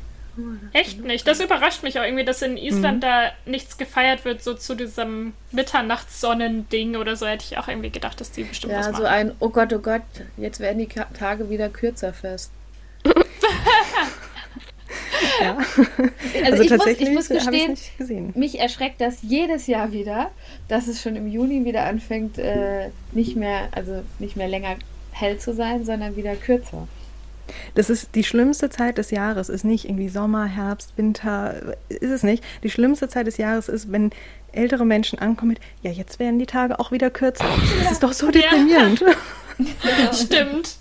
Echt 0.72 1.02
nicht. 1.02 1.26
Das 1.26 1.40
überrascht 1.40 1.82
mich 1.82 1.98
auch 1.98 2.04
irgendwie, 2.04 2.24
dass 2.24 2.42
in 2.42 2.56
Island 2.56 3.02
da 3.02 3.32
nichts 3.44 3.76
gefeiert 3.76 4.24
wird, 4.24 4.40
so 4.42 4.54
zu 4.54 4.76
diesem 4.76 5.32
Mitternachtssonnending 5.50 6.94
oder 6.96 7.16
so. 7.16 7.26
Hätte 7.26 7.44
ich 7.50 7.58
auch 7.58 7.66
irgendwie 7.66 7.90
gedacht, 7.90 8.20
dass 8.20 8.30
die 8.30 8.44
bestimmt 8.44 8.72
was 8.72 8.86
Ja, 8.86 8.92
machen. 8.92 9.02
so 9.02 9.08
ein, 9.08 9.32
oh 9.40 9.48
Gott, 9.48 9.72
oh 9.72 9.80
Gott, 9.80 10.02
jetzt 10.36 10.60
werden 10.60 10.78
die 10.78 10.88
Tage 11.18 11.50
wieder 11.50 11.68
kürzer 11.68 12.12
fest. 12.12 12.52
Ja. 15.40 15.58
Also, 16.44 16.62
ich, 16.62 16.70
muss, 16.70 16.78
tatsächlich 16.78 17.08
ich 17.08 17.14
muss 17.14 17.30
ich 17.30 17.38
gestehen, 17.96 18.32
mich 18.34 18.60
erschreckt 18.60 19.00
das 19.00 19.18
jedes 19.22 19.66
Jahr 19.66 19.92
wieder, 19.92 20.30
dass 20.68 20.86
es 20.86 21.02
schon 21.02 21.16
im 21.16 21.26
Juni 21.26 21.64
wieder 21.64 21.84
anfängt, 21.84 22.38
äh, 22.38 22.90
nicht 23.12 23.36
mehr, 23.36 23.68
also 23.72 24.02
nicht 24.18 24.36
mehr 24.36 24.48
länger 24.48 24.76
hell 25.12 25.38
zu 25.38 25.52
sein, 25.54 25.84
sondern 25.84 26.16
wieder 26.16 26.36
kürzer. 26.36 26.86
Das 27.74 27.90
ist 27.90 28.14
die 28.14 28.24
schlimmste 28.24 28.70
Zeit 28.70 28.98
des 28.98 29.10
Jahres, 29.10 29.48
ist 29.48 29.64
nicht 29.64 29.86
irgendwie 29.86 30.08
Sommer, 30.08 30.46
Herbst, 30.46 30.92
Winter, 30.96 31.76
ist 31.88 32.10
es 32.10 32.22
nicht. 32.22 32.44
Die 32.62 32.70
schlimmste 32.70 33.08
Zeit 33.08 33.26
des 33.26 33.36
Jahres 33.36 33.68
ist, 33.68 33.90
wenn 33.90 34.10
ältere 34.52 34.84
Menschen 34.84 35.18
ankommen 35.18 35.50
mit, 35.50 35.60
ja, 35.82 35.90
jetzt 35.90 36.18
werden 36.18 36.38
die 36.38 36.46
Tage 36.46 36.78
auch 36.78 36.92
wieder 36.92 37.10
kürzer. 37.10 37.44
Das 37.82 37.92
ist 37.92 38.02
doch 38.02 38.12
so 38.12 38.30
deprimierend. 38.30 39.04
Stimmt. 40.12 40.76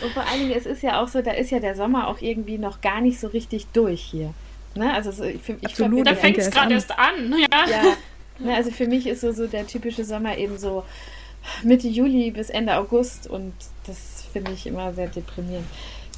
Und 0.00 0.12
vor 0.12 0.24
allen 0.26 0.40
Dingen, 0.40 0.52
es 0.56 0.66
ist 0.66 0.82
ja 0.82 1.02
auch 1.02 1.08
so, 1.08 1.20
da 1.22 1.32
ist 1.32 1.50
ja 1.50 1.58
der 1.58 1.74
Sommer 1.74 2.08
auch 2.08 2.20
irgendwie 2.20 2.58
noch 2.58 2.80
gar 2.80 3.00
nicht 3.00 3.18
so 3.18 3.28
richtig 3.28 3.66
durch 3.72 4.00
hier. 4.00 4.32
Ne? 4.74 4.92
Also 4.92 5.10
so, 5.10 5.24
ich, 5.24 5.40
ich 5.48 5.64
Absolut, 5.64 6.06
Da 6.06 6.14
fängt 6.14 6.38
es 6.38 6.50
gerade 6.50 6.74
erst 6.74 6.96
an. 6.98 7.34
Ja. 7.50 7.66
Ja, 7.68 7.82
ne, 8.38 8.54
also 8.54 8.70
für 8.70 8.86
mich 8.86 9.06
ist 9.06 9.20
so, 9.20 9.32
so 9.32 9.46
der 9.46 9.66
typische 9.66 10.04
Sommer 10.04 10.38
eben 10.38 10.58
so 10.58 10.84
Mitte 11.62 11.88
Juli 11.88 12.30
bis 12.30 12.50
Ende 12.50 12.76
August 12.76 13.26
und 13.26 13.52
das 13.86 14.24
finde 14.32 14.52
ich 14.52 14.66
immer 14.66 14.92
sehr 14.92 15.08
deprimierend. 15.08 15.66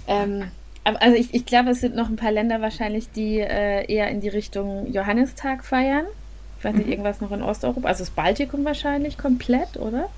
Ähm, 0.06 0.50
aber 0.84 1.00
also 1.00 1.16
ich, 1.16 1.32
ich 1.32 1.46
glaube, 1.46 1.70
es 1.70 1.80
sind 1.80 1.96
noch 1.96 2.08
ein 2.08 2.16
paar 2.16 2.30
Länder 2.30 2.60
wahrscheinlich, 2.60 3.10
die 3.10 3.40
äh, 3.40 3.90
eher 3.90 4.08
in 4.08 4.20
die 4.20 4.28
Richtung 4.28 4.92
Johannistag 4.92 5.64
feiern. 5.64 6.04
Ich 6.58 6.64
weiß 6.64 6.74
nicht, 6.76 6.88
irgendwas 6.88 7.20
noch 7.20 7.32
in 7.32 7.42
Osteuropa. 7.42 7.88
Also 7.88 8.04
das 8.04 8.10
Baltikum 8.10 8.64
wahrscheinlich 8.64 9.18
komplett, 9.18 9.76
oder? 9.76 10.08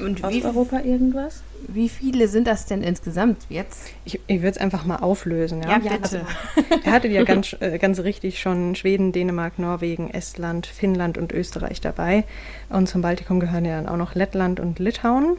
Und 0.00 0.22
wie, 0.22 0.36
Osteuropa 0.36 0.80
irgendwas? 0.80 1.42
wie 1.68 1.88
viele 1.88 2.28
sind 2.28 2.46
das 2.46 2.66
denn 2.66 2.82
insgesamt 2.82 3.46
jetzt? 3.48 3.88
Ich, 4.04 4.20
ich 4.26 4.38
würde 4.38 4.50
es 4.50 4.58
einfach 4.58 4.84
mal 4.84 4.96
auflösen. 4.96 5.62
Ja, 5.62 5.78
Ja, 5.78 5.96
bitte. 5.96 6.26
Er 6.84 6.92
hatte 6.92 7.08
ja 7.08 7.24
ganz, 7.24 7.56
äh, 7.60 7.78
ganz 7.78 8.00
richtig 8.00 8.40
schon 8.40 8.74
Schweden, 8.74 9.12
Dänemark, 9.12 9.58
Norwegen, 9.58 10.10
Estland, 10.10 10.66
Finnland 10.66 11.18
und 11.18 11.32
Österreich 11.32 11.80
dabei. 11.80 12.24
Und 12.68 12.88
zum 12.88 13.02
Baltikum 13.02 13.40
gehören 13.40 13.64
ja 13.64 13.76
dann 13.76 13.88
auch 13.88 13.96
noch 13.96 14.14
Lettland 14.14 14.60
und 14.60 14.78
Litauen. 14.78 15.36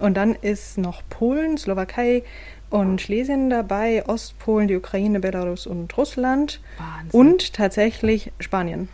Und 0.00 0.16
dann 0.16 0.34
ist 0.34 0.76
noch 0.76 1.02
Polen, 1.08 1.56
Slowakei 1.56 2.22
und 2.68 3.00
Schlesien 3.00 3.48
dabei, 3.48 4.04
Ostpolen, 4.06 4.68
die 4.68 4.76
Ukraine, 4.76 5.20
Belarus 5.20 5.66
und 5.66 5.96
Russland. 5.96 6.60
Wahnsinn. 6.76 7.20
Und 7.20 7.52
tatsächlich 7.54 8.32
Spanien. 8.40 8.88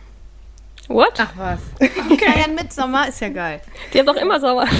What? 0.89 1.13
Ach 1.17 1.31
was. 1.37 1.59
Die 1.79 2.17
feiern 2.17 2.55
Mitsommer, 2.55 3.07
ist 3.07 3.19
ja 3.21 3.29
geil. 3.29 3.61
Die 3.93 3.99
haben 3.99 4.05
doch 4.05 4.15
immer 4.15 4.39
Sommer. 4.39 4.67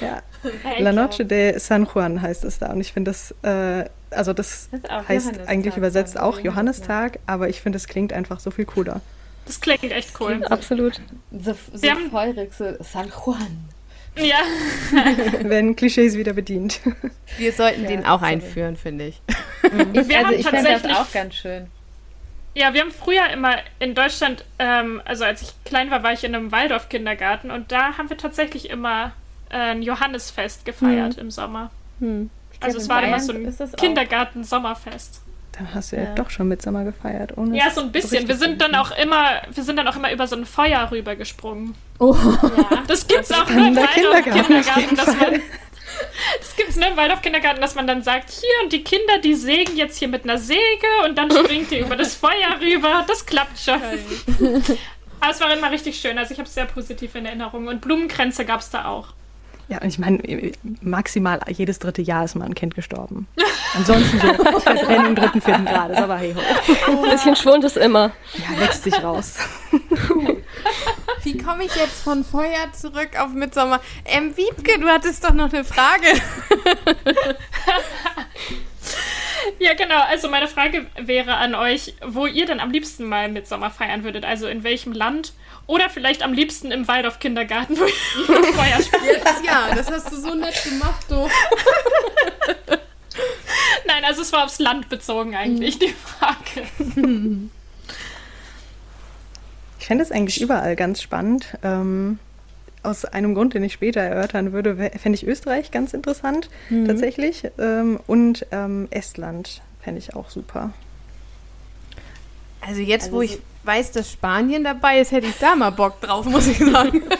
Ja. 0.00 0.22
Ja, 0.64 0.78
La 0.78 0.92
Noche 0.92 1.24
de 1.24 1.58
San 1.58 1.86
Juan 1.92 2.20
heißt 2.20 2.44
es 2.44 2.58
da. 2.58 2.70
Und 2.72 2.80
ich 2.80 2.92
finde 2.92 3.10
das, 3.10 3.34
äh, 3.42 3.88
also 4.10 4.32
das, 4.32 4.68
Das 4.82 5.08
heißt 5.08 5.40
eigentlich 5.46 5.76
übersetzt 5.76 6.18
auch 6.18 6.38
Johannistag, 6.40 7.18
aber 7.26 7.48
ich 7.48 7.60
finde, 7.60 7.76
es 7.76 7.86
klingt 7.86 8.12
einfach 8.12 8.40
so 8.40 8.50
viel 8.50 8.64
cooler. 8.66 9.00
Das 9.46 9.60
klingt 9.60 9.90
echt 9.90 10.18
cool. 10.20 10.44
Absolut. 10.44 11.00
So, 11.32 11.54
so 11.72 11.88
haben- 11.90 12.10
feurig, 12.10 12.52
so 12.54 12.74
San 12.80 13.10
Juan. 13.24 13.68
Ja. 14.16 14.36
Werden 15.48 15.74
Klischees 15.76 16.16
wieder 16.16 16.34
bedient. 16.34 16.80
Wir 17.36 17.52
sollten 17.52 17.82
Ja, 17.82 17.88
den 17.88 18.04
auch 18.06 18.20
sorry. 18.20 18.32
einführen, 18.34 18.76
finde 18.76 19.06
ich. 19.08 19.20
Ich, 19.92 20.08
Wir 20.08 20.18
also 20.26 20.32
ich 20.38 20.46
fände 20.48 20.70
das 20.82 20.84
auch 20.96 21.10
ganz 21.12 21.34
schön. 21.34 21.66
Ja, 22.54 22.72
wir 22.72 22.82
haben 22.82 22.92
früher 22.92 23.28
immer 23.30 23.56
in 23.80 23.94
Deutschland, 23.94 24.44
ähm, 24.58 25.02
also 25.04 25.24
als 25.24 25.42
ich 25.42 25.52
klein 25.64 25.90
war, 25.90 26.02
war 26.02 26.12
ich 26.12 26.22
in 26.24 26.34
einem 26.34 26.52
Waldorf-Kindergarten 26.52 27.50
und 27.50 27.72
da 27.72 27.98
haben 27.98 28.08
wir 28.08 28.16
tatsächlich 28.16 28.70
immer 28.70 29.12
äh, 29.50 29.56
ein 29.56 29.82
Johannesfest 29.82 30.64
gefeiert 30.64 31.18
im 31.18 31.30
Sommer. 31.30 31.70
Hm. 32.00 32.30
Also 32.60 32.78
es 32.78 32.84
in 32.84 32.90
war 32.90 33.02
immer 33.02 33.18
so 33.20 33.32
ein 33.32 33.44
das 33.44 33.60
auch. 33.60 33.76
Kindergarten-Sommerfest. 33.76 35.20
Dann 35.52 35.74
hast 35.74 35.92
du 35.92 35.96
ja, 35.96 36.04
Ja. 36.04 36.14
doch 36.14 36.30
schon 36.30 36.48
Mitsommer 36.48 36.84
gefeiert. 36.84 37.36
Ohne 37.36 37.56
Ja, 37.56 37.70
so 37.70 37.80
ein 37.80 37.92
bisschen. 37.92 38.26
Wir 38.26 38.36
sind 38.36 38.60
dann 38.60 38.74
auch 38.74 38.90
immer, 38.96 39.42
wir 39.52 39.62
sind 39.62 39.76
dann 39.76 39.86
auch 39.86 39.96
immer 39.96 40.12
über 40.12 40.26
so 40.26 40.36
ein 40.36 40.46
Feuer 40.46 40.88
rübergesprungen. 40.90 41.74
Oh. 41.98 42.16
Das 42.88 43.06
gibt's 43.06 43.30
auch 43.32 43.44
dann 43.44 43.56
nur 43.56 43.66
im 43.68 43.74
der 43.74 43.86
Kindergarten 43.88 44.34
Waldorf-Kindergarten, 44.34 44.98
auf 44.98 45.04
dass 45.04 45.16
man. 45.16 45.42
Das 46.38 46.56
gibt's 46.56 46.76
nur 46.76 46.88
im 46.88 46.96
Waldorf-Kindergarten, 46.96 47.60
dass 47.60 47.74
man 47.74 47.86
dann 47.86 48.02
sagt, 48.02 48.30
hier 48.30 48.62
und 48.62 48.72
die 48.72 48.84
Kinder, 48.84 49.18
die 49.22 49.34
sägen 49.34 49.76
jetzt 49.76 49.98
hier 49.98 50.08
mit 50.08 50.24
einer 50.24 50.38
Säge 50.38 50.58
und 51.04 51.16
dann 51.16 51.30
springt 51.30 51.72
ihr 51.72 51.80
über 51.80 51.96
das 51.96 52.14
Feuer 52.14 52.60
rüber. 52.60 53.04
Das 53.06 53.26
klappt 53.26 53.58
schon. 53.58 53.80
Aber 55.20 55.30
es 55.30 55.40
war 55.40 55.56
immer 55.56 55.70
richtig 55.70 55.98
schön. 55.98 56.18
Also 56.18 56.32
ich 56.32 56.38
habe 56.38 56.48
es 56.48 56.54
sehr 56.54 56.66
positiv 56.66 57.14
in 57.14 57.26
Erinnerung. 57.26 57.68
Und 57.68 57.80
Blumenkränze 57.80 58.44
gab's 58.44 58.70
da 58.70 58.86
auch. 58.86 59.14
Ja, 59.68 59.78
und 59.80 59.88
ich 59.88 59.98
meine, 59.98 60.20
maximal 60.82 61.40
jedes 61.48 61.78
dritte 61.78 62.02
Jahr 62.02 62.24
ist 62.24 62.34
mal 62.34 62.44
ein 62.44 62.54
Kind 62.54 62.74
gestorben. 62.74 63.26
Ansonsten 63.74 64.20
so 64.20 64.26
Verbrennung 64.60 65.06
im 65.06 65.14
dritten, 65.14 65.40
vierten 65.40 65.64
Grades, 65.64 65.96
aber 65.96 66.18
hey 66.18 66.34
ho. 66.34 67.02
Ein 67.02 67.10
bisschen 67.10 67.34
Schwund 67.34 67.64
ist 67.64 67.78
immer. 67.78 68.12
Ja, 68.34 68.60
wächst 68.60 68.84
sich 68.84 69.02
raus. 69.02 69.38
Wie 71.24 71.38
komme 71.38 71.64
ich 71.64 71.74
jetzt 71.74 72.02
von 72.02 72.22
Feuer 72.24 72.72
zurück 72.72 73.18
auf 73.18 73.30
Mitsommer? 73.30 73.80
Ähm, 74.04 74.36
Wiebke, 74.36 74.78
du 74.78 74.88
hattest 74.88 75.24
doch 75.24 75.32
noch 75.32 75.52
eine 75.52 75.64
Frage. 75.64 76.06
ja, 79.58 79.74
genau. 79.74 80.02
Also 80.02 80.28
meine 80.28 80.48
Frage 80.48 80.86
wäre 80.96 81.36
an 81.36 81.54
euch, 81.54 81.94
wo 82.04 82.26
ihr 82.26 82.44
denn 82.44 82.60
am 82.60 82.70
liebsten 82.70 83.04
mal 83.04 83.30
Mitsommer 83.30 83.70
feiern 83.70 84.04
würdet. 84.04 84.24
Also 84.24 84.46
in 84.46 84.64
welchem 84.64 84.92
Land 84.92 85.32
oder 85.66 85.88
vielleicht 85.88 86.22
am 86.22 86.34
liebsten 86.34 86.70
im 86.70 86.86
Waldorf 86.88 87.18
Kindergarten, 87.18 87.78
wo 87.78 87.84
ihr 87.84 88.52
Feuer 88.52 88.82
spielt. 88.82 89.24
Jetzt 89.24 89.44
ja, 89.44 89.74
das 89.74 89.90
hast 89.90 90.12
du 90.12 90.16
so 90.16 90.34
nett 90.34 90.62
gemacht, 90.62 91.06
du. 91.08 91.28
Nein, 93.86 94.04
also 94.04 94.22
es 94.22 94.32
war 94.32 94.44
aufs 94.44 94.58
Land 94.58 94.88
bezogen 94.88 95.34
eigentlich, 95.34 95.78
die 95.78 95.94
Frage. 95.94 96.68
Ich 99.84 99.88
fände 99.88 100.02
es 100.02 100.10
eigentlich 100.10 100.40
überall 100.40 100.76
ganz 100.76 101.02
spannend. 101.02 101.58
Ähm, 101.62 102.18
aus 102.82 103.04
einem 103.04 103.34
Grund, 103.34 103.52
den 103.52 103.62
ich 103.64 103.74
später 103.74 104.00
erörtern 104.00 104.54
würde, 104.54 104.76
fände 104.98 105.14
ich 105.14 105.26
Österreich 105.26 105.72
ganz 105.72 105.92
interessant, 105.92 106.48
mhm. 106.70 106.86
tatsächlich. 106.86 107.42
Ähm, 107.58 108.00
und 108.06 108.46
ähm, 108.50 108.88
Estland 108.88 109.60
fände 109.82 109.98
ich 109.98 110.16
auch 110.16 110.30
super. 110.30 110.72
Also 112.62 112.80
jetzt, 112.80 113.08
also 113.08 113.16
wo 113.18 113.20
ich 113.20 113.38
weiß, 113.64 113.92
dass 113.92 114.10
Spanien 114.10 114.64
dabei 114.64 115.00
ist, 115.00 115.12
hätte 115.12 115.26
ich 115.26 115.36
da 115.36 115.54
mal 115.54 115.68
Bock 115.68 116.00
drauf, 116.00 116.24
muss 116.24 116.46
ich 116.46 116.56
sagen. 116.56 117.02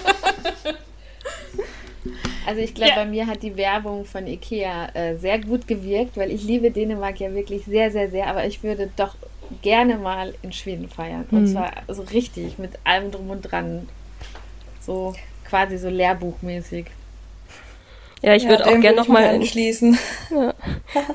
Also 2.46 2.60
ich 2.60 2.74
glaube, 2.74 2.90
ja. 2.90 2.96
bei 2.96 3.06
mir 3.06 3.26
hat 3.26 3.42
die 3.42 3.56
Werbung 3.56 4.04
von 4.04 4.26
Ikea 4.26 4.90
äh, 4.92 5.16
sehr 5.16 5.38
gut 5.38 5.66
gewirkt, 5.66 6.18
weil 6.18 6.30
ich 6.30 6.44
liebe 6.44 6.70
Dänemark 6.70 7.18
ja 7.18 7.32
wirklich 7.34 7.64
sehr, 7.64 7.90
sehr, 7.90 8.10
sehr, 8.10 8.26
aber 8.26 8.44
ich 8.44 8.62
würde 8.62 8.90
doch 8.96 9.16
gerne 9.62 9.96
mal 9.96 10.34
in 10.42 10.52
Schweden 10.52 10.88
feiern. 10.88 11.26
Und 11.30 11.42
mhm. 11.42 11.46
zwar 11.48 11.72
so 11.88 12.02
richtig, 12.02 12.58
mit 12.58 12.72
allem 12.84 13.10
drum 13.10 13.30
und 13.30 13.42
dran. 13.42 13.88
So 14.80 15.14
quasi 15.44 15.78
so 15.78 15.88
lehrbuchmäßig. 15.88 16.86
Ja, 18.24 18.34
ich 18.34 18.44
ja, 18.44 18.48
würde 18.48 18.66
auch 18.66 18.80
gerne 18.80 18.96
nochmal 18.96 19.24
anschließen. 19.24 19.98
Ja. 20.30 20.54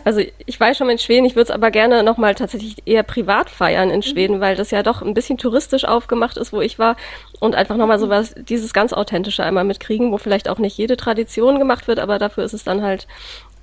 Also 0.06 0.22
ich 0.46 0.60
war 0.60 0.74
schon 0.74 0.88
mal 0.88 0.94
in 0.94 1.00
Schweden, 1.00 1.26
ich 1.26 1.36
würde 1.36 1.46
es 1.46 1.52
aber 1.52 1.72
gerne 1.72 2.04
nochmal 2.04 2.36
tatsächlich 2.36 2.76
eher 2.86 3.04
privat 3.04 3.50
feiern 3.50 3.90
in 3.90 3.98
mhm. 3.98 4.04
Schweden, 4.04 4.38
mhm. 4.38 4.42
weil 4.42 4.56
das 4.56 4.72
ja 4.72 4.84
doch 4.84 5.02
ein 5.02 5.14
bisschen 5.14 5.38
touristisch 5.38 5.84
aufgemacht 5.86 6.38
ist, 6.38 6.54
wo 6.54 6.62
ich 6.62 6.78
war 6.78 6.96
und 7.40 7.56
einfach 7.56 7.76
nochmal 7.76 7.98
mhm. 7.98 8.02
sowas, 8.02 8.36
dieses 8.38 8.74
ganz 8.74 8.94
authentische 8.94 9.44
einmal 9.44 9.64
mitkriegen, 9.64 10.12
wo 10.12 10.18
vielleicht 10.18 10.48
auch 10.48 10.60
nicht 10.60 10.78
jede 10.78 10.96
Tradition 10.96 11.60
gemacht 11.60 11.88
wird, 11.88 12.00
aber 12.00 12.20
dafür 12.20 12.44
ist 12.44 12.54
es 12.54 12.64
dann 12.64 12.84
halt 12.84 13.08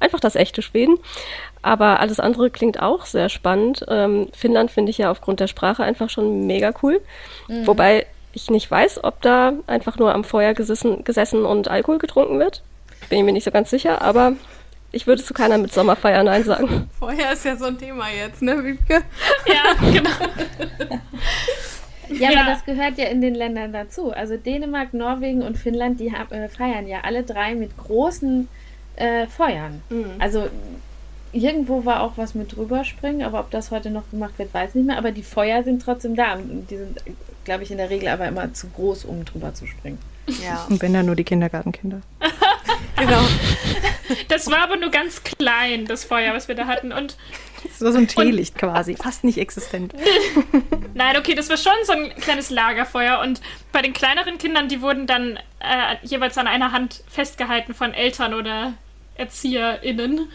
einfach 0.00 0.20
das 0.20 0.36
echte 0.36 0.62
Schweden. 0.62 0.98
Aber 1.62 2.00
alles 2.00 2.20
andere 2.20 2.50
klingt 2.50 2.80
auch 2.80 3.06
sehr 3.06 3.28
spannend. 3.28 3.84
Ähm, 3.88 4.28
Finnland 4.32 4.70
finde 4.70 4.90
ich 4.90 4.98
ja 4.98 5.10
aufgrund 5.10 5.40
der 5.40 5.48
Sprache 5.48 5.82
einfach 5.82 6.10
schon 6.10 6.46
mega 6.46 6.72
cool. 6.82 7.00
Mhm. 7.48 7.66
Wobei 7.66 8.06
ich 8.32 8.50
nicht 8.50 8.70
weiß, 8.70 9.02
ob 9.02 9.22
da 9.22 9.54
einfach 9.66 9.98
nur 9.98 10.14
am 10.14 10.22
Feuer 10.22 10.54
gesessen, 10.54 11.04
gesessen 11.04 11.44
und 11.44 11.68
Alkohol 11.68 11.98
getrunken 11.98 12.38
wird. 12.38 12.62
Bin 13.08 13.18
ich 13.18 13.24
mir 13.24 13.32
nicht 13.32 13.44
so 13.44 13.50
ganz 13.50 13.70
sicher, 13.70 14.02
aber 14.02 14.34
ich 14.92 15.06
würde 15.06 15.22
zu 15.22 15.34
keiner 15.34 15.58
mit 15.58 15.72
Sommerfeier 15.72 16.22
Nein 16.22 16.44
sagen. 16.44 16.90
Feuer 16.98 17.32
ist 17.32 17.44
ja 17.44 17.56
so 17.56 17.66
ein 17.66 17.78
Thema 17.78 18.06
jetzt, 18.10 18.42
ne, 18.42 18.62
Wiebke? 18.62 19.02
Ja, 19.46 19.90
genau. 19.92 20.10
Ja, 22.08 22.30
ja, 22.30 22.40
aber 22.40 22.50
das 22.50 22.64
gehört 22.64 22.98
ja 22.98 23.06
in 23.06 23.20
den 23.20 23.34
Ländern 23.34 23.72
dazu. 23.72 24.12
Also 24.12 24.36
Dänemark, 24.36 24.94
Norwegen 24.94 25.42
und 25.42 25.58
Finnland, 25.58 25.98
die 26.00 26.12
haben, 26.12 26.32
äh, 26.32 26.48
feiern 26.48 26.86
ja 26.86 27.00
alle 27.02 27.24
drei 27.24 27.54
mit 27.54 27.76
großen 27.76 28.48
äh, 28.96 29.26
Feuern. 29.26 29.82
Mhm. 29.88 30.12
Also 30.18 30.48
irgendwo 31.32 31.84
war 31.84 32.02
auch 32.02 32.12
was 32.16 32.34
mit 32.34 32.56
drüberspringen, 32.56 33.22
aber 33.22 33.40
ob 33.40 33.50
das 33.50 33.70
heute 33.70 33.90
noch 33.90 34.10
gemacht 34.10 34.38
wird, 34.38 34.52
weiß 34.52 34.70
ich 34.70 34.74
nicht 34.76 34.86
mehr. 34.86 34.98
Aber 34.98 35.12
die 35.12 35.22
Feuer 35.22 35.62
sind 35.62 35.82
trotzdem 35.82 36.16
da. 36.16 36.34
Und 36.34 36.66
die 36.70 36.76
sind, 36.76 36.98
glaube 37.44 37.62
ich, 37.62 37.70
in 37.70 37.78
der 37.78 37.90
Regel 37.90 38.08
aber 38.08 38.26
immer 38.26 38.52
zu 38.54 38.68
groß, 38.68 39.04
um 39.04 39.24
drüber 39.24 39.54
zu 39.54 39.66
springen. 39.66 39.98
Ja. 40.44 40.66
Und 40.70 40.80
wenn 40.82 40.92
dann 40.92 41.06
nur 41.06 41.16
die 41.16 41.24
Kindergartenkinder. 41.24 42.00
genau. 42.96 43.22
Das 44.28 44.50
war 44.50 44.62
aber 44.62 44.76
nur 44.76 44.90
ganz 44.90 45.22
klein, 45.22 45.86
das 45.86 46.04
Feuer, 46.04 46.32
was 46.34 46.48
wir 46.48 46.54
da 46.54 46.66
hatten. 46.66 46.92
Und 46.92 47.16
das 47.64 47.80
war 47.80 47.92
so 47.92 47.98
ein 47.98 48.08
Teelicht 48.08 48.54
und, 48.54 48.60
quasi, 48.60 48.96
fast 48.96 49.24
nicht 49.24 49.38
existent. 49.38 49.92
Nein, 50.94 51.16
okay, 51.16 51.34
das 51.34 51.48
war 51.50 51.56
schon 51.56 51.72
so 51.84 51.92
ein 51.92 52.14
kleines 52.16 52.50
Lagerfeuer. 52.50 53.20
Und 53.20 53.40
bei 53.72 53.82
den 53.82 53.92
kleineren 53.92 54.38
Kindern, 54.38 54.68
die 54.68 54.80
wurden 54.80 55.06
dann 55.06 55.38
äh, 55.60 55.96
jeweils 56.02 56.38
an 56.38 56.46
einer 56.46 56.72
Hand 56.72 57.02
festgehalten 57.08 57.74
von 57.74 57.92
Eltern 57.92 58.34
oder 58.34 58.74
ErzieherInnen. 59.18 60.28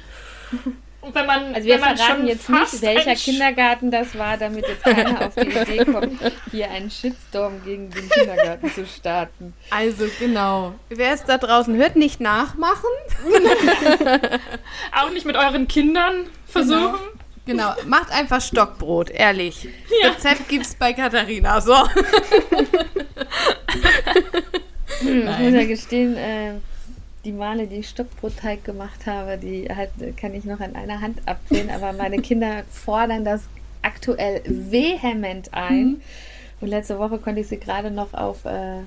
Und 1.01 1.15
wenn 1.15 1.25
man, 1.25 1.55
also 1.55 1.67
wir 1.67 1.79
verraten 1.79 2.27
jetzt 2.27 2.47
nicht, 2.47 2.81
welcher 2.83 3.15
Kindergarten 3.15 3.89
das 3.89 4.15
war, 4.15 4.37
damit 4.37 4.67
jetzt 4.67 4.83
keiner 4.83 5.25
auf 5.25 5.33
die 5.33 5.49
Idee 5.49 5.83
kommt, 5.85 6.21
hier 6.51 6.69
einen 6.69 6.91
Shitstorm 6.91 7.63
gegen 7.65 7.89
den 7.89 8.07
Kindergarten 8.07 8.71
zu 8.71 8.85
starten. 8.85 9.55
Also 9.71 10.05
genau. 10.19 10.75
Wer 10.89 11.13
es 11.13 11.23
da 11.23 11.39
draußen 11.39 11.75
hört, 11.75 11.95
nicht 11.95 12.21
nachmachen. 12.21 12.89
Auch 14.95 15.09
nicht 15.09 15.25
mit 15.25 15.35
euren 15.35 15.67
Kindern 15.67 16.27
versuchen. 16.45 16.99
Genau. 17.47 17.73
genau. 17.75 17.87
macht 17.87 18.11
einfach 18.11 18.39
Stockbrot, 18.39 19.09
ehrlich. 19.09 19.67
Ja. 20.03 20.11
Rezept 20.11 20.47
gibt's 20.49 20.75
bei 20.75 20.93
Katharina, 20.93 21.61
so. 21.61 21.75
Hm, 24.99 25.27
ich 25.27 25.39
muss 25.39 25.53
ja 25.53 25.65
gestehen, 25.65 26.15
äh, 26.15 26.53
die 27.23 27.31
Male, 27.31 27.67
die 27.67 27.77
ich 27.77 27.89
Stockbrotteig 27.89 28.63
gemacht 28.63 29.05
habe, 29.05 29.37
die 29.37 29.69
halt, 29.69 29.91
kann 30.17 30.33
ich 30.33 30.45
noch 30.45 30.59
an 30.59 30.75
einer 30.75 31.01
Hand 31.01 31.19
abzählen, 31.27 31.69
aber 31.69 31.93
meine 31.93 32.17
Kinder 32.19 32.63
fordern 32.71 33.23
das 33.23 33.43
aktuell 33.81 34.41
vehement 34.45 35.53
ein. 35.53 35.83
Mhm. 35.83 36.01
Und 36.61 36.69
letzte 36.69 36.97
Woche 36.99 37.17
konnte 37.17 37.41
ich 37.41 37.47
sie 37.47 37.59
gerade 37.59 37.91
noch 37.91 38.13
auf 38.13 38.45
äh, 38.45 38.83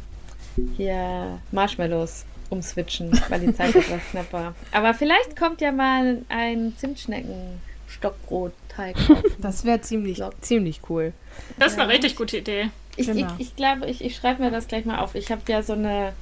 hier 0.76 1.40
Marshmallows 1.50 2.24
umswitchen, 2.50 3.10
weil 3.28 3.40
die 3.40 3.52
Zeit 3.54 3.74
etwas 3.74 4.00
knapp 4.10 4.32
war. 4.32 4.54
Aber 4.72 4.94
vielleicht 4.94 5.36
kommt 5.36 5.60
ja 5.60 5.72
mal 5.72 6.22
ein 6.28 6.72
Zimtschnecken-Stockbrotteig. 6.76 8.94
Das 9.38 9.64
wäre 9.64 9.80
ziemlich, 9.80 10.22
ziemlich 10.40 10.82
cool. 10.88 11.12
Das 11.58 11.72
ist 11.72 11.80
eine 11.80 11.92
richtig 11.92 12.14
gute 12.16 12.38
Idee. 12.38 12.70
Ich, 12.96 13.08
genau. 13.08 13.26
ich, 13.38 13.48
ich 13.48 13.56
glaube, 13.56 13.86
ich, 13.86 14.04
ich 14.04 14.14
schreibe 14.14 14.40
mir 14.42 14.52
das 14.52 14.68
gleich 14.68 14.84
mal 14.84 15.00
auf. 15.00 15.16
Ich 15.16 15.32
habe 15.32 15.42
ja 15.48 15.62
so 15.62 15.72
eine 15.72 16.12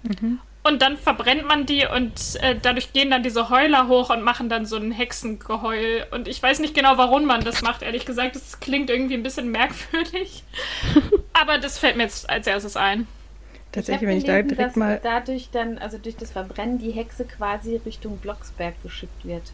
Mhm. 0.04 0.38
Und 0.68 0.82
dann 0.82 0.98
verbrennt 0.98 1.46
man 1.46 1.64
die 1.64 1.86
und 1.86 2.12
äh, 2.42 2.54
dadurch 2.60 2.92
gehen 2.92 3.10
dann 3.10 3.22
diese 3.22 3.48
Heuler 3.48 3.88
hoch 3.88 4.10
und 4.10 4.22
machen 4.22 4.50
dann 4.50 4.66
so 4.66 4.76
ein 4.76 4.92
Hexengeheul. 4.92 6.06
Und 6.10 6.28
ich 6.28 6.42
weiß 6.42 6.58
nicht 6.60 6.74
genau, 6.74 6.98
warum 6.98 7.24
man 7.24 7.42
das 7.42 7.62
macht, 7.62 7.80
ehrlich 7.80 8.04
gesagt. 8.04 8.36
Das 8.36 8.60
klingt 8.60 8.90
irgendwie 8.90 9.14
ein 9.14 9.22
bisschen 9.22 9.50
merkwürdig. 9.50 10.44
Aber 11.32 11.56
das 11.56 11.78
fällt 11.78 11.96
mir 11.96 12.02
jetzt 12.02 12.28
als 12.28 12.46
erstes 12.46 12.76
ein. 12.76 13.06
tatsächlich, 13.72 14.02
ich 14.02 14.08
wenn 14.08 14.18
ich 14.18 14.24
da 14.24 14.42
direkt 14.42 14.60
dass 14.60 14.76
mal. 14.76 15.00
dadurch 15.02 15.48
dann, 15.50 15.78
also 15.78 15.96
durch 15.96 16.16
das 16.16 16.32
Verbrennen, 16.32 16.78
die 16.78 16.90
Hexe 16.90 17.24
quasi 17.24 17.80
Richtung 17.86 18.18
Blocksberg 18.18 18.74
geschickt 18.82 19.24
wird. 19.24 19.44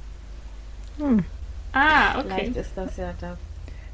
Hm. 0.99 1.25
Ah, 1.73 2.19
okay. 2.19 2.29
Vielleicht 2.29 2.57
ist 2.57 2.73
das 2.75 2.97
ja 2.97 3.15
das. 3.21 3.39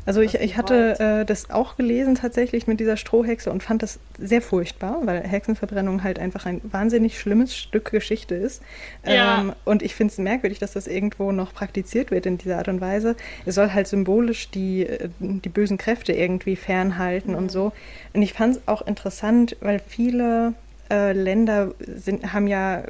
Also 0.06 0.20
ich, 0.20 0.34
ich 0.34 0.56
hatte 0.56 0.98
äh, 0.98 1.24
das 1.24 1.50
auch 1.50 1.76
gelesen 1.76 2.14
tatsächlich 2.14 2.66
mit 2.66 2.80
dieser 2.80 2.96
Strohhexe 2.96 3.50
und 3.50 3.62
fand 3.62 3.82
das 3.82 3.98
sehr 4.18 4.42
furchtbar, 4.42 4.98
weil 5.04 5.22
Hexenverbrennung 5.22 6.02
halt 6.02 6.18
einfach 6.18 6.46
ein 6.46 6.60
wahnsinnig 6.64 7.18
schlimmes 7.18 7.56
Stück 7.56 7.90
Geschichte 7.90 8.34
ist. 8.34 8.62
Ja. 9.04 9.40
Ähm, 9.40 9.52
und 9.64 9.82
ich 9.82 9.94
finde 9.94 10.12
es 10.12 10.18
merkwürdig, 10.18 10.58
dass 10.58 10.72
das 10.72 10.86
irgendwo 10.86 11.32
noch 11.32 11.52
praktiziert 11.52 12.10
wird 12.10 12.26
in 12.26 12.38
dieser 12.38 12.58
Art 12.58 12.68
und 12.68 12.80
Weise. 12.80 13.14
Es 13.44 13.54
soll 13.54 13.72
halt 13.72 13.88
symbolisch 13.88 14.50
die, 14.50 14.86
äh, 14.86 15.10
die 15.18 15.48
bösen 15.48 15.78
Kräfte 15.78 16.12
irgendwie 16.12 16.56
fernhalten 16.56 17.34
und 17.34 17.50
so. 17.50 17.72
Und 18.12 18.22
ich 18.22 18.32
fand 18.32 18.56
es 18.56 18.62
auch 18.66 18.86
interessant, 18.86 19.56
weil 19.60 19.80
viele 19.86 20.54
äh, 20.90 21.12
Länder 21.12 21.72
sind, 21.86 22.32
haben 22.32 22.46
ja 22.46 22.82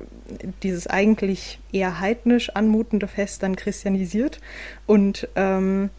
dieses 0.62 0.86
eigentlich 0.86 1.58
eher 1.72 2.00
heidnisch 2.00 2.50
anmutende 2.50 3.08
Fest 3.08 3.42
dann 3.42 3.56
christianisiert 3.56 4.40
und 4.86 5.28
ähm, 5.36 5.90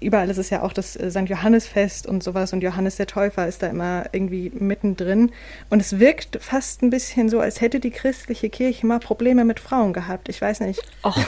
überall 0.00 0.30
ist 0.30 0.38
es 0.38 0.50
ja 0.50 0.62
auch 0.62 0.72
das 0.72 0.96
äh, 0.96 1.10
St. 1.10 1.28
Johannesfest 1.28 2.06
und 2.06 2.22
sowas 2.22 2.52
und 2.52 2.62
Johannes 2.62 2.96
der 2.96 3.06
Täufer 3.06 3.46
ist 3.46 3.62
da 3.62 3.66
immer 3.66 4.06
irgendwie 4.12 4.50
mittendrin. 4.54 5.30
Und 5.68 5.80
es 5.80 5.98
wirkt 5.98 6.38
fast 6.42 6.82
ein 6.82 6.90
bisschen 6.90 7.28
so, 7.28 7.40
als 7.40 7.60
hätte 7.60 7.80
die 7.80 7.90
christliche 7.90 8.48
Kirche 8.48 8.86
mal 8.86 8.98
Probleme 8.98 9.44
mit 9.44 9.60
Frauen 9.60 9.92
gehabt. 9.92 10.28
Ich 10.28 10.40
weiß 10.40 10.60
nicht. 10.60 10.80
Och, 11.04 11.16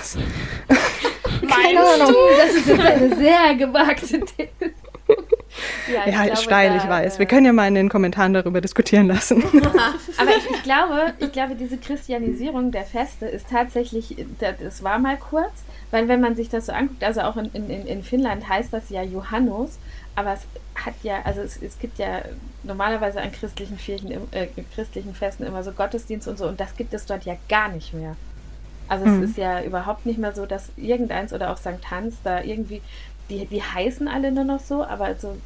Meinst 1.43 2.01
du? 2.01 2.15
Das 2.39 2.55
ist 2.55 2.67
jetzt 2.67 2.81
eine 2.81 3.17
sehr 3.17 3.55
gewagte 3.55 4.21
These. 4.21 4.73
Ja, 5.93 6.07
Ja, 6.07 6.25
glaube, 6.25 6.37
steil, 6.37 6.71
da, 6.71 6.77
ich 6.77 6.89
weiß. 6.89 7.19
Wir 7.19 7.27
können 7.27 7.47
ja 7.47 7.53
mal 7.53 7.67
in 7.67 7.75
den 7.75 7.89
Kommentaren 7.89 8.35
darüber 8.35 8.61
diskutieren 8.61 9.09
lassen. 9.09 9.43
Aber 10.19 10.31
ich, 10.37 10.49
ich 10.51 10.63
glaube, 10.63 11.15
ich 11.19 11.33
glaube, 11.33 11.55
diese 11.55 11.79
Christianisierung 11.79 12.71
der 12.71 12.85
Feste 12.85 13.27
ist 13.27 13.49
tatsächlich, 13.51 14.15
das 14.39 14.83
war 14.83 14.99
mal 14.99 15.17
kurz, 15.17 15.65
weil 15.91 16.07
wenn 16.09 16.21
man 16.21 16.37
sich 16.37 16.49
das 16.51 16.67
so 16.67 16.73
anguckt, 16.73 17.03
also 17.03 17.23
auch 17.23 17.37
in, 17.37 17.51
in, 17.55 17.87
in 17.87 18.03
Finnland 18.03 18.49
heißt 18.49 18.73
das 18.73 18.91
ja 18.91 19.03
Johannes, 19.03 19.79
aber 20.15 20.35
es 20.35 20.43
hat 20.75 20.95
ja, 21.03 21.23
also 21.25 21.41
es, 21.41 21.61
es 21.61 21.79
gibt 21.79 21.99
ja 21.99 22.21
normalerweise 22.63 23.21
an 23.21 23.33
christlichen 23.33 23.79
Kirchen, 23.79 24.11
äh, 24.33 24.49
christlichen 24.75 25.15
Festen 25.15 25.45
immer 25.45 25.63
so 25.65 25.73
Gottesdienst 25.73 26.29
und 26.29 26.39
so 26.39 26.47
und 26.47 26.61
das 26.61 26.77
gibt 26.77 26.93
es 26.93 27.07
dort 27.07 27.25
ja 27.25 27.37
gar 27.49 27.69
nicht 27.69 27.95
mehr. 27.95 28.17
Also 28.91 29.05
Mhm. 29.05 29.23
es 29.23 29.31
ist 29.31 29.37
ja 29.39 29.63
überhaupt 29.63 30.07
nicht 30.07 30.19
mehr 30.19 30.33
so, 30.33 30.47
dass 30.47 30.71
irgendeins 30.77 31.33
oder 31.35 31.51
auch 31.53 31.59
St. 31.59 31.91
Hans 31.91 32.17
da 32.25 32.43
irgendwie, 32.43 32.81
die, 33.31 33.47
die 33.47 33.63
heißen 33.63 34.09
alle 34.09 34.33
nur 34.33 34.45
noch 34.45 34.61
so, 34.61 34.85
aber 34.85 35.05
also 35.07 35.37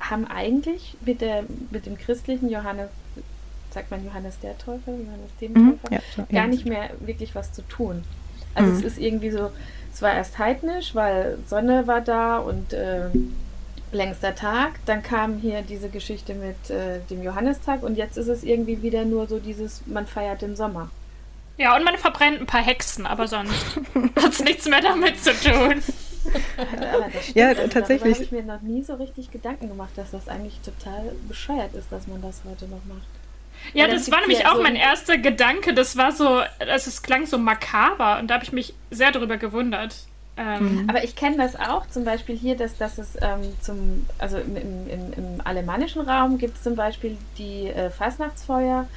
haben 0.00 0.26
eigentlich 0.26 0.96
mit, 1.04 1.20
der, 1.20 1.44
mit 1.70 1.86
dem 1.86 1.96
christlichen 1.96 2.50
Johannes, 2.50 2.88
sagt 3.70 3.90
man 3.90 4.04
Johannes 4.04 4.38
der 4.40 4.56
Täufer, 4.58 4.92
Johannes 4.92 5.30
dem 5.40 5.52
Mhm, 5.52 5.78
Täufer, 5.80 5.94
ja, 5.94 6.00
so, 6.16 6.22
gar 6.22 6.42
ja. 6.44 6.46
nicht 6.46 6.66
mehr 6.66 6.90
wirklich 7.00 7.34
was 7.34 7.52
zu 7.52 7.62
tun. 7.68 8.04
Also 8.54 8.70
Mhm. 8.70 8.76
es 8.78 8.84
ist 8.84 8.98
irgendwie 8.98 9.30
so, 9.30 9.50
es 9.92 10.02
war 10.02 10.12
erst 10.14 10.38
heidnisch, 10.38 10.94
weil 10.94 11.38
Sonne 11.46 11.86
war 11.86 12.00
da 12.00 12.38
und 12.38 12.72
äh, 12.72 13.08
längster 13.92 14.34
Tag. 14.34 14.72
Dann 14.86 15.02
kam 15.02 15.38
hier 15.38 15.62
diese 15.62 15.88
Geschichte 15.88 16.34
mit 16.34 16.70
äh, 16.70 17.00
dem 17.10 17.22
Johannistag 17.22 17.82
und 17.82 17.96
jetzt 17.96 18.16
ist 18.16 18.28
es 18.28 18.42
irgendwie 18.42 18.82
wieder 18.82 19.04
nur 19.04 19.26
so 19.26 19.38
dieses, 19.38 19.82
man 19.86 20.06
feiert 20.06 20.42
den 20.42 20.56
Sommer. 20.56 20.90
Ja, 21.58 21.76
und 21.76 21.84
man 21.84 21.96
verbrennt 21.98 22.40
ein 22.40 22.46
paar 22.46 22.62
Hexen, 22.64 23.06
aber 23.06 23.28
sonst 23.28 23.76
hat 24.16 24.32
es 24.32 24.40
nichts 24.42 24.66
mehr 24.68 24.80
damit 24.80 25.22
zu 25.22 25.32
tun. 25.34 25.82
Das 26.24 27.22
stimmt, 27.22 27.36
Ja, 27.36 27.48
also 27.48 27.66
tatsächlich. 27.68 28.00
Darüber 28.00 28.14
habe 28.14 28.24
ich 28.24 28.32
mir 28.32 28.42
noch 28.42 28.60
nie 28.62 28.82
so 28.82 28.94
richtig 28.94 29.30
Gedanken 29.30 29.68
gemacht, 29.68 29.90
dass 29.96 30.10
das 30.10 30.28
eigentlich 30.28 30.60
total 30.60 31.12
bescheuert 31.28 31.74
ist, 31.74 31.90
dass 31.90 32.06
man 32.06 32.22
das 32.22 32.42
heute 32.48 32.66
noch 32.66 32.84
macht. 32.86 33.06
Ja, 33.74 33.86
dann 33.86 33.96
das 33.96 34.10
war 34.10 34.20
nämlich 34.20 34.46
auch 34.46 34.56
so 34.56 34.62
mein 34.62 34.72
ein- 34.74 34.80
erster 34.80 35.18
Gedanke. 35.18 35.72
Das 35.74 35.96
war 35.96 36.12
so, 36.12 36.28
also 36.58 36.88
es 36.88 37.02
klang 37.02 37.26
so 37.26 37.38
makaber 37.38 38.18
und 38.18 38.28
da 38.28 38.34
habe 38.34 38.44
ich 38.44 38.52
mich 38.52 38.74
sehr 38.90 39.12
darüber 39.12 39.36
gewundert. 39.36 39.94
Ähm, 40.36 40.86
Aber 40.88 41.04
ich 41.04 41.14
kenne 41.14 41.36
das 41.36 41.56
auch, 41.56 41.86
zum 41.90 42.04
Beispiel 42.04 42.36
hier, 42.36 42.56
dass, 42.56 42.76
dass 42.78 42.96
es 42.98 43.16
ähm, 43.20 43.54
zum, 43.60 44.06
also 44.18 44.38
im, 44.38 44.56
im, 44.56 44.88
im, 44.88 45.12
im 45.12 45.40
alemannischen 45.44 46.00
Raum 46.02 46.38
gibt 46.38 46.56
es 46.56 46.62
zum 46.62 46.74
Beispiel 46.74 47.18
die 47.36 47.68
äh, 47.68 47.90
Fastnachtsfeuer 47.90 48.88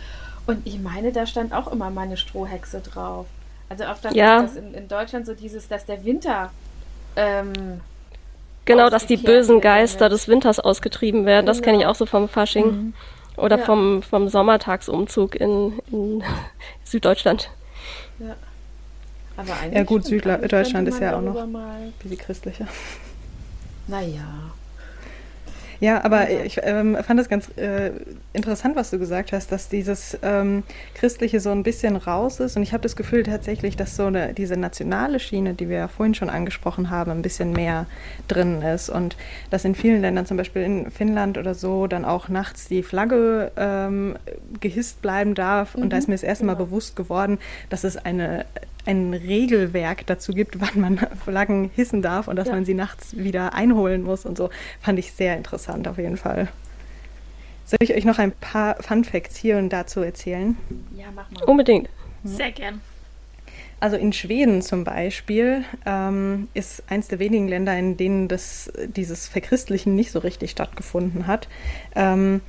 und 0.48 0.66
ich 0.66 0.80
meine, 0.80 1.12
da 1.12 1.26
stand 1.26 1.54
auch 1.54 1.70
immer 1.72 1.90
mal 1.90 2.04
eine 2.04 2.16
Strohhexe 2.16 2.80
drauf. 2.80 3.26
Also 3.68 3.84
auch 3.84 3.98
das, 4.02 4.16
Ja. 4.16 4.44
dass 4.44 4.56
in, 4.56 4.74
in 4.74 4.88
Deutschland 4.88 5.26
so 5.26 5.34
dieses, 5.34 5.68
dass 5.68 5.86
der 5.86 6.06
Winter 6.06 6.52
ähm, 7.16 7.82
genau, 8.66 8.90
dass 8.90 9.06
die 9.08 9.18
bösen 9.18 9.62
Geister 9.62 10.10
des 10.10 10.28
Winters 10.28 10.60
ausgetrieben 10.60 11.26
werden. 11.26 11.46
Das 11.46 11.62
kenne 11.62 11.78
ich 11.78 11.82
Genau. 11.82 11.92
auch 11.92 11.96
so 11.96 12.06
vom 12.06 12.28
Fasching. 12.30 12.94
Oder 13.38 13.58
Ja. 13.60 13.66
vom, 13.66 14.02
vom 14.02 14.30
Sommertagsumzug 14.30 15.36
in, 15.36 15.80
in 15.92 16.24
Süddeutschland. 16.86 17.50
ja. 18.20 18.36
Aber 19.38 19.52
eigentlich 19.54 19.74
Ja, 19.74 19.84
gut, 19.84 20.06
stimmt, 20.06 20.22
Südla- 20.24 20.36
eigentlich 20.36 20.52
Deutschland 20.52 20.86
könnte 20.88 20.92
ist 20.92 21.00
ja 21.02 21.18
auch 21.18 21.22
noch- 21.22 21.34
darüber 21.36 21.60
Mal, 21.60 21.92
Wie 22.02 22.08
die 22.10 22.16
christliche. 22.16 22.66
naja. 23.88 24.24
Ja, 25.80 26.04
aber 26.04 26.30
Ja. 26.30 26.44
ich 26.44 26.60
ähm, 26.64 26.98
fand 27.04 27.20
das 27.20 27.30
ganz 27.30 27.50
äh, 27.58 27.92
interessant, 28.34 28.76
was 28.76 28.92
du 28.92 29.00
gesagt 29.00 29.32
hast, 29.32 29.52
dass 29.52 29.70
dieses 29.70 30.18
ähm, 30.22 30.64
Christliche 30.94 31.40
so 31.40 31.52
ein 31.52 31.64
bisschen 31.64 31.96
raus 31.96 32.40
ist. 32.40 32.56
Und 32.58 32.64
ich 32.64 32.74
habe 32.74 32.84
das 32.84 32.96
Gefühl 32.96 33.24
tatsächlich, 33.24 33.76
dass 33.76 33.96
so 33.96 34.06
eine, 34.06 34.34
diese 34.34 34.58
nationale 34.58 35.20
Schiene, 35.20 35.54
die 35.54 35.70
wir 35.70 35.78
ja 35.78 35.88
vorhin 35.88 36.16
schon 36.16 36.30
angesprochen 36.30 36.90
haben, 36.90 37.12
ein 37.12 37.22
bisschen 37.22 37.52
mehr 37.52 37.86
drin 38.28 38.62
ist. 38.62 38.90
Und 38.90 39.18
dass 39.50 39.66
in 39.66 39.76
vielen 39.76 40.02
Ländern, 40.02 40.26
zum 40.26 40.38
Beispiel 40.38 40.62
in 40.64 40.92
Finnland 40.92 41.38
oder 41.38 41.54
so, 41.54 41.88
dann 41.88 42.06
auch 42.06 42.30
nachts 42.30 42.68
die 42.68 42.84
Flagge 42.84 43.52
ähm, 43.58 44.16
gehisst 44.60 45.02
bleiben 45.02 45.36
darf. 45.36 45.76
Und 45.76 45.92
da 45.92 45.98
ist 45.98 46.08
mir 46.08 46.16
das 46.16 46.24
erste 46.24 46.46
Mal 46.46 46.54
genau. 46.54 46.66
bewusst 46.66 46.96
geworden, 46.96 47.38
dass 47.70 47.84
es 47.84 47.98
eine, 47.98 48.46
ein 48.86 49.14
Regelwerk 49.14 50.06
dazu 50.06 50.34
gibt, 50.34 50.60
wann 50.62 50.80
man 50.82 50.98
Flaggen 51.24 51.72
hissen 51.76 52.02
darf 52.02 52.28
und 52.28 52.36
dass 52.36 52.48
Ja. 52.48 52.54
man 52.56 52.66
sie 52.66 52.74
nachts 52.74 53.16
wieder 53.18 53.54
einholen 53.54 54.04
muss 54.04 54.26
und 54.26 54.38
so. 54.38 54.50
Fand 54.82 55.00
ich 55.00 55.12
sehr 55.12 55.36
interessant 55.38 55.88
auf 55.88 55.98
jeden 55.98 56.18
Fall. 56.18 56.48
Soll 57.66 57.80
ich 57.82 57.96
euch 57.96 58.06
noch 58.06 58.20
ein 58.20 58.32
paar 58.32 58.82
Fun 58.84 59.04
Facts 59.04 59.36
hier 59.38 59.58
und 59.58 59.70
dazu 59.70 60.02
erzählen? 60.02 60.56
Ja, 60.96 61.06
mach 61.16 61.30
mal. 61.32 61.44
Unbedingt. 61.46 61.90
sehr 62.24 62.52
gern. 62.52 62.82
Also 63.80 63.98
in 63.98 64.14
Schweden 64.14 64.62
zum 64.62 64.84
Beispiel 64.84 65.64
ähm, 65.86 66.48
ist 66.54 66.84
eins 66.90 67.08
der 67.10 67.20
wenigen 67.20 67.48
Länder, 67.48 67.78
in 67.78 67.98
denen 67.98 68.28
das, 68.28 68.72
dieses 68.88 69.28
Verchristlichen 69.28 69.96
nicht 69.96 70.12
so 70.12 70.20
richtig 70.20 70.52
stattgefunden 70.52 71.28
hat. 71.28 71.48
Ähm, 71.96 72.42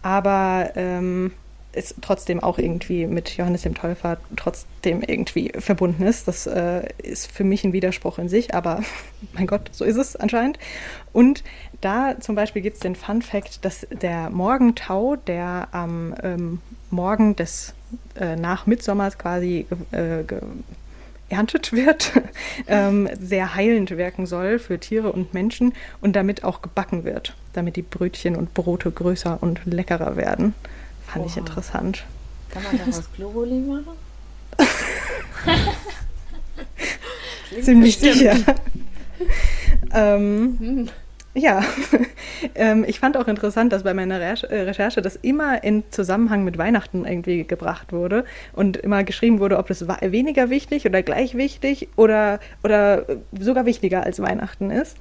aber 0.00 0.70
ähm, 0.74 1.32
es 1.72 1.94
trotzdem 2.00 2.40
auch 2.40 2.58
irgendwie 2.58 3.06
mit 3.06 3.36
Johannes 3.36 3.62
dem 3.62 3.74
Täufer 3.74 4.18
trotzdem 4.36 5.02
irgendwie 5.02 5.52
verbunden 5.58 6.02
ist. 6.04 6.28
Das 6.28 6.46
äh, 6.46 6.88
ist 7.02 7.30
für 7.30 7.44
mich 7.44 7.64
ein 7.64 7.72
Widerspruch 7.72 8.18
in 8.18 8.28
sich, 8.28 8.54
aber 8.54 8.82
mein 9.32 9.46
Gott, 9.46 9.70
so 9.72 9.84
ist 9.84 9.96
es 9.96 10.16
anscheinend. 10.16 10.58
Und 11.12 11.42
da 11.80 12.18
zum 12.20 12.34
Beispiel 12.34 12.62
gibt 12.62 12.76
es 12.76 12.80
den 12.80 12.94
Fun 12.94 13.22
Fact, 13.22 13.64
dass 13.64 13.86
der 13.90 14.30
Morgentau, 14.30 15.16
der 15.16 15.68
am 15.72 16.14
ähm, 16.22 16.60
Morgen 16.90 17.36
des 17.36 17.74
äh, 18.18 18.36
nach 18.36 18.66
quasi 19.18 19.66
äh, 19.90 20.24
erntet 21.28 21.72
wird, 21.72 22.12
ähm, 22.68 23.08
sehr 23.18 23.54
heilend 23.54 23.90
wirken 23.96 24.26
soll 24.26 24.58
für 24.58 24.78
Tiere 24.78 25.12
und 25.12 25.32
Menschen 25.32 25.72
und 26.00 26.14
damit 26.14 26.44
auch 26.44 26.60
gebacken 26.60 27.04
wird, 27.04 27.34
damit 27.54 27.76
die 27.76 27.82
Brötchen 27.82 28.36
und 28.36 28.52
Brote 28.54 28.90
größer 28.90 29.38
und 29.40 29.60
leckerer 29.64 30.16
werden. 30.16 30.54
Fand 31.12 31.26
ich 31.26 31.32
Oha. 31.32 31.40
interessant. 31.40 32.04
Kann 32.50 32.62
man 32.62 32.78
daraus 32.78 33.02
Globuli 33.16 33.58
machen? 33.60 33.96
Ziemlich 37.62 37.98
bestimmt. 37.98 38.36
sicher. 38.36 38.54
ähm, 39.92 40.56
Hm. 40.58 40.88
Ja, 41.34 41.64
ähm, 42.54 42.84
ich 42.86 43.00
fand 43.00 43.16
auch 43.16 43.26
interessant, 43.26 43.72
dass 43.72 43.84
bei 43.84 43.94
meiner 43.94 44.20
Recherche, 44.20 44.50
äh, 44.50 44.62
Recherche 44.62 45.00
das 45.00 45.16
immer 45.16 45.64
in 45.64 45.82
Zusammenhang 45.90 46.44
mit 46.44 46.58
Weihnachten 46.58 47.06
irgendwie 47.06 47.44
gebracht 47.44 47.90
wurde 47.90 48.26
und 48.52 48.76
immer 48.76 49.02
geschrieben 49.02 49.40
wurde, 49.40 49.56
ob 49.56 49.68
das 49.68 49.86
weniger 49.88 50.50
wichtig 50.50 50.84
oder 50.84 51.02
gleich 51.02 51.34
wichtig 51.34 51.88
oder, 51.96 52.38
oder 52.62 53.08
äh, 53.08 53.16
sogar 53.40 53.64
wichtiger 53.64 54.04
als 54.04 54.20
Weihnachten 54.20 54.70
ist. 54.70 54.98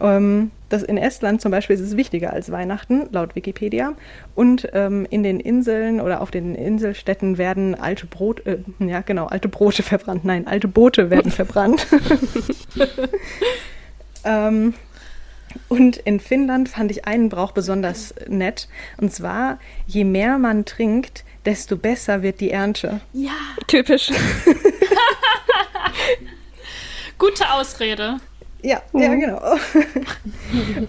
Ähm, 0.00 0.52
das 0.70 0.82
in 0.82 0.96
Estland 0.96 1.42
zum 1.42 1.50
Beispiel 1.50 1.74
ist 1.74 1.82
es 1.82 1.98
wichtiger 1.98 2.32
als 2.32 2.50
Weihnachten, 2.50 3.06
laut 3.12 3.36
Wikipedia. 3.36 3.92
Und 4.34 4.66
ähm, 4.72 5.06
in 5.10 5.22
den 5.22 5.38
Inseln 5.38 6.00
oder 6.00 6.22
auf 6.22 6.30
den 6.30 6.54
Inselstädten 6.54 7.36
werden 7.36 7.74
alte 7.74 8.06
Brot, 8.06 8.46
äh, 8.46 8.56
ja 8.78 9.02
genau, 9.02 9.26
alte 9.26 9.48
Brote 9.48 9.82
verbrannt. 9.84 10.24
Nein, 10.24 10.46
alte 10.46 10.66
Boote 10.66 11.10
werden 11.10 11.30
verbrannt. 11.30 11.86
ähm, 14.24 14.72
und 15.68 15.96
in 15.98 16.20
Finnland 16.20 16.68
fand 16.68 16.90
ich 16.90 17.06
einen 17.06 17.28
Brauch 17.28 17.52
besonders 17.52 18.14
nett. 18.28 18.68
Und 18.96 19.12
zwar, 19.12 19.58
je 19.86 20.04
mehr 20.04 20.38
man 20.38 20.64
trinkt, 20.64 21.24
desto 21.44 21.76
besser 21.76 22.22
wird 22.22 22.40
die 22.40 22.50
Ernte. 22.50 23.00
Ja, 23.12 23.32
Typisch. 23.66 24.10
Gute 27.18 27.50
Ausrede. 27.52 28.20
Ja, 28.64 28.80
mhm. 28.92 29.00
ja, 29.02 29.14
genau. 29.14 29.40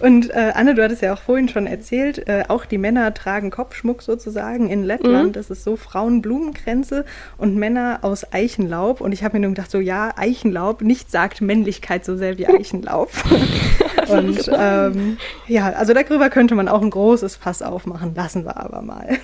und 0.00 0.30
äh, 0.30 0.52
Anne, 0.54 0.74
du 0.74 0.82
hattest 0.82 1.02
ja 1.02 1.12
auch 1.12 1.20
vorhin 1.20 1.50
schon 1.50 1.66
erzählt, 1.66 2.26
äh, 2.26 2.44
auch 2.48 2.64
die 2.64 2.78
Männer 2.78 3.12
tragen 3.12 3.50
Kopfschmuck 3.50 4.00
sozusagen. 4.00 4.70
In 4.70 4.82
Lettland 4.82 5.36
mhm. 5.36 5.40
ist 5.40 5.50
es 5.50 5.62
so 5.62 5.76
Frauenblumenkränze 5.76 7.04
und 7.36 7.54
Männer 7.54 7.98
aus 8.00 8.32
Eichenlaub. 8.32 9.02
Und 9.02 9.12
ich 9.12 9.22
habe 9.22 9.36
mir 9.36 9.42
nur 9.42 9.50
gedacht, 9.50 9.70
so 9.70 9.78
ja, 9.78 10.14
Eichenlaub, 10.16 10.80
nicht 10.80 11.10
sagt 11.10 11.42
Männlichkeit 11.42 12.06
so 12.06 12.16
sehr 12.16 12.38
wie 12.38 12.46
Eichenlaub. 12.46 13.10
und 14.08 14.50
ähm, 14.58 15.18
ja, 15.46 15.70
also 15.72 15.92
darüber 15.92 16.30
könnte 16.30 16.54
man 16.54 16.68
auch 16.68 16.80
ein 16.80 16.90
großes 16.90 17.36
Fass 17.36 17.60
aufmachen, 17.60 18.14
lassen 18.14 18.46
wir 18.46 18.56
aber 18.56 18.80
mal 18.80 19.18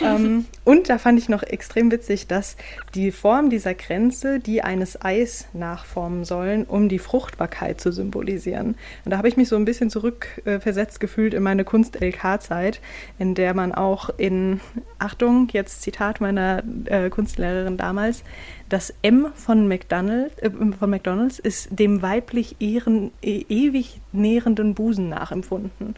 ähm, 0.00 0.46
und 0.64 0.88
da 0.88 0.98
fand 0.98 1.18
ich 1.18 1.28
noch 1.28 1.42
extrem 1.42 1.90
witzig, 1.90 2.26
dass 2.26 2.56
die 2.94 3.10
Form 3.10 3.50
dieser 3.50 3.74
Grenze 3.74 4.38
die 4.38 4.62
eines 4.62 5.00
Eis 5.02 5.46
nachformen 5.52 6.24
sollen, 6.24 6.64
um 6.64 6.88
die 6.88 6.98
Fruchtbarkeit 6.98 7.80
zu 7.80 7.92
symbolisieren. 7.92 8.76
Und 9.04 9.10
da 9.10 9.18
habe 9.18 9.28
ich 9.28 9.36
mich 9.36 9.48
so 9.48 9.56
ein 9.56 9.64
bisschen 9.64 9.90
zurückversetzt 9.90 10.96
äh, 10.96 11.00
gefühlt 11.00 11.34
in 11.34 11.42
meine 11.42 11.64
Kunst-LK-Zeit, 11.64 12.80
in 13.18 13.34
der 13.34 13.54
man 13.54 13.72
auch 13.72 14.10
in, 14.16 14.60
Achtung, 14.98 15.48
jetzt 15.52 15.82
Zitat 15.82 16.20
meiner 16.20 16.62
äh, 16.86 17.10
Kunstlehrerin 17.10 17.76
damals, 17.76 18.22
das 18.68 18.92
M 19.02 19.28
von, 19.34 19.68
McDonald, 19.68 20.38
äh, 20.42 20.50
von 20.50 20.90
McDonalds 20.90 21.38
ist 21.38 21.68
dem 21.70 22.02
weiblich 22.02 22.56
ehren, 22.60 23.12
e 23.22 23.44
ewig 23.48 24.00
nährenden 24.12 24.74
Busen 24.74 25.08
nachempfunden. 25.08 25.96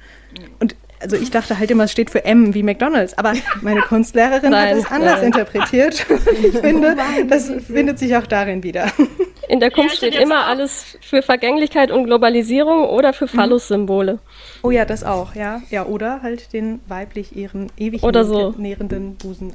Und 0.58 0.76
also 1.00 1.16
ich 1.16 1.30
dachte 1.30 1.58
halt 1.58 1.70
immer, 1.70 1.84
es 1.84 1.92
steht 1.92 2.10
für 2.10 2.24
M 2.24 2.54
wie 2.54 2.62
McDonalds, 2.62 3.16
aber 3.16 3.32
meine 3.62 3.80
Kunstlehrerin 3.80 4.54
hat 4.54 4.72
es 4.72 4.86
anders 4.90 5.16
nein. 5.16 5.26
interpretiert. 5.26 6.06
Ich 6.42 6.58
finde, 6.58 6.96
das 7.28 7.50
findet 7.66 7.98
sich 7.98 8.16
auch 8.16 8.26
darin 8.26 8.62
wieder. 8.62 8.86
In 9.48 9.60
der 9.60 9.70
Kunst 9.70 9.96
steht 9.96 10.14
immer 10.14 10.46
alles 10.46 10.98
für 11.00 11.22
Vergänglichkeit 11.22 11.90
und 11.90 12.04
Globalisierung 12.04 12.84
oder 12.84 13.12
für 13.12 13.24
mhm. 13.24 13.30
Phallus-Symbole. 13.30 14.18
Oh 14.62 14.70
ja, 14.70 14.84
das 14.84 15.02
auch, 15.02 15.34
ja. 15.34 15.62
Ja, 15.70 15.86
oder 15.86 16.22
halt 16.22 16.52
den 16.52 16.80
weiblich 16.86 17.34
ihren 17.34 17.72
ewig 17.76 18.02
oder 18.02 18.24
so. 18.24 18.54
nährenden 18.56 19.16
Busen. 19.16 19.54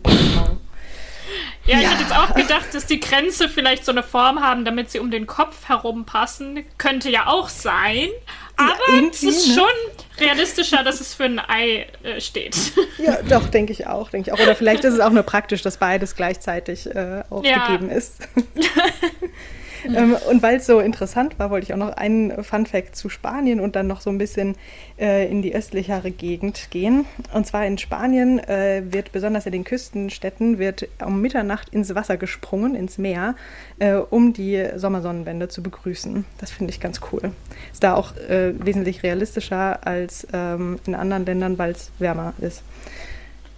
Ja, 1.65 1.77
ich 1.77 1.83
ja. 1.83 1.89
hätte 1.89 2.01
jetzt 2.03 2.15
auch 2.15 2.35
gedacht, 2.35 2.73
dass 2.73 2.85
die 2.85 2.99
Grenze 2.99 3.49
vielleicht 3.49 3.85
so 3.85 3.91
eine 3.91 4.03
Form 4.03 4.41
haben, 4.41 4.65
damit 4.65 4.91
sie 4.91 4.99
um 4.99 5.09
den 5.09 5.25
Kopf 5.25 5.67
herum 5.67 6.05
passen. 6.05 6.63
Könnte 6.77 7.09
ja 7.09 7.27
auch 7.27 7.49
sein. 7.49 8.09
Aber 8.57 9.01
ja, 9.01 9.09
es 9.11 9.23
ist 9.23 9.47
ne? 9.47 9.53
schon 9.55 10.25
realistischer, 10.25 10.83
dass 10.83 11.01
es 11.01 11.13
für 11.13 11.25
ein 11.25 11.39
Ei 11.39 11.87
äh, 12.03 12.21
steht. 12.21 12.55
Ja, 12.97 13.21
doch, 13.23 13.49
denke 13.49 13.73
ich 13.73 13.87
auch, 13.87 14.09
denke 14.09 14.29
ich 14.29 14.33
auch. 14.33 14.41
Oder 14.41 14.55
vielleicht 14.55 14.83
ist 14.85 14.93
es 14.93 14.99
auch 14.99 15.09
nur 15.09 15.23
praktisch, 15.23 15.61
dass 15.61 15.77
beides 15.77 16.15
gleichzeitig 16.15 16.87
äh, 16.87 17.23
auch 17.29 17.43
ja. 17.43 17.75
ist. 17.75 18.19
ähm, 19.95 20.15
und 20.29 20.41
weil 20.41 20.57
es 20.57 20.65
so 20.65 20.79
interessant 20.79 21.37
war, 21.39 21.49
wollte 21.49 21.65
ich 21.65 21.73
auch 21.73 21.77
noch 21.77 21.95
einen 21.95 22.43
Fun 22.43 22.65
Fact 22.65 22.95
zu 22.95 23.09
Spanien 23.09 23.59
und 23.59 23.75
dann 23.75 23.87
noch 23.87 24.01
so 24.01 24.09
ein 24.09 24.17
bisschen 24.17 24.55
äh, 24.99 25.29
in 25.29 25.41
die 25.41 25.55
östlichere 25.55 26.11
Gegend 26.11 26.69
gehen. 26.71 27.05
Und 27.33 27.45
zwar 27.47 27.65
in 27.65 27.77
Spanien 27.77 28.39
äh, 28.39 28.83
wird 28.89 29.11
besonders 29.11 29.45
in 29.45 29.51
den 29.51 29.63
Küstenstädten 29.63 30.59
wird 30.59 30.87
um 31.03 31.21
Mitternacht 31.21 31.69
ins 31.69 31.93
Wasser 31.95 32.17
gesprungen, 32.17 32.75
ins 32.75 32.97
Meer, 32.97 33.35
äh, 33.79 33.93
um 33.93 34.33
die 34.33 34.65
Sommersonnenwende 34.75 35.47
zu 35.47 35.61
begrüßen. 35.61 36.25
Das 36.39 36.51
finde 36.51 36.71
ich 36.71 36.79
ganz 36.79 37.01
cool. 37.11 37.31
Ist 37.71 37.83
da 37.83 37.95
auch 37.95 38.15
äh, 38.15 38.53
wesentlich 38.57 39.03
realistischer 39.03 39.85
als 39.85 40.27
ähm, 40.33 40.79
in 40.85 40.95
anderen 40.95 41.25
Ländern, 41.25 41.57
weil 41.57 41.71
es 41.71 41.91
wärmer 41.99 42.33
ist. 42.39 42.63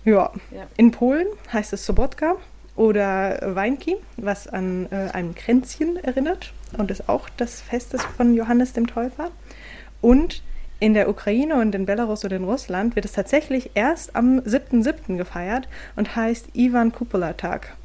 Ja. 0.06 0.32
ja. 0.52 0.68
In 0.78 0.92
Polen 0.92 1.28
heißt 1.52 1.74
es 1.74 1.86
Sobotka 1.86 2.38
oder 2.78 3.56
Weinki, 3.56 3.98
was 4.16 4.48
an 4.48 4.88
äh, 4.92 5.12
einem 5.12 5.36
Kränzchen 5.36 5.98
erinnert 5.98 6.54
und 6.78 6.92
ist 6.92 7.10
auch 7.10 7.28
das 7.36 7.60
Fest 7.60 8.00
von 8.16 8.34
Johannes 8.34 8.74
dem 8.74 8.88
Täufer. 8.88 9.32
Und 10.00 10.44
in 10.80 10.94
der 10.94 11.10
Ukraine 11.10 11.56
und 11.56 11.74
in 11.74 11.88
Belarus 11.88 12.24
oder 12.24 12.36
in 12.36 12.44
Russland 12.44 12.96
wird 12.96 13.06
es 13.06 13.14
tatsächlich 13.14 13.72
erst 13.74 14.16
am 14.16 14.40
7.7. 14.40 15.18
gefeiert 15.18 15.68
und 15.96 16.16
heißt 16.16 16.50
Ivan 16.54 16.92
Kupola-Tag. 16.92 17.76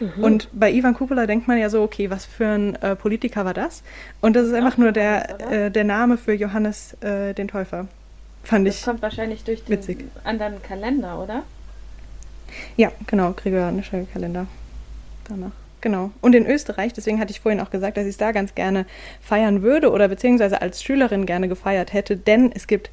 Mhm. 0.00 0.24
Und 0.24 0.48
bei 0.52 0.70
Ivan 0.70 0.94
Kupola 0.94 1.26
denkt 1.26 1.48
man 1.48 1.58
ja 1.58 1.70
so, 1.70 1.82
okay, 1.82 2.10
was 2.10 2.26
für 2.26 2.46
ein 2.46 2.74
äh, 2.76 2.94
Politiker 2.94 3.44
war 3.44 3.54
das? 3.54 3.82
Und 4.20 4.36
das 4.36 4.48
ist 4.48 4.54
einfach 4.54 4.76
nur 4.76 4.92
der, 4.92 5.50
äh, 5.50 5.70
der 5.70 5.84
Name 5.84 6.18
für 6.18 6.34
Johannes 6.34 6.94
äh, 7.02 7.32
den 7.32 7.48
Täufer. 7.48 7.86
Fand 8.44 8.66
das 8.66 8.74
ich. 8.74 8.80
Das 8.80 8.90
kommt 8.90 9.02
wahrscheinlich 9.02 9.44
durch 9.44 9.64
den 9.64 9.70
witzig. 9.70 10.04
anderen 10.24 10.62
Kalender, 10.62 11.22
oder? 11.22 11.44
Ja, 12.76 12.92
genau, 13.06 13.32
gregorianischer 13.32 14.04
Kalender. 14.12 14.46
Danach. 15.28 15.52
Genau. 15.80 16.12
Und 16.20 16.34
in 16.34 16.46
Österreich, 16.46 16.92
deswegen 16.92 17.18
hatte 17.18 17.32
ich 17.32 17.40
vorhin 17.40 17.60
auch 17.60 17.70
gesagt, 17.70 17.96
dass 17.96 18.04
ich 18.04 18.10
es 18.10 18.16
da 18.16 18.30
ganz 18.32 18.54
gerne 18.54 18.86
feiern 19.20 19.62
würde 19.62 19.90
oder 19.90 20.08
beziehungsweise 20.08 20.62
als 20.62 20.82
Schülerin 20.82 21.26
gerne 21.26 21.48
gefeiert 21.48 21.92
hätte, 21.92 22.16
denn 22.16 22.52
es 22.54 22.68
gibt 22.68 22.90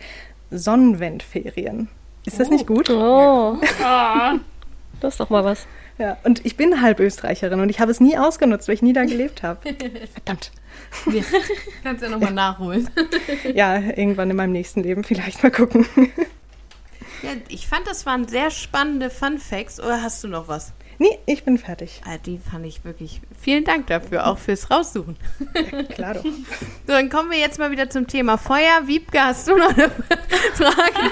Sonnenwendferien. 0.50 1.88
Ist 2.26 2.40
das 2.40 2.50
oh. 2.50 2.52
nicht 2.52 2.68
gut? 2.68 2.90
Oh. 2.90 3.58
Ja. 3.80 4.40
Das 5.02 5.14
ist 5.14 5.22
doch 5.22 5.30
mal 5.30 5.46
was. 5.46 5.66
Ja, 5.98 6.18
und 6.26 6.46
ich 6.46 6.58
bin 6.58 6.82
halb 6.82 7.00
Österreicherin 7.00 7.62
und 7.62 7.70
ich 7.70 7.80
habe 7.80 7.90
es 7.90 8.02
nie 8.02 8.18
ausgenutzt, 8.18 8.68
weil 8.68 8.76
ich 8.76 8.82
nie 8.82 8.92
da 8.92 9.06
gelebt 9.06 9.44
habe. 9.44 9.62
Verdammt. 10.14 10.52
Ja. 11.10 11.24
Kannst 11.84 12.04
ja 12.04 12.10
nochmal 12.10 12.34
nachholen. 12.34 12.90
ja, 13.54 13.78
irgendwann 13.80 14.30
in 14.30 14.36
meinem 14.36 14.52
nächsten 14.52 14.84
Leben 14.84 15.06
vielleicht 15.06 15.42
mal 15.42 15.52
gucken. 15.52 15.86
Ja, 17.22 17.32
ich 17.50 17.68
fand, 17.68 17.88
das 17.88 18.06
waren 18.06 18.28
sehr 18.28 18.52
spannende 18.52 19.10
Fun 19.10 19.40
Facts. 19.40 19.80
Oder 19.80 20.02
hast 20.02 20.24
du 20.24 20.28
noch 20.28 20.48
was? 20.48 20.74
Nee, 21.02 21.18
ich 21.26 21.46
bin 21.46 21.58
fertig. 21.58 22.02
Ah, 22.06 22.18
die 22.18 22.40
fand 22.40 22.66
ich 22.66 22.84
wirklich. 22.84 23.22
Vielen 23.40 23.64
Dank 23.64 23.88
dafür, 23.88 24.28
auch 24.28 24.38
fürs 24.38 24.70
Raussuchen. 24.70 25.16
Ja, 25.56 25.84
klar 25.84 26.14
doch. 26.16 26.24
So, 26.88 26.94
dann 26.94 27.10
kommen 27.10 27.32
wir 27.32 27.38
jetzt 27.38 27.58
mal 27.58 27.72
wieder 27.72 27.90
zum 27.90 28.08
Thema 28.08 28.38
Feuer. 28.38 28.82
Wiebke, 28.86 29.22
hast 29.22 29.48
du 29.48 29.56
noch 29.56 29.70
eine 29.70 29.90
Frage? 30.54 31.12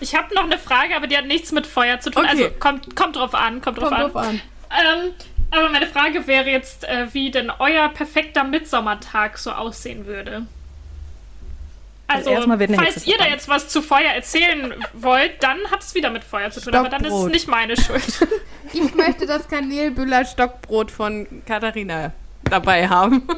Ich 0.00 0.16
habe 0.16 0.34
noch 0.34 0.44
eine 0.44 0.58
Frage, 0.58 0.96
aber 0.96 1.06
die 1.06 1.16
hat 1.16 1.26
nichts 1.26 1.52
mit 1.52 1.66
Feuer 1.66 2.00
zu 2.00 2.10
tun. 2.10 2.24
Okay. 2.24 2.44
Also 2.44 2.50
kommt, 2.58 2.96
kommt 2.96 3.16
drauf 3.16 3.34
an, 3.34 3.60
kommt 3.60 3.78
drauf 3.78 3.90
kommt 3.90 4.00
an. 4.00 4.12
Drauf 4.12 4.16
an. 4.16 4.40
Ähm, 4.70 5.12
aber 5.52 5.68
meine 5.68 5.86
Frage 5.86 6.26
wäre 6.26 6.50
jetzt, 6.50 6.84
äh, 6.84 7.12
wie 7.12 7.30
denn 7.30 7.52
euer 7.58 7.88
perfekter 7.90 8.42
Mitsommertag 8.42 9.38
so 9.38 9.52
aussehen 9.52 10.06
würde. 10.06 10.46
Also, 12.14 12.30
also 12.30 12.74
falls 12.74 13.06
ihr 13.06 13.18
da 13.18 13.26
jetzt 13.26 13.48
was 13.48 13.68
zu 13.68 13.82
Feuer 13.82 14.10
erzählen 14.14 14.74
wollt, 14.92 15.42
dann 15.42 15.58
hat 15.70 15.82
es 15.82 15.94
wieder 15.94 16.10
mit 16.10 16.24
Feuer 16.24 16.50
zu 16.50 16.60
tun, 16.60 16.72
Stockbrot. 16.72 16.92
aber 16.92 17.02
dann 17.02 17.12
ist 17.12 17.26
es 17.26 17.32
nicht 17.32 17.48
meine 17.48 17.76
Schuld. 17.76 18.28
Ich 18.74 18.94
möchte 18.94 19.26
das 19.26 19.48
Kanelbüller 19.48 20.24
Stockbrot 20.24 20.90
von 20.90 21.26
Katharina 21.46 22.12
dabei 22.44 22.88
haben. 22.88 23.26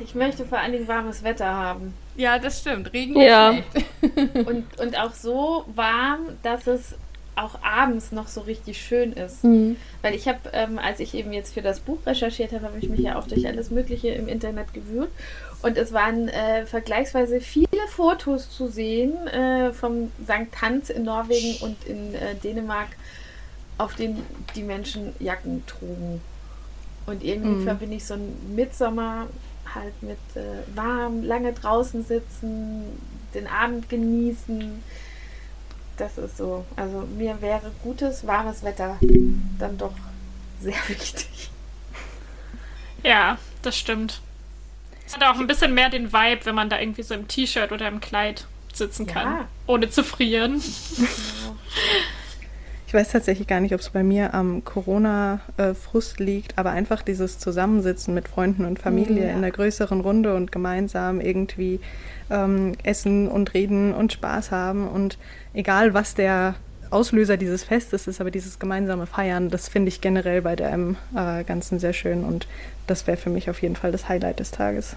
Ich 0.00 0.14
möchte 0.14 0.44
vor 0.44 0.58
allen 0.58 0.70
Dingen 0.70 0.86
warmes 0.86 1.24
Wetter 1.24 1.52
haben. 1.52 1.92
Ja, 2.14 2.38
das 2.38 2.60
stimmt. 2.60 2.92
Regen 2.92 3.20
ja. 3.20 3.58
Und, 4.46 4.78
und 4.78 4.96
auch 4.96 5.12
so 5.12 5.64
warm, 5.74 6.20
dass 6.44 6.68
es 6.68 6.94
auch 7.34 7.62
abends 7.62 8.12
noch 8.12 8.28
so 8.28 8.42
richtig 8.42 8.80
schön 8.80 9.12
ist. 9.12 9.44
Mhm. 9.44 9.76
Weil 10.02 10.14
ich 10.14 10.28
habe, 10.28 10.38
ähm, 10.52 10.78
als 10.78 11.00
ich 11.00 11.14
eben 11.14 11.32
jetzt 11.32 11.54
für 11.54 11.62
das 11.62 11.80
Buch 11.80 11.98
recherchiert 12.06 12.52
habe, 12.52 12.66
habe 12.66 12.78
ich 12.78 12.88
mich 12.88 13.00
ja 13.00 13.18
auch 13.18 13.26
durch 13.26 13.46
alles 13.46 13.70
Mögliche 13.70 14.08
im 14.08 14.28
Internet 14.28 14.74
gewühlt. 14.74 15.10
Und 15.60 15.76
es 15.76 15.92
waren 15.92 16.28
äh, 16.28 16.66
vergleichsweise 16.66 17.40
viele 17.40 17.68
Fotos 17.88 18.50
zu 18.50 18.68
sehen 18.68 19.26
äh, 19.26 19.72
vom 19.72 20.12
St. 20.22 20.52
Tanz 20.52 20.88
in 20.88 21.02
Norwegen 21.02 21.56
und 21.62 21.84
in 21.84 22.14
äh, 22.14 22.36
Dänemark, 22.36 22.88
auf 23.76 23.94
denen 23.94 24.24
die 24.54 24.62
Menschen 24.62 25.14
Jacken 25.18 25.66
trugen. 25.66 26.20
Und 27.06 27.24
irgendwie 27.24 27.60
mhm. 27.60 27.64
verbinde 27.64 27.96
ich 27.96 28.04
so 28.04 28.14
einen 28.14 28.54
Mitsommer 28.54 29.26
halt 29.74 30.00
mit 30.02 30.18
äh, 30.34 30.76
warm, 30.76 31.24
lange 31.24 31.52
draußen 31.52 32.04
sitzen, 32.04 32.84
den 33.34 33.46
Abend 33.46 33.88
genießen. 33.88 34.82
Das 35.96 36.18
ist 36.18 36.36
so. 36.36 36.64
Also 36.76 37.00
mir 37.16 37.40
wäre 37.40 37.72
gutes, 37.82 38.26
warmes 38.26 38.62
Wetter 38.62 38.98
dann 39.58 39.76
doch 39.76 39.94
sehr 40.60 40.76
wichtig. 40.88 41.50
Ja, 43.02 43.38
das 43.62 43.76
stimmt. 43.76 44.20
Es 45.08 45.16
hat 45.16 45.24
auch 45.24 45.40
ein 45.40 45.46
bisschen 45.46 45.72
mehr 45.72 45.88
den 45.88 46.12
Vibe, 46.12 46.44
wenn 46.44 46.54
man 46.54 46.68
da 46.68 46.78
irgendwie 46.78 47.02
so 47.02 47.14
im 47.14 47.26
T-Shirt 47.26 47.72
oder 47.72 47.88
im 47.88 47.98
Kleid 47.98 48.44
sitzen 48.74 49.06
kann, 49.06 49.26
ja. 49.26 49.48
ohne 49.66 49.88
zu 49.88 50.04
frieren. 50.04 50.60
Ich 52.86 52.94
weiß 52.94 53.12
tatsächlich 53.12 53.46
gar 53.46 53.60
nicht, 53.60 53.72
ob 53.72 53.80
es 53.80 53.88
bei 53.88 54.02
mir 54.02 54.34
am 54.34 54.64
Corona-Frust 54.64 56.20
liegt, 56.20 56.58
aber 56.58 56.70
einfach 56.70 57.02
dieses 57.02 57.38
Zusammensitzen 57.38 58.12
mit 58.12 58.28
Freunden 58.28 58.66
und 58.66 58.78
Familie 58.78 59.28
ja. 59.28 59.32
in 59.34 59.40
der 59.40 59.50
größeren 59.50 60.00
Runde 60.00 60.34
und 60.34 60.52
gemeinsam 60.52 61.20
irgendwie 61.20 61.80
ähm, 62.30 62.72
essen 62.82 63.28
und 63.28 63.54
reden 63.54 63.94
und 63.94 64.12
Spaß 64.12 64.50
haben 64.50 64.88
und 64.88 65.18
egal 65.54 65.94
was 65.94 66.14
der 66.14 66.54
Auslöser 66.90 67.36
dieses 67.36 67.64
Festes 67.64 68.06
ist, 68.06 68.20
aber 68.20 68.30
dieses 68.30 68.58
gemeinsame 68.58 69.06
Feiern, 69.06 69.50
das 69.50 69.68
finde 69.68 69.88
ich 69.88 70.00
generell 70.00 70.42
bei 70.42 70.56
der 70.56 70.70
M 70.70 70.96
äh, 71.14 71.44
Ganzen 71.44 71.78
sehr 71.78 71.92
schön 71.92 72.24
und 72.24 72.46
das 72.86 73.06
wäre 73.06 73.16
für 73.16 73.30
mich 73.30 73.50
auf 73.50 73.60
jeden 73.62 73.76
Fall 73.76 73.92
das 73.92 74.08
Highlight 74.08 74.40
des 74.40 74.50
Tages. 74.50 74.96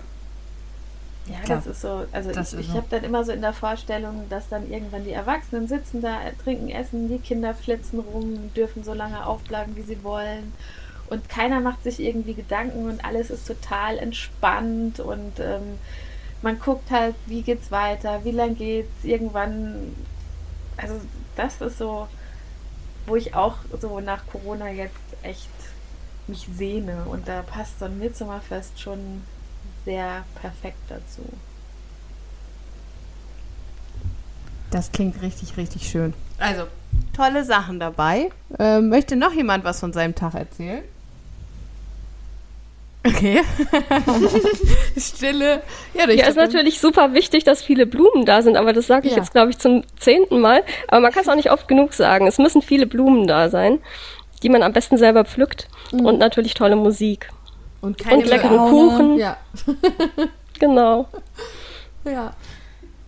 Ja, 1.27 1.39
Klar. 1.45 1.57
das 1.57 1.67
ist 1.67 1.81
so. 1.81 2.05
Also 2.11 2.31
das 2.31 2.53
ich, 2.53 2.61
ich 2.61 2.67
so. 2.67 2.73
habe 2.73 2.87
dann 2.89 3.03
immer 3.03 3.23
so 3.23 3.31
in 3.31 3.41
der 3.41 3.53
Vorstellung, 3.53 4.25
dass 4.29 4.49
dann 4.49 4.71
irgendwann 4.71 5.03
die 5.03 5.11
Erwachsenen 5.11 5.67
sitzen 5.67 6.01
da, 6.01 6.17
trinken, 6.43 6.69
essen, 6.69 7.09
die 7.09 7.19
Kinder 7.19 7.53
flitzen 7.53 7.99
rum, 7.99 8.51
dürfen 8.55 8.83
so 8.83 8.93
lange 8.93 9.25
aufbleiben, 9.25 9.75
wie 9.75 9.83
sie 9.83 10.03
wollen. 10.03 10.53
und 11.09 11.27
keiner 11.29 11.59
macht 11.59 11.83
sich 11.83 11.99
irgendwie 11.99 12.33
Gedanken 12.33 12.89
und 12.89 13.03
alles 13.03 13.29
ist 13.29 13.45
total 13.45 13.97
entspannt 13.97 14.99
und 14.99 15.39
ähm, 15.39 15.77
man 16.41 16.57
guckt 16.59 16.89
halt, 16.89 17.15
wie 17.27 17.41
geht's 17.41 17.69
weiter, 17.69 18.21
wie 18.23 18.31
lang 18.31 18.55
geht's, 18.55 19.03
irgendwann, 19.03 19.93
also 20.77 20.95
das 21.35 21.61
ist 21.61 21.77
so, 21.77 22.07
wo 23.05 23.15
ich 23.15 23.33
auch 23.33 23.57
so 23.79 23.99
nach 23.99 24.25
Corona 24.27 24.69
jetzt 24.69 24.95
echt 25.23 25.49
mich 26.27 26.47
sehne 26.55 27.05
und 27.05 27.27
da 27.27 27.41
passt 27.41 27.79
so 27.79 27.85
ein 27.85 27.99
Mitsommerfest 27.99 28.79
schon 28.79 29.23
sehr 29.85 30.23
perfekt 30.39 30.77
dazu. 30.89 31.23
Das 34.69 34.91
klingt 34.91 35.21
richtig, 35.21 35.57
richtig 35.57 35.89
schön. 35.89 36.13
Also, 36.37 36.67
tolle 37.13 37.43
Sachen 37.43 37.79
dabei. 37.79 38.29
Ähm, 38.57 38.89
möchte 38.89 39.17
noch 39.17 39.33
jemand 39.33 39.65
was 39.65 39.79
von 39.81 39.91
seinem 39.91 40.15
Tag 40.15 40.33
erzählen? 40.33 40.83
Okay. 43.03 43.41
Stille. 44.97 45.63
Ja, 45.93 46.09
ja 46.09 46.27
ist 46.27 46.35
natürlich 46.35 46.79
super 46.79 47.13
wichtig, 47.13 47.43
dass 47.43 47.63
viele 47.63 47.87
Blumen 47.87 48.25
da 48.25 48.43
sind, 48.43 48.57
aber 48.57 48.73
das 48.73 48.87
sage 48.87 49.07
ich 49.07 49.13
ja. 49.13 49.19
jetzt, 49.19 49.31
glaube 49.31 49.49
ich, 49.49 49.57
zum 49.57 49.83
zehnten 49.99 50.39
Mal. 50.39 50.63
Aber 50.87 51.01
man 51.01 51.11
kann 51.11 51.23
es 51.23 51.29
auch 51.29 51.35
nicht 51.35 51.51
oft 51.51 51.67
genug 51.67 51.93
sagen. 51.93 52.27
Es 52.27 52.37
müssen 52.37 52.61
viele 52.61 52.85
Blumen 52.85 53.25
da 53.25 53.49
sein, 53.49 53.79
die 54.43 54.49
man 54.49 54.61
am 54.61 54.73
besten 54.73 54.97
selber 54.97 55.25
pflückt. 55.25 55.67
Mhm. 55.91 56.05
Und 56.05 56.19
natürlich 56.19 56.53
tolle 56.53 56.75
Musik. 56.75 57.29
Und, 57.81 58.05
und 58.11 58.25
leckeren 58.27 58.69
Kuchen. 58.69 59.17
Ja. 59.17 59.37
genau. 60.59 61.07
Ja. 62.05 62.33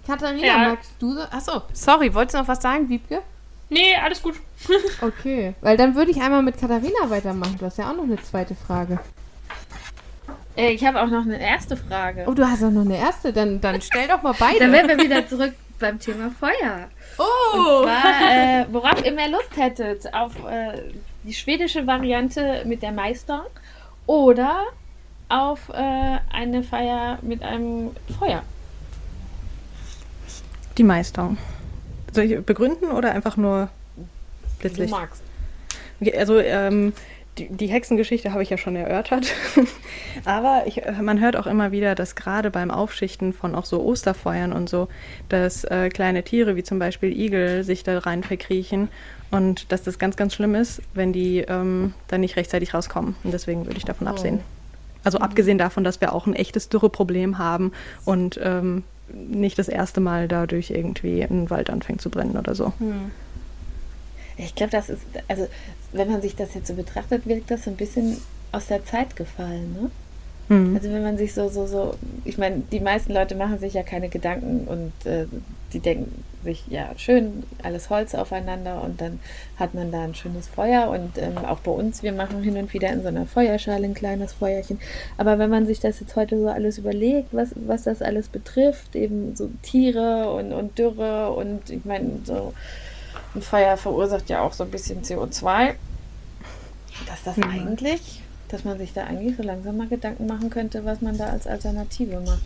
Katharina, 0.07 0.45
ja. 0.45 0.57
magst 0.57 0.91
du 0.99 1.13
so? 1.13 1.21
Achso, 1.21 1.61
sorry, 1.71 2.13
wolltest 2.13 2.35
du 2.35 2.39
noch 2.39 2.47
was 2.47 2.61
sagen, 2.61 2.89
Wiebke? 2.89 3.21
Nee, 3.69 3.95
alles 4.03 4.21
gut. 4.21 4.35
okay, 5.01 5.53
weil 5.61 5.77
dann 5.77 5.95
würde 5.95 6.11
ich 6.11 6.21
einmal 6.21 6.41
mit 6.41 6.59
Katharina 6.59 7.09
weitermachen. 7.09 7.57
Du 7.59 7.65
hast 7.65 7.77
ja 7.77 7.89
auch 7.89 7.95
noch 7.95 8.03
eine 8.03 8.21
zweite 8.21 8.55
Frage. 8.55 8.99
Äh, 10.55 10.71
ich 10.71 10.85
habe 10.85 11.01
auch 11.01 11.07
noch 11.07 11.23
eine 11.23 11.39
erste 11.39 11.75
Frage. 11.75 12.25
Oh, 12.27 12.33
du 12.33 12.47
hast 12.47 12.63
auch 12.63 12.71
noch 12.71 12.85
eine 12.85 12.97
erste? 12.97 13.33
Dann, 13.33 13.59
dann 13.59 13.81
stell 13.81 14.07
doch 14.07 14.21
mal 14.21 14.35
beide. 14.37 14.59
dann 14.59 14.71
wären 14.71 14.87
wir 14.87 14.97
wieder 14.97 15.27
zurück 15.27 15.53
beim 15.79 15.99
Thema 15.99 16.31
Feuer. 16.31 16.89
Oh! 17.17 17.23
Und 17.57 17.83
zwar, 17.83 18.31
äh, 18.31 18.65
worauf 18.71 19.03
ihr 19.03 19.11
mehr 19.11 19.29
Lust 19.29 19.55
hättet, 19.55 20.13
auf 20.13 20.33
äh, 20.45 20.91
die 21.23 21.33
schwedische 21.33 21.85
Variante 21.87 22.63
mit 22.65 22.81
der 22.81 22.91
Meister 22.91 23.45
oder 24.05 24.63
auf 25.29 25.69
äh, 25.69 26.17
eine 26.31 26.63
Feier 26.63 27.17
mit 27.21 27.41
einem 27.41 27.91
Feuer. 28.19 28.43
Die 30.77 30.83
Meister. 30.83 31.35
Soll 32.11 32.23
ich 32.25 32.45
begründen 32.45 32.91
oder 32.91 33.11
einfach 33.11 33.37
nur 33.37 33.69
plötzlich? 34.59 34.89
Du 34.89 34.95
magst. 34.95 35.23
Okay, 35.99 36.17
also 36.17 36.39
ähm, 36.39 36.93
die, 37.37 37.47
die, 37.49 37.67
Hexengeschichte 37.67 38.31
habe 38.31 38.43
ich 38.43 38.49
ja 38.49 38.57
schon 38.57 38.75
erörtert. 38.75 39.33
Aber 40.25 40.63
ich, 40.65 40.81
man 41.01 41.19
hört 41.19 41.35
auch 41.35 41.47
immer 41.47 41.71
wieder, 41.71 41.95
dass 41.95 42.15
gerade 42.15 42.51
beim 42.51 42.71
Aufschichten 42.71 43.33
von 43.33 43.55
auch 43.55 43.65
so 43.65 43.83
Osterfeuern 43.83 44.53
und 44.53 44.69
so, 44.69 44.87
dass 45.29 45.63
äh, 45.63 45.89
kleine 45.89 46.23
Tiere 46.23 46.55
wie 46.55 46.63
zum 46.63 46.79
Beispiel 46.79 47.11
Igel 47.17 47.63
sich 47.63 47.83
da 47.83 47.97
rein 47.99 48.23
verkriechen 48.23 48.89
und 49.31 49.71
dass 49.71 49.83
das 49.83 49.97
ganz, 49.97 50.15
ganz 50.15 50.35
schlimm 50.35 50.55
ist, 50.55 50.81
wenn 50.93 51.11
die 51.11 51.39
ähm, 51.39 51.93
dann 52.07 52.21
nicht 52.21 52.35
rechtzeitig 52.35 52.73
rauskommen. 52.73 53.15
Und 53.23 53.33
deswegen 53.33 53.65
würde 53.65 53.77
ich 53.77 53.85
davon 53.85 54.07
oh. 54.07 54.11
absehen. 54.11 54.39
Also 55.03 55.17
mhm. 55.17 55.23
abgesehen 55.23 55.57
davon, 55.57 55.83
dass 55.83 56.01
wir 56.01 56.13
auch 56.13 56.27
ein 56.27 56.35
echtes 56.35 56.69
Dürreproblem 56.69 57.37
haben 57.37 57.71
und 58.05 58.39
ähm, 58.41 58.83
nicht 59.11 59.59
das 59.59 59.67
erste 59.67 60.01
Mal 60.01 60.27
dadurch 60.27 60.69
irgendwie 60.69 61.21
ein 61.21 61.49
Wald 61.49 61.69
anfängt 61.69 62.01
zu 62.01 62.09
brennen 62.09 62.37
oder 62.37 62.55
so. 62.55 62.73
Mhm. 62.79 63.11
Ich 64.37 64.55
glaube, 64.55 64.71
das 64.71 64.89
ist, 64.89 65.01
also 65.27 65.47
wenn 65.91 66.09
man 66.09 66.21
sich 66.21 66.35
das 66.35 66.53
jetzt 66.53 66.67
so 66.67 66.73
betrachtet, 66.73 67.27
wirkt 67.27 67.51
das 67.51 67.65
so 67.65 67.71
ein 67.71 67.77
bisschen 67.77 68.17
aus 68.51 68.67
der 68.67 68.85
Zeit 68.85 69.15
gefallen, 69.15 69.73
ne? 69.73 69.91
Mhm. 70.49 70.75
Also 70.75 70.91
wenn 70.91 71.03
man 71.03 71.17
sich 71.17 71.33
so, 71.33 71.47
so, 71.49 71.67
so, 71.67 71.95
ich 72.25 72.37
meine, 72.37 72.63
die 72.71 72.79
meisten 72.79 73.13
Leute 73.13 73.35
machen 73.35 73.59
sich 73.59 73.73
ja 73.73 73.83
keine 73.83 74.09
Gedanken 74.09 74.67
und 74.67 75.09
äh, 75.09 75.25
die 75.71 75.79
denken 75.79 76.23
sich, 76.43 76.65
ja, 76.67 76.91
schön, 76.97 77.43
alles 77.63 77.89
Holz 77.89 78.13
aufeinander 78.13 78.83
und 78.83 78.99
dann 78.99 79.19
hat 79.57 79.73
man 79.73 79.91
da 79.91 80.03
ein 80.03 80.13
schönes 80.13 80.47
Feuer 80.47 80.89
und 80.89 81.17
ähm, 81.17 81.37
auch 81.37 81.59
bei 81.59 81.71
uns, 81.71 82.03
wir 82.03 82.11
machen 82.11 82.43
hin 82.43 82.57
und 82.57 82.73
wieder 82.73 82.89
in 82.91 83.01
so 83.01 83.07
einer 83.07 83.25
Feuerschale 83.25 83.85
ein 83.85 83.93
kleines 83.93 84.33
Feuerchen. 84.33 84.79
Aber 85.17 85.39
wenn 85.39 85.49
man 85.49 85.65
sich 85.65 85.79
das 85.79 86.01
jetzt 86.01 86.15
heute 86.17 86.37
so 86.39 86.49
alles 86.49 86.77
überlegt, 86.77 87.29
was, 87.33 87.51
was 87.55 87.83
das 87.83 88.01
alles 88.01 88.27
betrifft, 88.27 88.95
eben 88.95 89.35
so 89.35 89.49
Tiere 89.61 90.31
und, 90.33 90.51
und 90.51 90.77
Dürre 90.77 91.31
und 91.31 91.69
ich 91.69 91.85
meine, 91.85 92.19
so 92.25 92.53
ein 93.35 93.41
Feuer 93.41 93.77
verursacht 93.77 94.29
ja 94.29 94.41
auch 94.41 94.53
so 94.53 94.63
ein 94.63 94.71
bisschen 94.71 95.03
CO2, 95.03 95.75
dass 97.07 97.23
das 97.23 97.37
mhm. 97.37 97.49
eigentlich, 97.49 98.21
dass 98.49 98.63
man 98.63 98.77
sich 98.77 98.93
da 98.93 99.05
eigentlich 99.05 99.35
so 99.37 99.43
langsam 99.43 99.77
mal 99.77 99.87
Gedanken 99.87 100.25
machen 100.27 100.49
könnte, 100.49 100.85
was 100.85 101.01
man 101.01 101.17
da 101.17 101.27
als 101.27 101.47
Alternative 101.47 102.19
macht. 102.19 102.43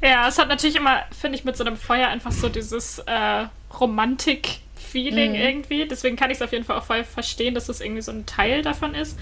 Ja, 0.00 0.28
es 0.28 0.38
hat 0.38 0.48
natürlich 0.48 0.76
immer, 0.76 1.02
finde 1.18 1.38
ich, 1.38 1.44
mit 1.44 1.56
so 1.56 1.64
einem 1.64 1.76
Feuer 1.76 2.08
einfach 2.08 2.32
so 2.32 2.48
dieses 2.48 2.98
äh, 3.00 3.46
Romantik-Feeling 3.80 5.30
mhm. 5.30 5.36
irgendwie. 5.36 5.88
Deswegen 5.88 6.16
kann 6.16 6.30
ich 6.30 6.36
es 6.36 6.42
auf 6.42 6.52
jeden 6.52 6.64
Fall 6.64 6.78
auch 6.78 6.84
voll 6.84 7.04
verstehen, 7.04 7.54
dass 7.54 7.66
das 7.66 7.80
irgendwie 7.80 8.02
so 8.02 8.12
ein 8.12 8.26
Teil 8.26 8.62
davon 8.62 8.94
ist. 8.94 9.18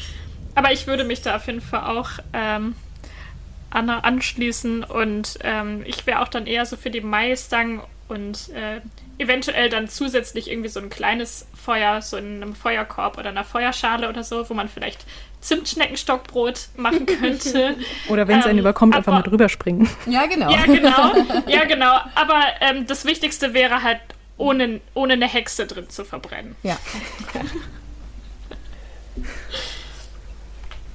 Aber 0.55 0.73
ich 0.73 0.87
würde 0.87 1.05
mich 1.05 1.23
da 1.23 1.37
auf 1.37 1.47
jeden 1.47 1.61
Fall 1.61 1.85
auch 1.85 2.11
ähm, 2.33 2.75
Anna 3.71 4.01
anschließen 4.01 4.85
und 4.85 5.39
ähm, 5.43 5.83
ich 5.87 6.07
wäre 6.07 6.21
auch 6.21 6.29
dann 6.29 6.47
eher 6.47 6.67
so 6.67 6.77
für 6.77 6.91
die 6.91 7.01
Maisstang 7.01 7.83
und 8.13 8.51
äh, 8.51 8.81
eventuell 9.19 9.69
dann 9.69 9.89
zusätzlich 9.89 10.51
irgendwie 10.51 10.69
so 10.69 10.81
ein 10.81 10.91
kleines 10.91 11.47
Feuer, 11.55 12.03
so 12.03 12.17
in 12.17 12.43
einem 12.43 12.55
Feuerkorb 12.55 13.19
oder 13.19 13.31
einer 13.31 13.45
Feuerschale 13.45 14.09
oder 14.09 14.23
so, 14.23 14.49
wo 14.49 14.55
man 14.55 14.69
vielleicht 14.69 15.07
Zimtschneckenstockbrot 15.41 16.69
machen 16.77 17.07
könnte. 17.07 17.77
oder 18.09 18.29
wenn 18.29 18.39
es 18.41 18.45
einen 18.45 18.59
ähm, 18.59 18.65
überkommt, 18.65 18.95
einfach 18.95 19.13
mal 19.13 19.23
drüber 19.23 19.49
springen. 19.49 19.89
Ja, 20.07 20.27
genau. 20.27 20.51
Ja, 20.51 20.65
genau. 20.67 21.13
Ja, 21.47 21.65
genau. 21.65 21.97
Aber 22.15 22.43
ähm, 22.61 22.87
das 22.87 23.05
Wichtigste 23.05 23.55
wäre 23.55 23.83
halt, 23.83 24.01
ohne, 24.37 24.81
ohne 24.95 25.15
eine 25.15 25.29
Hexe 25.29 25.67
drin 25.67 25.89
zu 25.89 26.05
verbrennen. 26.05 26.55
Ja. 26.63 26.77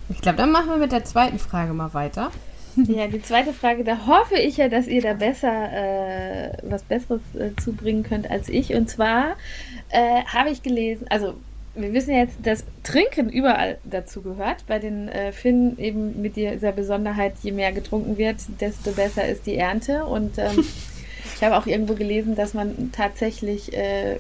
Ich 0.10 0.22
glaube, 0.22 0.38
dann 0.38 0.52
machen 0.52 0.70
wir 0.70 0.78
mit 0.78 0.92
der 0.92 1.04
zweiten 1.04 1.40
Frage 1.40 1.74
mal 1.74 1.94
weiter. 1.94 2.32
Ja, 2.88 3.08
die 3.08 3.22
zweite 3.22 3.54
Frage, 3.54 3.84
da 3.84 4.06
hoffe 4.06 4.36
ich 4.36 4.58
ja, 4.58 4.70
dass 4.70 4.88
ihr 4.88 5.02
da 5.02 5.14
besser 5.14 5.72
äh, 5.72 6.52
was 6.64 6.84
Besseres 6.84 7.22
äh, 7.38 7.56
zubringen 7.62 8.04
könnt 8.04 8.30
als 8.30 8.50
ich. 8.50 8.74
Und 8.76 8.90
zwar 8.90 9.36
äh, 9.90 10.24
habe 10.26 10.50
ich 10.50 10.62
gelesen, 10.62 11.08
also 11.10 11.34
wir 11.76 11.94
wissen 11.94 12.12
ja 12.12 12.20
jetzt, 12.20 12.38
dass 12.44 12.66
Trinken 12.84 13.30
überall 13.30 13.78
dazu 13.84 14.22
gehört. 14.22 14.66
Bei 14.68 14.80
den 14.80 15.10
äh, 15.10 15.32
Finnen 15.32 15.78
eben 15.78 16.22
mit 16.22 16.36
dieser 16.36 16.72
Besonderheit, 16.72 17.34
je 17.44 17.52
mehr 17.52 17.72
getrunken 17.72 18.18
wird, 18.18 18.38
desto 18.60 18.92
besser 18.92 19.28
ist 19.28 19.46
die 19.46 19.56
Ernte. 19.56 20.06
Und 20.06 20.38
ähm, 20.38 20.66
ich 21.36 21.44
habe 21.44 21.58
auch 21.58 21.68
irgendwo 21.68 21.94
gelesen, 21.94 22.36
dass 22.36 22.54
man 22.54 22.92
tatsächlich 22.92 23.74
äh, 23.74 24.18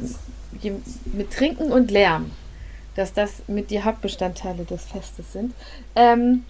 mit 1.13 1.31
Trinken 1.31 1.71
und 1.71 1.91
Lärm, 1.91 2.31
dass 2.95 3.13
das 3.13 3.43
mit 3.47 3.71
die 3.71 3.83
Hauptbestandteile 3.83 4.63
des 4.63 4.85
Festes 4.85 5.33
sind. 5.33 5.53
Ähm, 5.95 6.45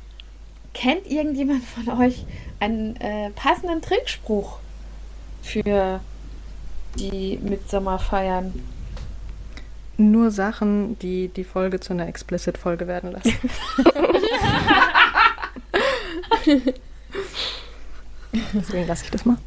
Kennt 0.78 1.09
irgendjemand 1.09 1.63
von 1.63 1.89
euch 1.99 2.23
einen 2.59 2.95
äh, 2.97 3.32
passenden 3.32 3.82
Trinkspruch 3.82 4.59
für 5.41 6.01
die 6.99 7.39
Mitsommerfeiern? 7.41 8.53
Nur 9.97 10.30
Sachen, 10.30 10.99
die 10.99 11.30
die 11.30 11.45
Folge 11.45 11.80
zu 11.80 11.93
einer 11.93 12.07
Explicit-Folge 12.07 12.86
werden 12.86 13.13
lassen. 13.13 13.34
Deswegen 18.53 18.86
lasse 18.86 19.05
ich 19.05 19.09
das 19.09 19.25
mal. 19.25 19.38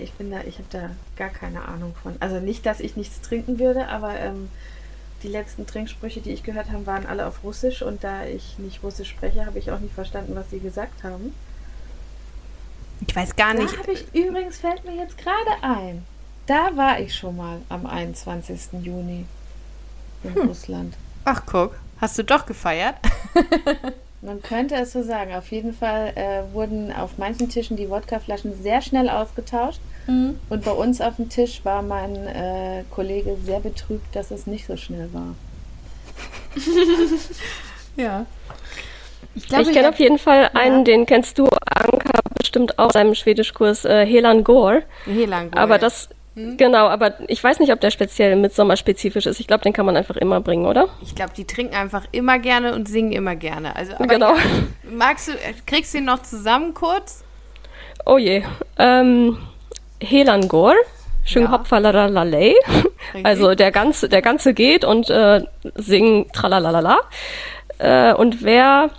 Ich 0.00 0.12
bin 0.12 0.30
da, 0.30 0.42
ich 0.46 0.58
habe 0.58 0.68
da 0.70 0.90
gar 1.16 1.30
keine 1.30 1.64
Ahnung 1.64 1.96
von. 2.00 2.14
Also 2.20 2.38
nicht, 2.38 2.64
dass 2.64 2.78
ich 2.78 2.94
nichts 2.94 3.22
trinken 3.22 3.58
würde, 3.58 3.88
aber 3.88 4.14
ähm, 4.20 4.50
die 5.22 5.28
letzten 5.28 5.66
Trinksprüche, 5.66 6.20
die 6.20 6.30
ich 6.30 6.42
gehört 6.42 6.70
habe, 6.70 6.86
waren 6.86 7.06
alle 7.06 7.26
auf 7.26 7.42
Russisch 7.42 7.82
und 7.82 8.04
da 8.04 8.24
ich 8.24 8.58
nicht 8.58 8.82
Russisch 8.82 9.10
spreche, 9.10 9.46
habe 9.46 9.58
ich 9.58 9.70
auch 9.70 9.80
nicht 9.80 9.94
verstanden, 9.94 10.34
was 10.34 10.50
sie 10.50 10.60
gesagt 10.60 11.02
haben. 11.02 11.34
Ich 13.06 13.14
weiß 13.14 13.36
gar 13.36 13.54
nicht. 13.54 13.74
Da 13.74 13.92
ich, 13.92 14.14
übrigens 14.14 14.58
fällt 14.58 14.84
mir 14.84 14.96
jetzt 14.96 15.18
gerade 15.18 15.62
ein. 15.62 16.04
Da 16.46 16.76
war 16.76 17.00
ich 17.00 17.14
schon 17.14 17.36
mal 17.36 17.60
am 17.68 17.86
21. 17.86 18.82
Juni 18.82 19.26
in 20.22 20.34
hm. 20.34 20.48
Russland. 20.48 20.94
Ach 21.24 21.42
guck, 21.44 21.76
hast 22.00 22.18
du 22.18 22.24
doch 22.24 22.46
gefeiert? 22.46 22.96
Man 24.22 24.42
könnte 24.42 24.74
es 24.74 24.92
so 24.92 25.02
sagen. 25.02 25.34
Auf 25.34 25.50
jeden 25.50 25.72
Fall 25.72 26.12
äh, 26.16 26.52
wurden 26.52 26.92
auf 26.92 27.18
manchen 27.18 27.48
Tischen 27.48 27.76
die 27.76 27.88
Wodkaflaschen 27.90 28.60
sehr 28.60 28.80
schnell 28.82 29.08
ausgetauscht. 29.08 29.80
Mhm. 30.06 30.38
Und 30.48 30.64
bei 30.64 30.70
uns 30.70 31.00
auf 31.00 31.16
dem 31.16 31.28
Tisch 31.28 31.64
war 31.64 31.82
mein 31.82 32.14
äh, 32.26 32.84
Kollege 32.90 33.36
sehr 33.44 33.60
betrübt, 33.60 34.14
dass 34.14 34.30
es 34.30 34.46
nicht 34.46 34.66
so 34.66 34.76
schnell 34.76 35.08
war. 35.12 35.34
ja. 37.96 38.26
Ich, 39.34 39.52
ich 39.52 39.72
kenne 39.72 39.88
auf 39.88 39.98
jeden 39.98 40.18
Fall 40.18 40.50
einen, 40.54 40.78
ja. 40.78 40.84
den 40.84 41.06
kennst 41.06 41.38
du, 41.38 41.48
Anka, 41.66 42.20
bestimmt 42.38 42.78
auch 42.78 42.86
aus 42.86 42.92
seinem 42.94 43.14
Schwedischkurs, 43.14 43.84
äh, 43.84 44.06
Helan 44.06 44.44
Gore. 44.44 44.82
Helan 45.04 45.50
Gore. 45.50 45.62
Aber 45.62 45.78
das 45.78 46.08
Hm? 46.36 46.58
Genau, 46.58 46.86
aber 46.86 47.14
ich 47.28 47.42
weiß 47.42 47.60
nicht, 47.60 47.72
ob 47.72 47.80
der 47.80 47.90
speziell 47.90 48.36
Mitsommer-spezifisch 48.36 49.24
ist. 49.24 49.40
Ich 49.40 49.46
glaube, 49.46 49.64
den 49.64 49.72
kann 49.72 49.86
man 49.86 49.96
einfach 49.96 50.16
immer 50.16 50.40
bringen, 50.40 50.66
oder? 50.66 50.88
Ich 51.02 51.14
glaube, 51.14 51.32
die 51.34 51.46
trinken 51.46 51.74
einfach 51.74 52.04
immer 52.12 52.38
gerne 52.38 52.74
und 52.74 52.88
singen 52.88 53.12
immer 53.12 53.34
gerne. 53.36 53.74
Also, 53.74 53.94
genau. 54.06 54.36
Ja, 54.36 54.42
magst 54.90 55.28
du, 55.28 55.32
kriegst 55.66 55.94
du 55.94 55.98
ihn 55.98 56.04
noch 56.04 56.22
zusammen 56.22 56.74
kurz? 56.74 57.24
Oh 58.04 58.18
je. 58.18 58.44
Ähm, 58.78 59.38
Helan 60.00 60.48
Gor. 60.48 60.74
Schön 61.24 61.44
ja. 61.44 61.50
Also 63.24 63.54
der 63.54 63.72
ganze, 63.72 64.08
der 64.08 64.22
ganze 64.22 64.54
geht 64.54 64.84
und 64.84 65.10
äh, 65.10 65.44
singt 65.74 66.32
tralalala. 66.32 66.98
Äh, 67.78 68.14
und 68.14 68.42
wer, 68.42 68.90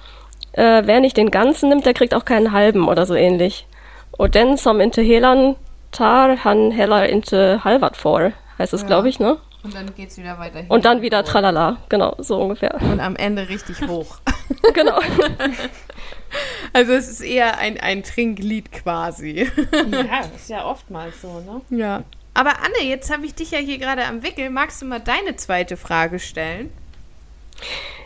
äh, 0.54 0.82
wer 0.86 1.00
nicht 1.00 1.18
den 1.18 1.32
ganzen 1.32 1.70
nimmt, 1.70 1.86
der 1.86 1.93
kriegt 1.93 2.14
auch 2.14 2.26
keinen 2.26 2.52
halben 2.52 2.88
oder 2.88 3.06
so 3.06 3.16
ähnlich. 3.16 3.66
Und 4.12 4.36
dann 4.36 4.58
som 4.58 4.82
inte 4.82 5.02
helan 5.02 5.56
tar, 5.91 6.43
han 6.43 6.72
heller 6.72 7.08
inte 7.08 7.64
halvat 7.64 7.95
vor, 7.98 8.32
heißt 8.58 8.74
es, 8.74 8.82
ja. 8.82 8.88
glaube 8.88 9.10
ich, 9.10 9.20
ne? 9.20 9.38
Und 9.64 9.76
dann 9.76 9.93
geht's 9.95 10.18
wieder 10.18 10.38
weiter. 10.39 10.64
Und 10.70 10.86
dann 10.86 11.02
wieder 11.02 11.24
tralala, 11.24 11.78
genau, 11.89 12.16
so 12.20 12.38
ungefähr. 12.38 12.76
Und 12.82 13.00
am 13.00 13.16
Ende 13.16 13.50
richtig 13.50 13.82
hoch. 13.88 14.18
genau. 14.74 15.00
Also 16.73 16.93
es 16.93 17.07
ist 17.07 17.21
eher 17.21 17.57
ein, 17.57 17.80
ein 17.80 18.03
Trinklied 18.03 18.71
quasi. 18.71 19.49
Ja, 19.71 20.21
ist 20.36 20.49
ja 20.49 20.65
oftmals 20.65 21.21
so, 21.21 21.39
ne? 21.39 21.61
Ja. 21.75 22.03
Aber 22.34 22.51
Anne, 22.59 22.88
jetzt 22.88 23.11
habe 23.11 23.25
ich 23.25 23.34
dich 23.34 23.51
ja 23.51 23.57
hier 23.57 23.80
gerade 23.80 24.05
am 24.05 24.21
Wickel. 24.21 24.49
Magst 24.51 24.82
du 24.82 24.86
mal 24.86 24.99
deine 24.99 25.36
zweite 25.38 25.75
Frage 25.75 26.19
stellen? 26.19 26.71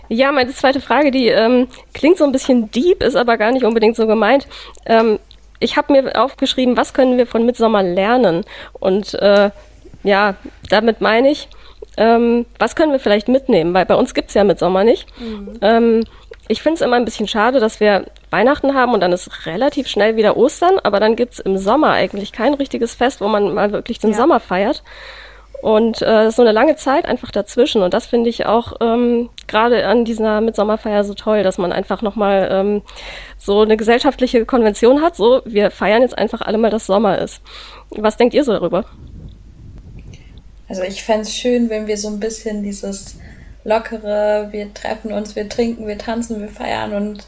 Ja, 0.08 0.32
meine 0.32 0.52
zweite 0.54 0.80
Frage, 0.80 1.12
die 1.12 1.28
ähm, 1.28 1.68
klingt 1.94 2.18
so 2.18 2.24
ein 2.24 2.32
bisschen 2.32 2.72
deep, 2.72 3.04
ist 3.04 3.16
aber 3.16 3.38
gar 3.38 3.52
nicht 3.52 3.66
unbedingt 3.66 3.96
so 3.96 4.08
gemeint. 4.08 4.48
Ähm, 4.86 5.20
ich 5.60 5.78
habe 5.78 5.94
mir 5.94 6.22
aufgeschrieben, 6.22 6.78
was 6.78 6.94
können 6.94 7.18
wir 7.18 7.28
von 7.28 7.46
Midsommer 7.46 7.84
lernen? 7.84 8.44
Und 8.74 9.14
äh, 9.16 9.52
ja, 10.04 10.36
damit 10.70 11.02
meine 11.02 11.32
ich, 11.32 11.48
ähm, 11.98 12.46
was 12.58 12.76
können 12.76 12.92
wir 12.92 13.00
vielleicht 13.00 13.28
mitnehmen? 13.28 13.74
Weil 13.74 13.86
bei 13.86 13.96
uns 13.96 14.14
gibt 14.14 14.30
es 14.30 14.34
ja 14.34 14.44
Midsommer 14.44 14.84
nicht. 14.84 15.08
Mhm. 15.20 15.60
Ich 16.52 16.62
finde 16.62 16.76
es 16.76 16.82
immer 16.82 16.98
ein 16.98 17.06
bisschen 17.06 17.30
schade, 17.30 17.62
dass 17.62 17.80
wir 17.80 18.08
Weihnachten 18.30 18.76
haben 18.76 18.94
und 18.94 19.00
dann 19.00 19.14
ist 19.14 19.46
relativ 19.46 19.88
schnell 19.88 20.18
wieder 20.18 20.36
Ostern, 20.36 20.80
aber 20.84 21.00
dann 21.00 21.16
gibt 21.16 21.36
es 21.36 21.40
im 21.40 21.58
Sommer 21.58 21.92
eigentlich 21.92 22.34
kein 22.34 22.56
richtiges 22.56 22.94
Fest, 22.94 23.22
wo 23.22 23.30
man 23.30 23.54
mal 23.54 23.72
wirklich 23.72 24.00
den 24.00 24.12
ja. 24.12 24.18
Sommer 24.18 24.42
feiert. 24.42 24.84
Und 25.62 26.02
äh, 26.02 26.28
ist 26.28 26.36
so 26.36 26.42
eine 26.42 26.52
lange 26.52 26.76
Zeit 26.76 27.06
einfach 27.06 27.32
dazwischen. 27.32 27.82
Und 27.82 27.94
das 27.94 28.06
finde 28.06 28.30
ich 28.30 28.48
auch 28.48 28.74
ähm, 28.82 29.30
gerade 29.48 29.88
an 29.88 30.04
dieser 30.04 30.42
Mitsommerfeier 30.42 31.06
so 31.06 31.14
toll, 31.14 31.44
dass 31.44 31.58
man 31.58 31.72
einfach 31.72 32.02
nochmal 32.02 32.50
ähm, 32.52 32.82
so 33.38 33.62
eine 33.62 33.78
gesellschaftliche 33.78 34.46
Konvention 34.46 35.02
hat. 35.02 35.16
So, 35.16 35.44
wir 35.46 35.72
feiern 35.72 36.02
jetzt 36.02 36.18
einfach 36.18 36.42
alle 36.42 36.58
mal, 36.58 36.70
dass 36.72 36.86
Sommer 36.86 37.20
ist. 37.20 37.42
Was 37.92 38.18
denkt 38.18 38.34
ihr 38.34 38.44
so 38.44 38.52
darüber? 38.52 38.84
Also 40.68 40.84
ich 40.84 41.02
fände 41.02 41.22
es 41.22 41.34
schön, 41.34 41.70
wenn 41.70 41.88
wir 41.88 41.96
so 41.96 42.10
ein 42.10 42.20
bisschen 42.20 42.62
dieses 42.62 43.16
lockere, 43.64 44.48
wir 44.52 44.74
treffen 44.74 45.12
uns, 45.12 45.36
wir 45.36 45.50
trinken, 45.50 45.88
wir 45.88 45.98
tanzen, 45.98 46.42
wir 46.42 46.50
feiern 46.50 46.94
und 46.94 47.26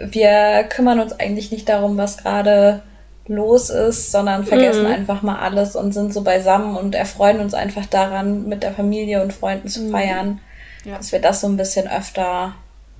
wir 0.00 0.64
kümmern 0.68 1.00
uns 1.00 1.18
eigentlich 1.18 1.50
nicht 1.50 1.68
darum, 1.68 1.96
was 1.96 2.18
gerade 2.18 2.82
los 3.26 3.70
ist, 3.70 4.10
sondern 4.10 4.44
vergessen 4.44 4.84
mhm. 4.84 4.92
einfach 4.92 5.22
mal 5.22 5.38
alles 5.38 5.76
und 5.76 5.92
sind 5.92 6.12
so 6.12 6.22
beisammen 6.22 6.76
und 6.76 6.94
erfreuen 6.94 7.40
uns 7.40 7.54
einfach 7.54 7.86
daran, 7.86 8.48
mit 8.48 8.62
der 8.62 8.72
Familie 8.72 9.22
und 9.22 9.32
Freunden 9.32 9.68
zu 9.68 9.82
mhm. 9.82 9.90
feiern, 9.90 10.40
ja. 10.84 10.96
dass 10.96 11.12
wir 11.12 11.20
das 11.20 11.40
so 11.40 11.46
ein 11.46 11.56
bisschen 11.56 11.88
öfter 11.88 12.54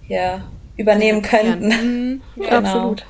hier 0.06 0.44
übernehmen 0.76 1.22
könnten. 1.22 1.68
Mhm. 1.68 2.22
Ja, 2.36 2.58
genau. 2.60 2.68
Absolut. 2.68 3.06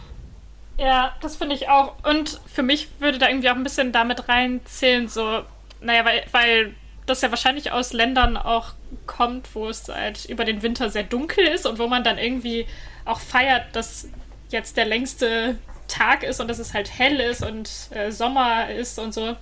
Ja, 0.79 1.13
das 1.21 1.37
finde 1.37 1.57
ich 1.57 1.69
auch. 1.69 1.95
Und 2.05 2.41
für 2.47 2.63
mich 2.63 2.89
würde 3.01 3.19
da 3.19 3.29
irgendwie 3.29 3.51
auch 3.51 3.57
ein 3.57 3.65
bisschen 3.65 3.91
damit 3.91 4.29
reinzählen, 4.29 5.09
so 5.09 5.43
naja, 5.81 6.05
weil, 6.05 6.23
weil 6.33 6.75
das 7.07 7.21
ja 7.21 7.31
wahrscheinlich 7.31 7.73
aus 7.73 7.93
Ländern 7.93 8.37
auch 8.37 8.73
kommt, 9.07 9.55
wo 9.55 9.69
es 9.69 9.89
halt 9.89 10.25
über 10.27 10.45
den 10.45 10.63
Winter 10.63 10.91
sehr 10.91 11.03
dunkel 11.03 11.45
ist 11.47 11.67
und 11.67 11.79
wo 11.79 11.87
man 11.87 12.05
dann 12.05 12.19
irgendwie 12.19 12.67
auch 13.05 13.21
feiert, 13.21 13.65
dass 13.73 14.09
jetzt 14.51 14.77
der 14.77 14.87
längste 14.87 15.59
Tag 15.89 16.23
ist 16.23 16.41
und 16.41 16.49
dass 16.49 16.59
es 16.59 16.75
halt 16.75 16.91
hell 16.99 17.21
ist 17.21 17.43
und 17.45 17.71
äh, 17.91 18.11
Sommer 18.11 18.71
ist 18.71 18.99
und 18.99 19.13
so. 19.13 19.37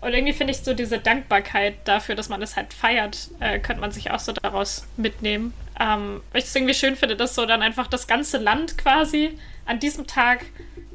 Und 0.00 0.14
irgendwie 0.14 0.32
finde 0.32 0.52
ich 0.52 0.58
so 0.58 0.74
diese 0.74 0.98
Dankbarkeit 0.98 1.76
dafür, 1.84 2.16
dass 2.16 2.28
man 2.28 2.42
es 2.42 2.56
halt 2.56 2.74
feiert, 2.74 3.28
äh, 3.38 3.60
könnte 3.60 3.80
man 3.80 3.92
sich 3.92 4.10
auch 4.10 4.18
so 4.18 4.32
daraus 4.32 4.86
mitnehmen. 4.96 5.54
Ähm, 5.78 6.22
weil 6.32 6.40
ich 6.40 6.48
es 6.48 6.56
irgendwie 6.56 6.74
schön 6.74 6.96
finde, 6.96 7.14
dass 7.16 7.34
so 7.34 7.46
dann 7.46 7.62
einfach 7.62 7.86
das 7.86 8.08
ganze 8.08 8.38
Land 8.38 8.76
quasi 8.78 9.38
an 9.64 9.78
diesem 9.78 10.06
Tag 10.08 10.44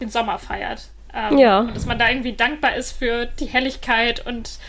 den 0.01 0.09
Sommer 0.09 0.39
feiert. 0.39 0.89
Ähm, 1.13 1.37
ja. 1.37 1.63
Dass 1.63 1.85
man 1.85 1.97
da 1.97 2.09
irgendwie 2.09 2.33
dankbar 2.33 2.75
ist 2.75 2.91
für 2.91 3.25
die 3.25 3.45
Helligkeit 3.45 4.25
und 4.25 4.59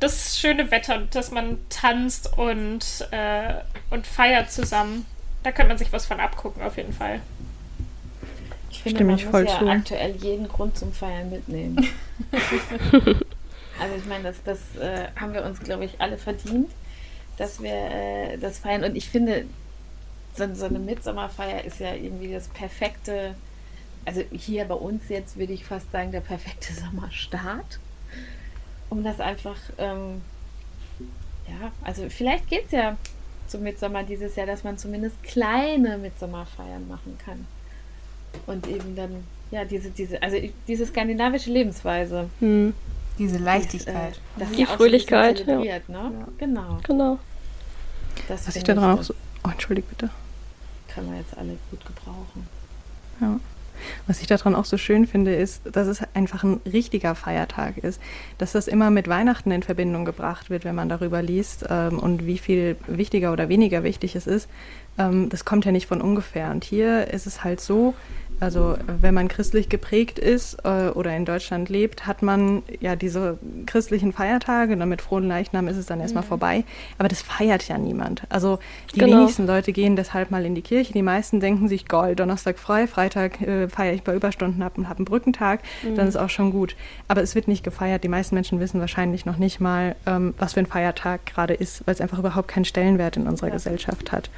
das 0.00 0.38
schöne 0.38 0.70
Wetter, 0.70 1.02
dass 1.10 1.30
man 1.30 1.58
tanzt 1.68 2.36
und, 2.36 3.08
äh, 3.10 3.54
und 3.90 4.06
feiert 4.06 4.50
zusammen. 4.50 5.06
Da 5.42 5.52
könnte 5.52 5.68
man 5.68 5.78
sich 5.78 5.92
was 5.92 6.06
von 6.06 6.20
abgucken, 6.20 6.62
auf 6.62 6.76
jeden 6.76 6.92
Fall. 6.92 7.20
Ich 8.70 8.82
finde, 8.82 8.98
Stimme 8.98 9.12
man 9.12 9.18
ich 9.18 9.26
muss 9.26 9.52
ja 9.52 9.58
zu. 9.58 9.68
aktuell 9.68 10.16
jeden 10.16 10.48
Grund 10.48 10.76
zum 10.76 10.92
Feiern 10.92 11.30
mitnehmen. 11.30 11.76
also 12.32 13.94
ich 13.96 14.06
meine, 14.06 14.24
das, 14.24 14.42
das 14.44 14.76
äh, 14.76 15.08
haben 15.18 15.32
wir 15.32 15.44
uns, 15.44 15.60
glaube 15.60 15.84
ich, 15.84 16.00
alle 16.00 16.18
verdient, 16.18 16.70
dass 17.38 17.62
wir 17.62 17.72
äh, 17.72 18.38
das 18.38 18.58
feiern. 18.58 18.84
Und 18.84 18.96
ich 18.96 19.08
finde, 19.08 19.46
so, 20.36 20.52
so 20.54 20.66
eine 20.66 20.78
Mitsommerfeier 20.78 21.64
ist 21.64 21.80
ja 21.80 21.94
irgendwie 21.94 22.32
das 22.32 22.48
perfekte 22.48 23.34
also 24.06 24.22
hier 24.30 24.64
bei 24.64 24.74
uns 24.74 25.08
jetzt 25.08 25.36
würde 25.36 25.52
ich 25.52 25.64
fast 25.66 25.90
sagen, 25.90 26.12
der 26.12 26.20
perfekte 26.20 26.72
Sommerstart. 26.80 27.80
Um 28.88 29.02
das 29.02 29.20
einfach, 29.20 29.56
ähm, 29.78 30.22
ja, 31.48 31.72
also 31.82 32.08
vielleicht 32.08 32.48
geht 32.48 32.66
es 32.66 32.72
ja 32.72 32.96
zum 33.46 33.62
Mitsommer 33.62 34.02
dieses 34.02 34.36
Jahr, 34.36 34.46
dass 34.46 34.64
man 34.64 34.78
zumindest 34.78 35.22
kleine 35.22 35.98
Mitsommerfeiern 35.98 36.86
machen 36.88 37.18
kann. 37.24 37.46
Und 38.46 38.66
eben 38.66 38.94
dann, 38.96 39.24
ja, 39.50 39.64
diese, 39.64 39.90
diese, 39.90 40.22
also 40.22 40.36
diese 40.68 40.86
skandinavische 40.86 41.50
Lebensweise. 41.50 42.28
Hm. 42.40 42.74
Diese 43.18 43.38
Leichtigkeit. 43.38 44.20
Das, 44.36 44.48
das 44.48 44.56
die 44.56 44.66
Fröhlichkeit. 44.66 45.44
So 45.46 45.62
ja. 45.62 45.78
Ne? 45.78 45.80
Ja. 45.88 46.10
Genau. 46.38 46.78
Genau. 46.82 47.18
Das 48.28 48.46
Was 48.46 48.56
ich 48.56 48.64
da 48.64 48.74
dran 48.74 48.98
auch 48.98 49.02
so. 49.02 49.14
Oh, 49.44 49.50
entschuldige 49.50 49.86
bitte. 49.88 50.10
Können 50.88 51.10
wir 51.10 51.18
jetzt 51.18 51.36
alle 51.36 51.56
gut 51.70 51.84
gebrauchen. 51.86 52.46
Ja. 53.20 53.40
Was 54.06 54.20
ich 54.20 54.26
daran 54.26 54.54
auch 54.54 54.64
so 54.64 54.76
schön 54.76 55.06
finde, 55.06 55.34
ist, 55.34 55.62
dass 55.70 55.86
es 55.86 56.02
einfach 56.14 56.44
ein 56.44 56.60
richtiger 56.70 57.14
Feiertag 57.14 57.78
ist. 57.78 58.00
Dass 58.38 58.52
das 58.52 58.68
immer 58.68 58.90
mit 58.90 59.08
Weihnachten 59.08 59.50
in 59.50 59.62
Verbindung 59.62 60.04
gebracht 60.04 60.50
wird, 60.50 60.64
wenn 60.64 60.74
man 60.74 60.88
darüber 60.88 61.22
liest 61.22 61.64
ähm, 61.68 61.98
und 61.98 62.26
wie 62.26 62.38
viel 62.38 62.76
wichtiger 62.86 63.32
oder 63.32 63.48
weniger 63.48 63.82
wichtig 63.82 64.16
es 64.16 64.26
ist. 64.26 64.48
Ähm, 64.98 65.28
das 65.28 65.44
kommt 65.44 65.64
ja 65.64 65.72
nicht 65.72 65.86
von 65.86 66.00
ungefähr. 66.00 66.50
Und 66.50 66.64
hier 66.64 67.08
ist 67.08 67.26
es 67.26 67.44
halt 67.44 67.60
so, 67.60 67.94
also 68.38 68.76
wenn 69.00 69.14
man 69.14 69.28
christlich 69.28 69.70
geprägt 69.70 70.18
ist 70.18 70.58
äh, 70.64 70.88
oder 70.90 71.16
in 71.16 71.24
Deutschland 71.24 71.70
lebt, 71.70 72.06
hat 72.06 72.22
man 72.22 72.62
ja 72.80 72.94
diese 72.94 73.38
christlichen 73.64 74.12
Feiertage 74.12 74.74
und 74.74 74.88
mit 74.88 75.00
frohen 75.00 75.26
Leichnam 75.26 75.68
ist 75.68 75.78
es 75.78 75.86
dann 75.86 76.00
erstmal 76.00 76.22
mhm. 76.22 76.28
vorbei. 76.28 76.64
Aber 76.98 77.08
das 77.08 77.22
feiert 77.22 77.66
ja 77.68 77.78
niemand. 77.78 78.22
Also 78.28 78.58
die 78.94 78.98
genau. 78.98 79.18
wenigsten 79.18 79.46
Leute 79.46 79.72
gehen 79.72 79.96
deshalb 79.96 80.30
mal 80.30 80.44
in 80.44 80.54
die 80.54 80.60
Kirche. 80.60 80.92
Die 80.92 81.02
meisten 81.02 81.40
denken 81.40 81.68
sich, 81.68 81.88
Gold, 81.88 82.20
Donnerstag 82.20 82.58
frei, 82.58 82.86
Freitag 82.86 83.40
äh, 83.40 83.68
feiere 83.68 83.94
ich 83.94 84.02
bei 84.02 84.14
Überstunden 84.14 84.62
ab 84.62 84.76
und 84.76 84.88
habe 84.88 84.98
einen 84.98 85.06
Brückentag, 85.06 85.60
mhm. 85.82 85.94
dann 85.94 86.06
ist 86.06 86.16
auch 86.16 86.30
schon 86.30 86.50
gut. 86.50 86.76
Aber 87.08 87.22
es 87.22 87.34
wird 87.34 87.48
nicht 87.48 87.64
gefeiert. 87.64 88.04
Die 88.04 88.08
meisten 88.08 88.34
Menschen 88.34 88.60
wissen 88.60 88.80
wahrscheinlich 88.80 89.24
noch 89.24 89.38
nicht 89.38 89.60
mal, 89.60 89.96
ähm, 90.04 90.34
was 90.36 90.52
für 90.52 90.60
ein 90.60 90.66
Feiertag 90.66 91.24
gerade 91.24 91.54
ist, 91.54 91.86
weil 91.86 91.94
es 91.94 92.02
einfach 92.02 92.18
überhaupt 92.18 92.48
keinen 92.48 92.66
Stellenwert 92.66 93.16
in 93.16 93.26
unserer 93.26 93.48
ja. 93.48 93.54
Gesellschaft 93.54 94.12
hat. 94.12 94.28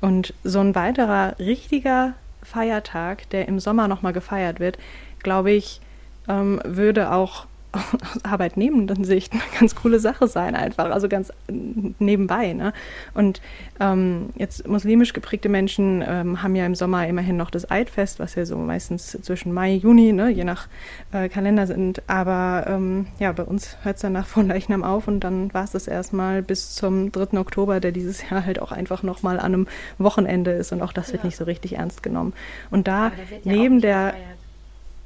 Und 0.00 0.34
so 0.44 0.60
ein 0.60 0.74
weiterer 0.74 1.38
richtiger 1.38 2.14
Feiertag, 2.42 3.28
der 3.30 3.48
im 3.48 3.58
Sommer 3.58 3.88
nochmal 3.88 4.12
gefeiert 4.12 4.60
wird, 4.60 4.78
glaube 5.22 5.50
ich, 5.50 5.80
ähm, 6.28 6.60
würde 6.64 7.12
auch 7.12 7.46
aus 7.76 8.24
arbeitnehmenden 8.24 9.04
Sicht 9.04 9.32
eine 9.32 9.42
ganz 9.58 9.74
coole 9.74 10.00
Sache 10.00 10.28
sein, 10.28 10.54
einfach, 10.54 10.90
also 10.90 11.08
ganz 11.08 11.32
nebenbei. 11.48 12.52
Ne? 12.52 12.72
Und 13.14 13.40
ähm, 13.80 14.30
jetzt 14.36 14.66
muslimisch 14.66 15.12
geprägte 15.12 15.48
Menschen 15.48 16.04
ähm, 16.06 16.42
haben 16.42 16.54
ja 16.54 16.66
im 16.66 16.74
Sommer 16.74 17.06
immerhin 17.06 17.36
noch 17.36 17.50
das 17.50 17.70
Eidfest, 17.70 18.18
was 18.18 18.34
ja 18.34 18.44
so 18.44 18.56
meistens 18.56 19.18
zwischen 19.22 19.52
Mai, 19.52 19.74
Juni, 19.74 20.12
ne, 20.12 20.30
je 20.30 20.44
nach 20.44 20.68
äh, 21.12 21.28
Kalender 21.28 21.66
sind. 21.66 22.02
Aber 22.06 22.66
ähm, 22.68 23.06
ja, 23.18 23.32
bei 23.32 23.44
uns 23.44 23.76
hört 23.82 23.96
es 23.96 24.02
dann 24.02 24.12
nach 24.12 24.26
von 24.26 24.48
Leichnam 24.48 24.84
auf 24.84 25.08
und 25.08 25.20
dann 25.20 25.52
war 25.54 25.64
es 25.64 25.72
das 25.72 25.88
erstmal 25.88 26.42
bis 26.42 26.74
zum 26.74 27.12
3. 27.12 27.38
Oktober, 27.38 27.80
der 27.80 27.92
dieses 27.92 28.28
Jahr 28.28 28.44
halt 28.44 28.60
auch 28.60 28.72
einfach 28.72 29.02
nochmal 29.02 29.38
an 29.38 29.54
einem 29.54 29.66
Wochenende 29.98 30.52
ist 30.52 30.72
und 30.72 30.82
auch 30.82 30.92
das 30.92 31.08
ja. 31.08 31.14
wird 31.14 31.24
nicht 31.24 31.36
so 31.36 31.44
richtig 31.44 31.74
ernst 31.74 32.02
genommen. 32.02 32.32
Und 32.70 32.88
da 32.88 33.12
neben 33.44 33.80
der 33.80 34.12
gefeiert 34.12 34.35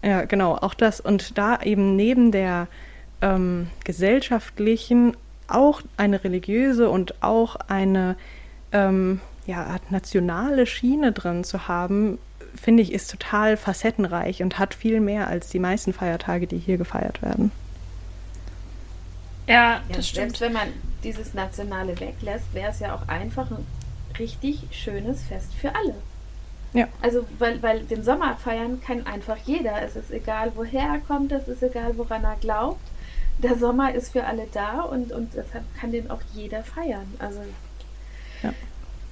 ja, 0.02 0.24
genau, 0.24 0.54
auch 0.54 0.74
das. 0.74 1.00
Und 1.00 1.36
da 1.38 1.60
eben 1.62 1.96
neben 1.96 2.32
der 2.32 2.68
ähm, 3.20 3.68
gesellschaftlichen 3.84 5.16
auch 5.48 5.82
eine 5.96 6.22
religiöse 6.24 6.88
und 6.88 7.22
auch 7.22 7.56
eine 7.56 8.16
ähm, 8.72 9.20
ja, 9.46 9.76
nationale 9.90 10.66
Schiene 10.66 11.12
drin 11.12 11.44
zu 11.44 11.68
haben, 11.68 12.18
finde 12.54 12.82
ich, 12.82 12.92
ist 12.92 13.10
total 13.10 13.56
facettenreich 13.56 14.42
und 14.42 14.58
hat 14.58 14.74
viel 14.74 15.00
mehr 15.00 15.28
als 15.28 15.50
die 15.50 15.58
meisten 15.58 15.92
Feiertage, 15.92 16.46
die 16.46 16.58
hier 16.58 16.78
gefeiert 16.78 17.22
werden. 17.22 17.50
Ja, 19.46 19.80
Ja, 19.88 19.96
das 19.96 20.08
selbst 20.08 20.36
stimmt. 20.36 20.40
wenn 20.40 20.52
man 20.52 20.68
dieses 21.02 21.34
Nationale 21.34 21.98
weglässt, 21.98 22.52
wäre 22.54 22.70
es 22.70 22.80
ja 22.80 22.94
auch 22.94 23.08
einfach 23.08 23.50
ein 23.50 23.66
richtig 24.18 24.60
schönes 24.70 25.22
Fest 25.22 25.52
für 25.54 25.74
alle. 25.74 25.94
Ja. 26.72 26.86
Also, 27.02 27.26
weil, 27.38 27.62
weil 27.62 27.80
den 27.84 28.04
Sommer 28.04 28.36
feiern 28.36 28.80
kann 28.80 29.06
einfach 29.06 29.36
jeder. 29.44 29.82
Es 29.82 29.96
ist 29.96 30.10
egal, 30.10 30.52
woher 30.54 30.82
er 30.82 30.98
kommt, 31.00 31.32
es 31.32 31.48
ist 31.48 31.62
egal, 31.62 31.96
woran 31.98 32.24
er 32.24 32.36
glaubt. 32.36 32.80
Der 33.38 33.56
Sommer 33.56 33.94
ist 33.94 34.12
für 34.12 34.24
alle 34.24 34.46
da 34.52 34.82
und, 34.82 35.12
und 35.12 35.34
deshalb 35.34 35.64
kann 35.80 35.92
den 35.92 36.10
auch 36.10 36.20
jeder 36.32 36.62
feiern. 36.62 37.14
Also, 37.18 37.40
Ja. 38.42 38.52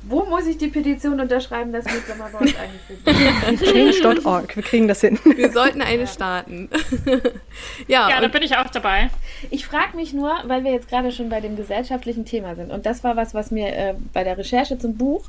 Wo 0.03 0.25
muss 0.25 0.47
ich 0.47 0.57
die 0.59 0.69
Petition 0.69 1.21
unterschreiben, 1.21 1.73
dass 1.73 1.85
Mitsommer 1.85 2.29
bei 2.33 2.39
uns 2.39 2.55
eingeführt 2.57 3.05
wird? 3.05 4.03
Change.org, 4.03 4.57
wir 4.57 4.63
kriegen 4.63 4.87
das 4.87 5.01
hin. 5.01 5.19
Wir 5.25 5.51
sollten 5.51 5.83
eine 5.83 6.07
starten. 6.07 6.69
ja, 7.89 8.09
Ja, 8.09 8.21
da 8.21 8.29
bin 8.29 8.43
ich 8.43 8.57
auch 8.57 8.69
dabei. 8.69 9.11
Ich 9.51 9.67
frage 9.67 9.97
mich 9.97 10.13
nur, 10.13 10.33
weil 10.45 10.63
wir 10.63 10.73
jetzt 10.73 10.89
gerade 10.89 11.11
schon 11.11 11.29
bei 11.29 11.41
dem 11.41 11.57
gesellschaftlichen 11.57 12.25
Thema 12.25 12.55
sind. 12.55 12.71
Und 12.71 12.87
das 12.87 13.03
war 13.03 13.17
was, 13.17 13.35
was 13.35 13.51
mir 13.51 13.69
äh, 13.69 13.95
bei 14.13 14.23
der 14.23 14.39
Recherche 14.39 14.79
zum 14.79 14.97
Buch 14.97 15.25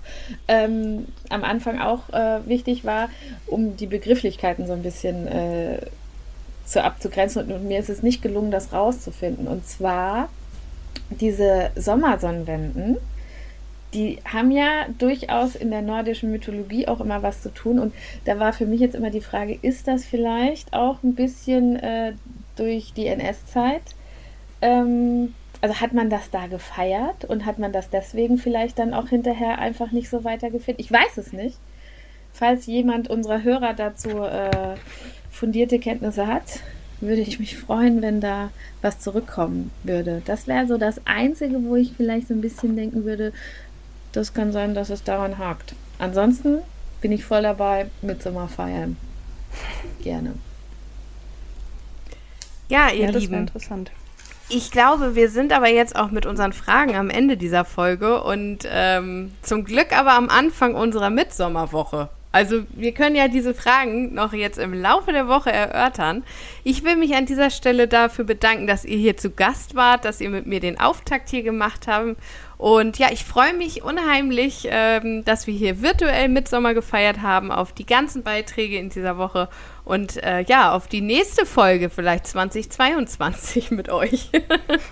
ähm, 0.48 1.08
am 1.30 1.44
Anfang 1.44 1.80
auch 1.80 2.10
äh, 2.10 2.48
wichtig 2.48 2.86
war, 2.86 3.10
um 3.48 3.76
die 3.76 3.88
Begrifflichkeiten 3.88 4.68
so 4.68 4.74
ein 4.74 4.84
bisschen 4.84 5.28
äh, 5.28 5.80
zu 6.66 6.84
abzugrenzen. 6.84 7.44
Und, 7.44 7.52
und 7.52 7.68
mir 7.68 7.80
ist 7.80 7.90
es 7.90 8.04
nicht 8.04 8.22
gelungen, 8.22 8.52
das 8.52 8.72
rauszufinden. 8.72 9.48
Und 9.48 9.68
zwar 9.68 10.30
diese 11.10 11.72
Sommersonnenwenden. 11.76 12.98
Die 13.94 14.20
haben 14.24 14.52
ja 14.52 14.86
durchaus 14.98 15.56
in 15.56 15.72
der 15.72 15.82
nordischen 15.82 16.32
Mythologie 16.32 16.88
auch 16.88 17.00
immer 17.00 17.24
was 17.24 17.42
zu 17.42 17.54
tun. 17.54 17.80
Und 17.80 17.94
da 18.26 18.40
war 18.40 18.54
für 18.54 18.66
mich 18.66 18.80
jetzt 18.80 18.96
immer 18.96 19.10
die 19.10 19.22
Frage, 19.22 19.58
ist 19.62 19.88
das 19.88 20.06
vielleicht 20.06 20.74
auch 20.74 21.02
ein 21.04 21.16
bisschen 21.16 21.76
äh, 21.78 22.14
durch 22.56 22.94
die 22.94 23.08
NS-Zeit? 23.08 23.82
Ähm, 24.62 25.34
also 25.62 25.82
hat 25.82 25.94
man 25.94 26.10
das 26.10 26.30
da 26.30 26.48
gefeiert 26.48 27.26
und 27.26 27.46
hat 27.46 27.60
man 27.60 27.72
das 27.72 27.90
deswegen 27.90 28.38
vielleicht 28.38 28.80
dann 28.80 28.94
auch 28.94 29.10
hinterher 29.10 29.60
einfach 29.60 29.92
nicht 29.92 30.10
so 30.10 30.24
weitergeführt? 30.24 30.80
Ich 30.80 30.92
weiß 30.92 31.18
es 31.18 31.34
nicht. 31.34 31.58
Falls 32.32 32.66
jemand 32.68 33.10
unserer 33.10 33.44
Hörer 33.44 33.74
dazu 33.74 34.24
äh, 34.24 34.76
fundierte 35.32 35.80
Kenntnisse 35.80 36.28
hat, 36.28 36.62
würde 37.02 37.22
ich 37.22 37.40
mich 37.40 37.58
freuen, 37.58 38.02
wenn 38.02 38.22
da 38.22 38.52
was 38.82 39.00
zurückkommen 39.00 39.72
würde. 39.84 40.22
Das 40.26 40.48
wäre 40.48 40.68
so 40.68 40.78
das 40.78 41.02
Einzige, 41.06 41.64
wo 41.64 41.76
ich 41.76 41.94
vielleicht 41.94 42.28
so 42.28 42.34
ein 42.34 42.42
bisschen 42.42 42.76
denken 42.76 43.06
würde, 43.06 43.34
das 44.12 44.34
kann 44.34 44.52
sein, 44.52 44.74
dass 44.76 44.90
es 44.90 45.04
daran 45.04 45.38
hakt. 45.38 45.76
Ansonsten 45.98 46.60
bin 47.02 47.12
ich 47.12 47.24
voll 47.26 47.42
dabei, 47.44 47.90
Mitsommer 48.02 48.48
feiern. 48.48 48.98
Gerne. 50.02 50.34
ja, 52.70 52.90
ihr 52.90 53.06
Ja, 53.06 53.12
das 53.12 53.22
Lieben. 53.24 53.36
interessant. 53.36 53.92
Ich 54.52 54.72
glaube, 54.72 55.16
wir 55.16 55.30
sind 55.30 55.54
aber 55.54 55.70
jetzt 55.70 55.96
auch 55.96 56.10
mit 56.10 56.26
unseren 56.26 56.54
Fragen 56.54 56.96
am 56.96 57.12
Ende 57.12 57.38
dieser 57.38 57.66
Folge 57.66 58.24
und 58.24 58.60
ähm, 58.68 59.32
zum 59.44 59.64
Glück 59.64 59.96
aber 59.96 60.14
am 60.14 60.28
Anfang 60.30 60.74
unserer 60.74 61.12
Mitsommerwoche. 61.12 62.10
Also 62.32 62.64
wir 62.72 62.94
können 62.94 63.16
ja 63.16 63.28
diese 63.28 63.56
Fragen 63.56 64.14
noch 64.14 64.34
jetzt 64.34 64.60
im 64.60 64.74
Laufe 64.74 65.12
der 65.12 65.28
Woche 65.28 65.52
erörtern. 65.52 66.24
Ich 66.64 66.84
will 66.84 66.96
mich 66.96 67.16
an 67.16 67.26
dieser 67.26 67.50
Stelle 67.50 67.88
dafür 67.88 68.24
bedanken, 68.24 68.68
dass 68.68 68.86
ihr 68.86 68.98
hier 68.98 69.18
zu 69.18 69.32
Gast 69.32 69.74
wart, 69.74 70.06
dass 70.06 70.22
ihr 70.22 70.30
mit 70.30 70.46
mir 70.46 70.60
den 70.60 70.80
Auftakt 70.80 71.30
hier 71.30 71.42
gemacht 71.42 71.88
habt. 71.88 72.18
Und 72.60 73.00
ja, 73.00 73.08
ich 73.12 73.24
freue 73.24 73.54
mich 73.54 73.84
unheimlich, 73.84 74.68
ähm, 74.70 75.24
dass 75.24 75.48
wir 75.48 75.54
hier 75.54 75.82
virtuell 75.82 76.28
Mitsommer 76.28 76.74
gefeiert 76.74 77.22
haben, 77.22 77.52
auf 77.52 77.72
die 77.72 77.86
ganzen 77.86 78.22
Beiträge 78.22 78.78
in 78.78 78.90
dieser 78.90 79.18
Woche 79.18 79.48
und 79.86 80.22
äh, 80.22 80.42
ja, 80.42 80.74
auf 80.74 80.88
die 80.88 81.02
nächste 81.02 81.48
Folge 81.48 81.90
vielleicht 81.90 82.28
2022 82.28 83.72
mit 83.72 83.90
euch. 83.90 84.30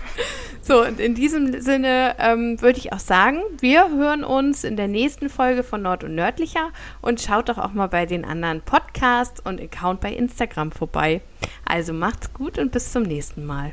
so, 0.68 0.84
und 0.84 1.00
in 1.00 1.14
diesem 1.14 1.62
Sinne 1.62 2.14
ähm, 2.18 2.60
würde 2.60 2.78
ich 2.78 2.92
auch 2.92 2.98
sagen, 2.98 3.40
wir 3.60 3.88
hören 3.88 4.22
uns 4.22 4.64
in 4.64 4.76
der 4.76 4.86
nächsten 4.86 5.30
Folge 5.30 5.62
von 5.62 5.80
Nord 5.80 6.04
und 6.04 6.14
Nördlicher 6.14 6.72
und 7.00 7.22
schaut 7.22 7.48
doch 7.48 7.56
auch 7.56 7.72
mal 7.72 7.86
bei 7.86 8.04
den 8.04 8.26
anderen 8.26 8.60
Podcasts 8.60 9.40
und 9.40 9.62
Account 9.62 10.02
bei 10.02 10.12
Instagram 10.12 10.70
vorbei. 10.70 11.22
Also 11.64 11.94
macht's 11.94 12.34
gut 12.34 12.58
und 12.58 12.70
bis 12.70 12.92
zum 12.92 13.04
nächsten 13.04 13.46
Mal. 13.46 13.72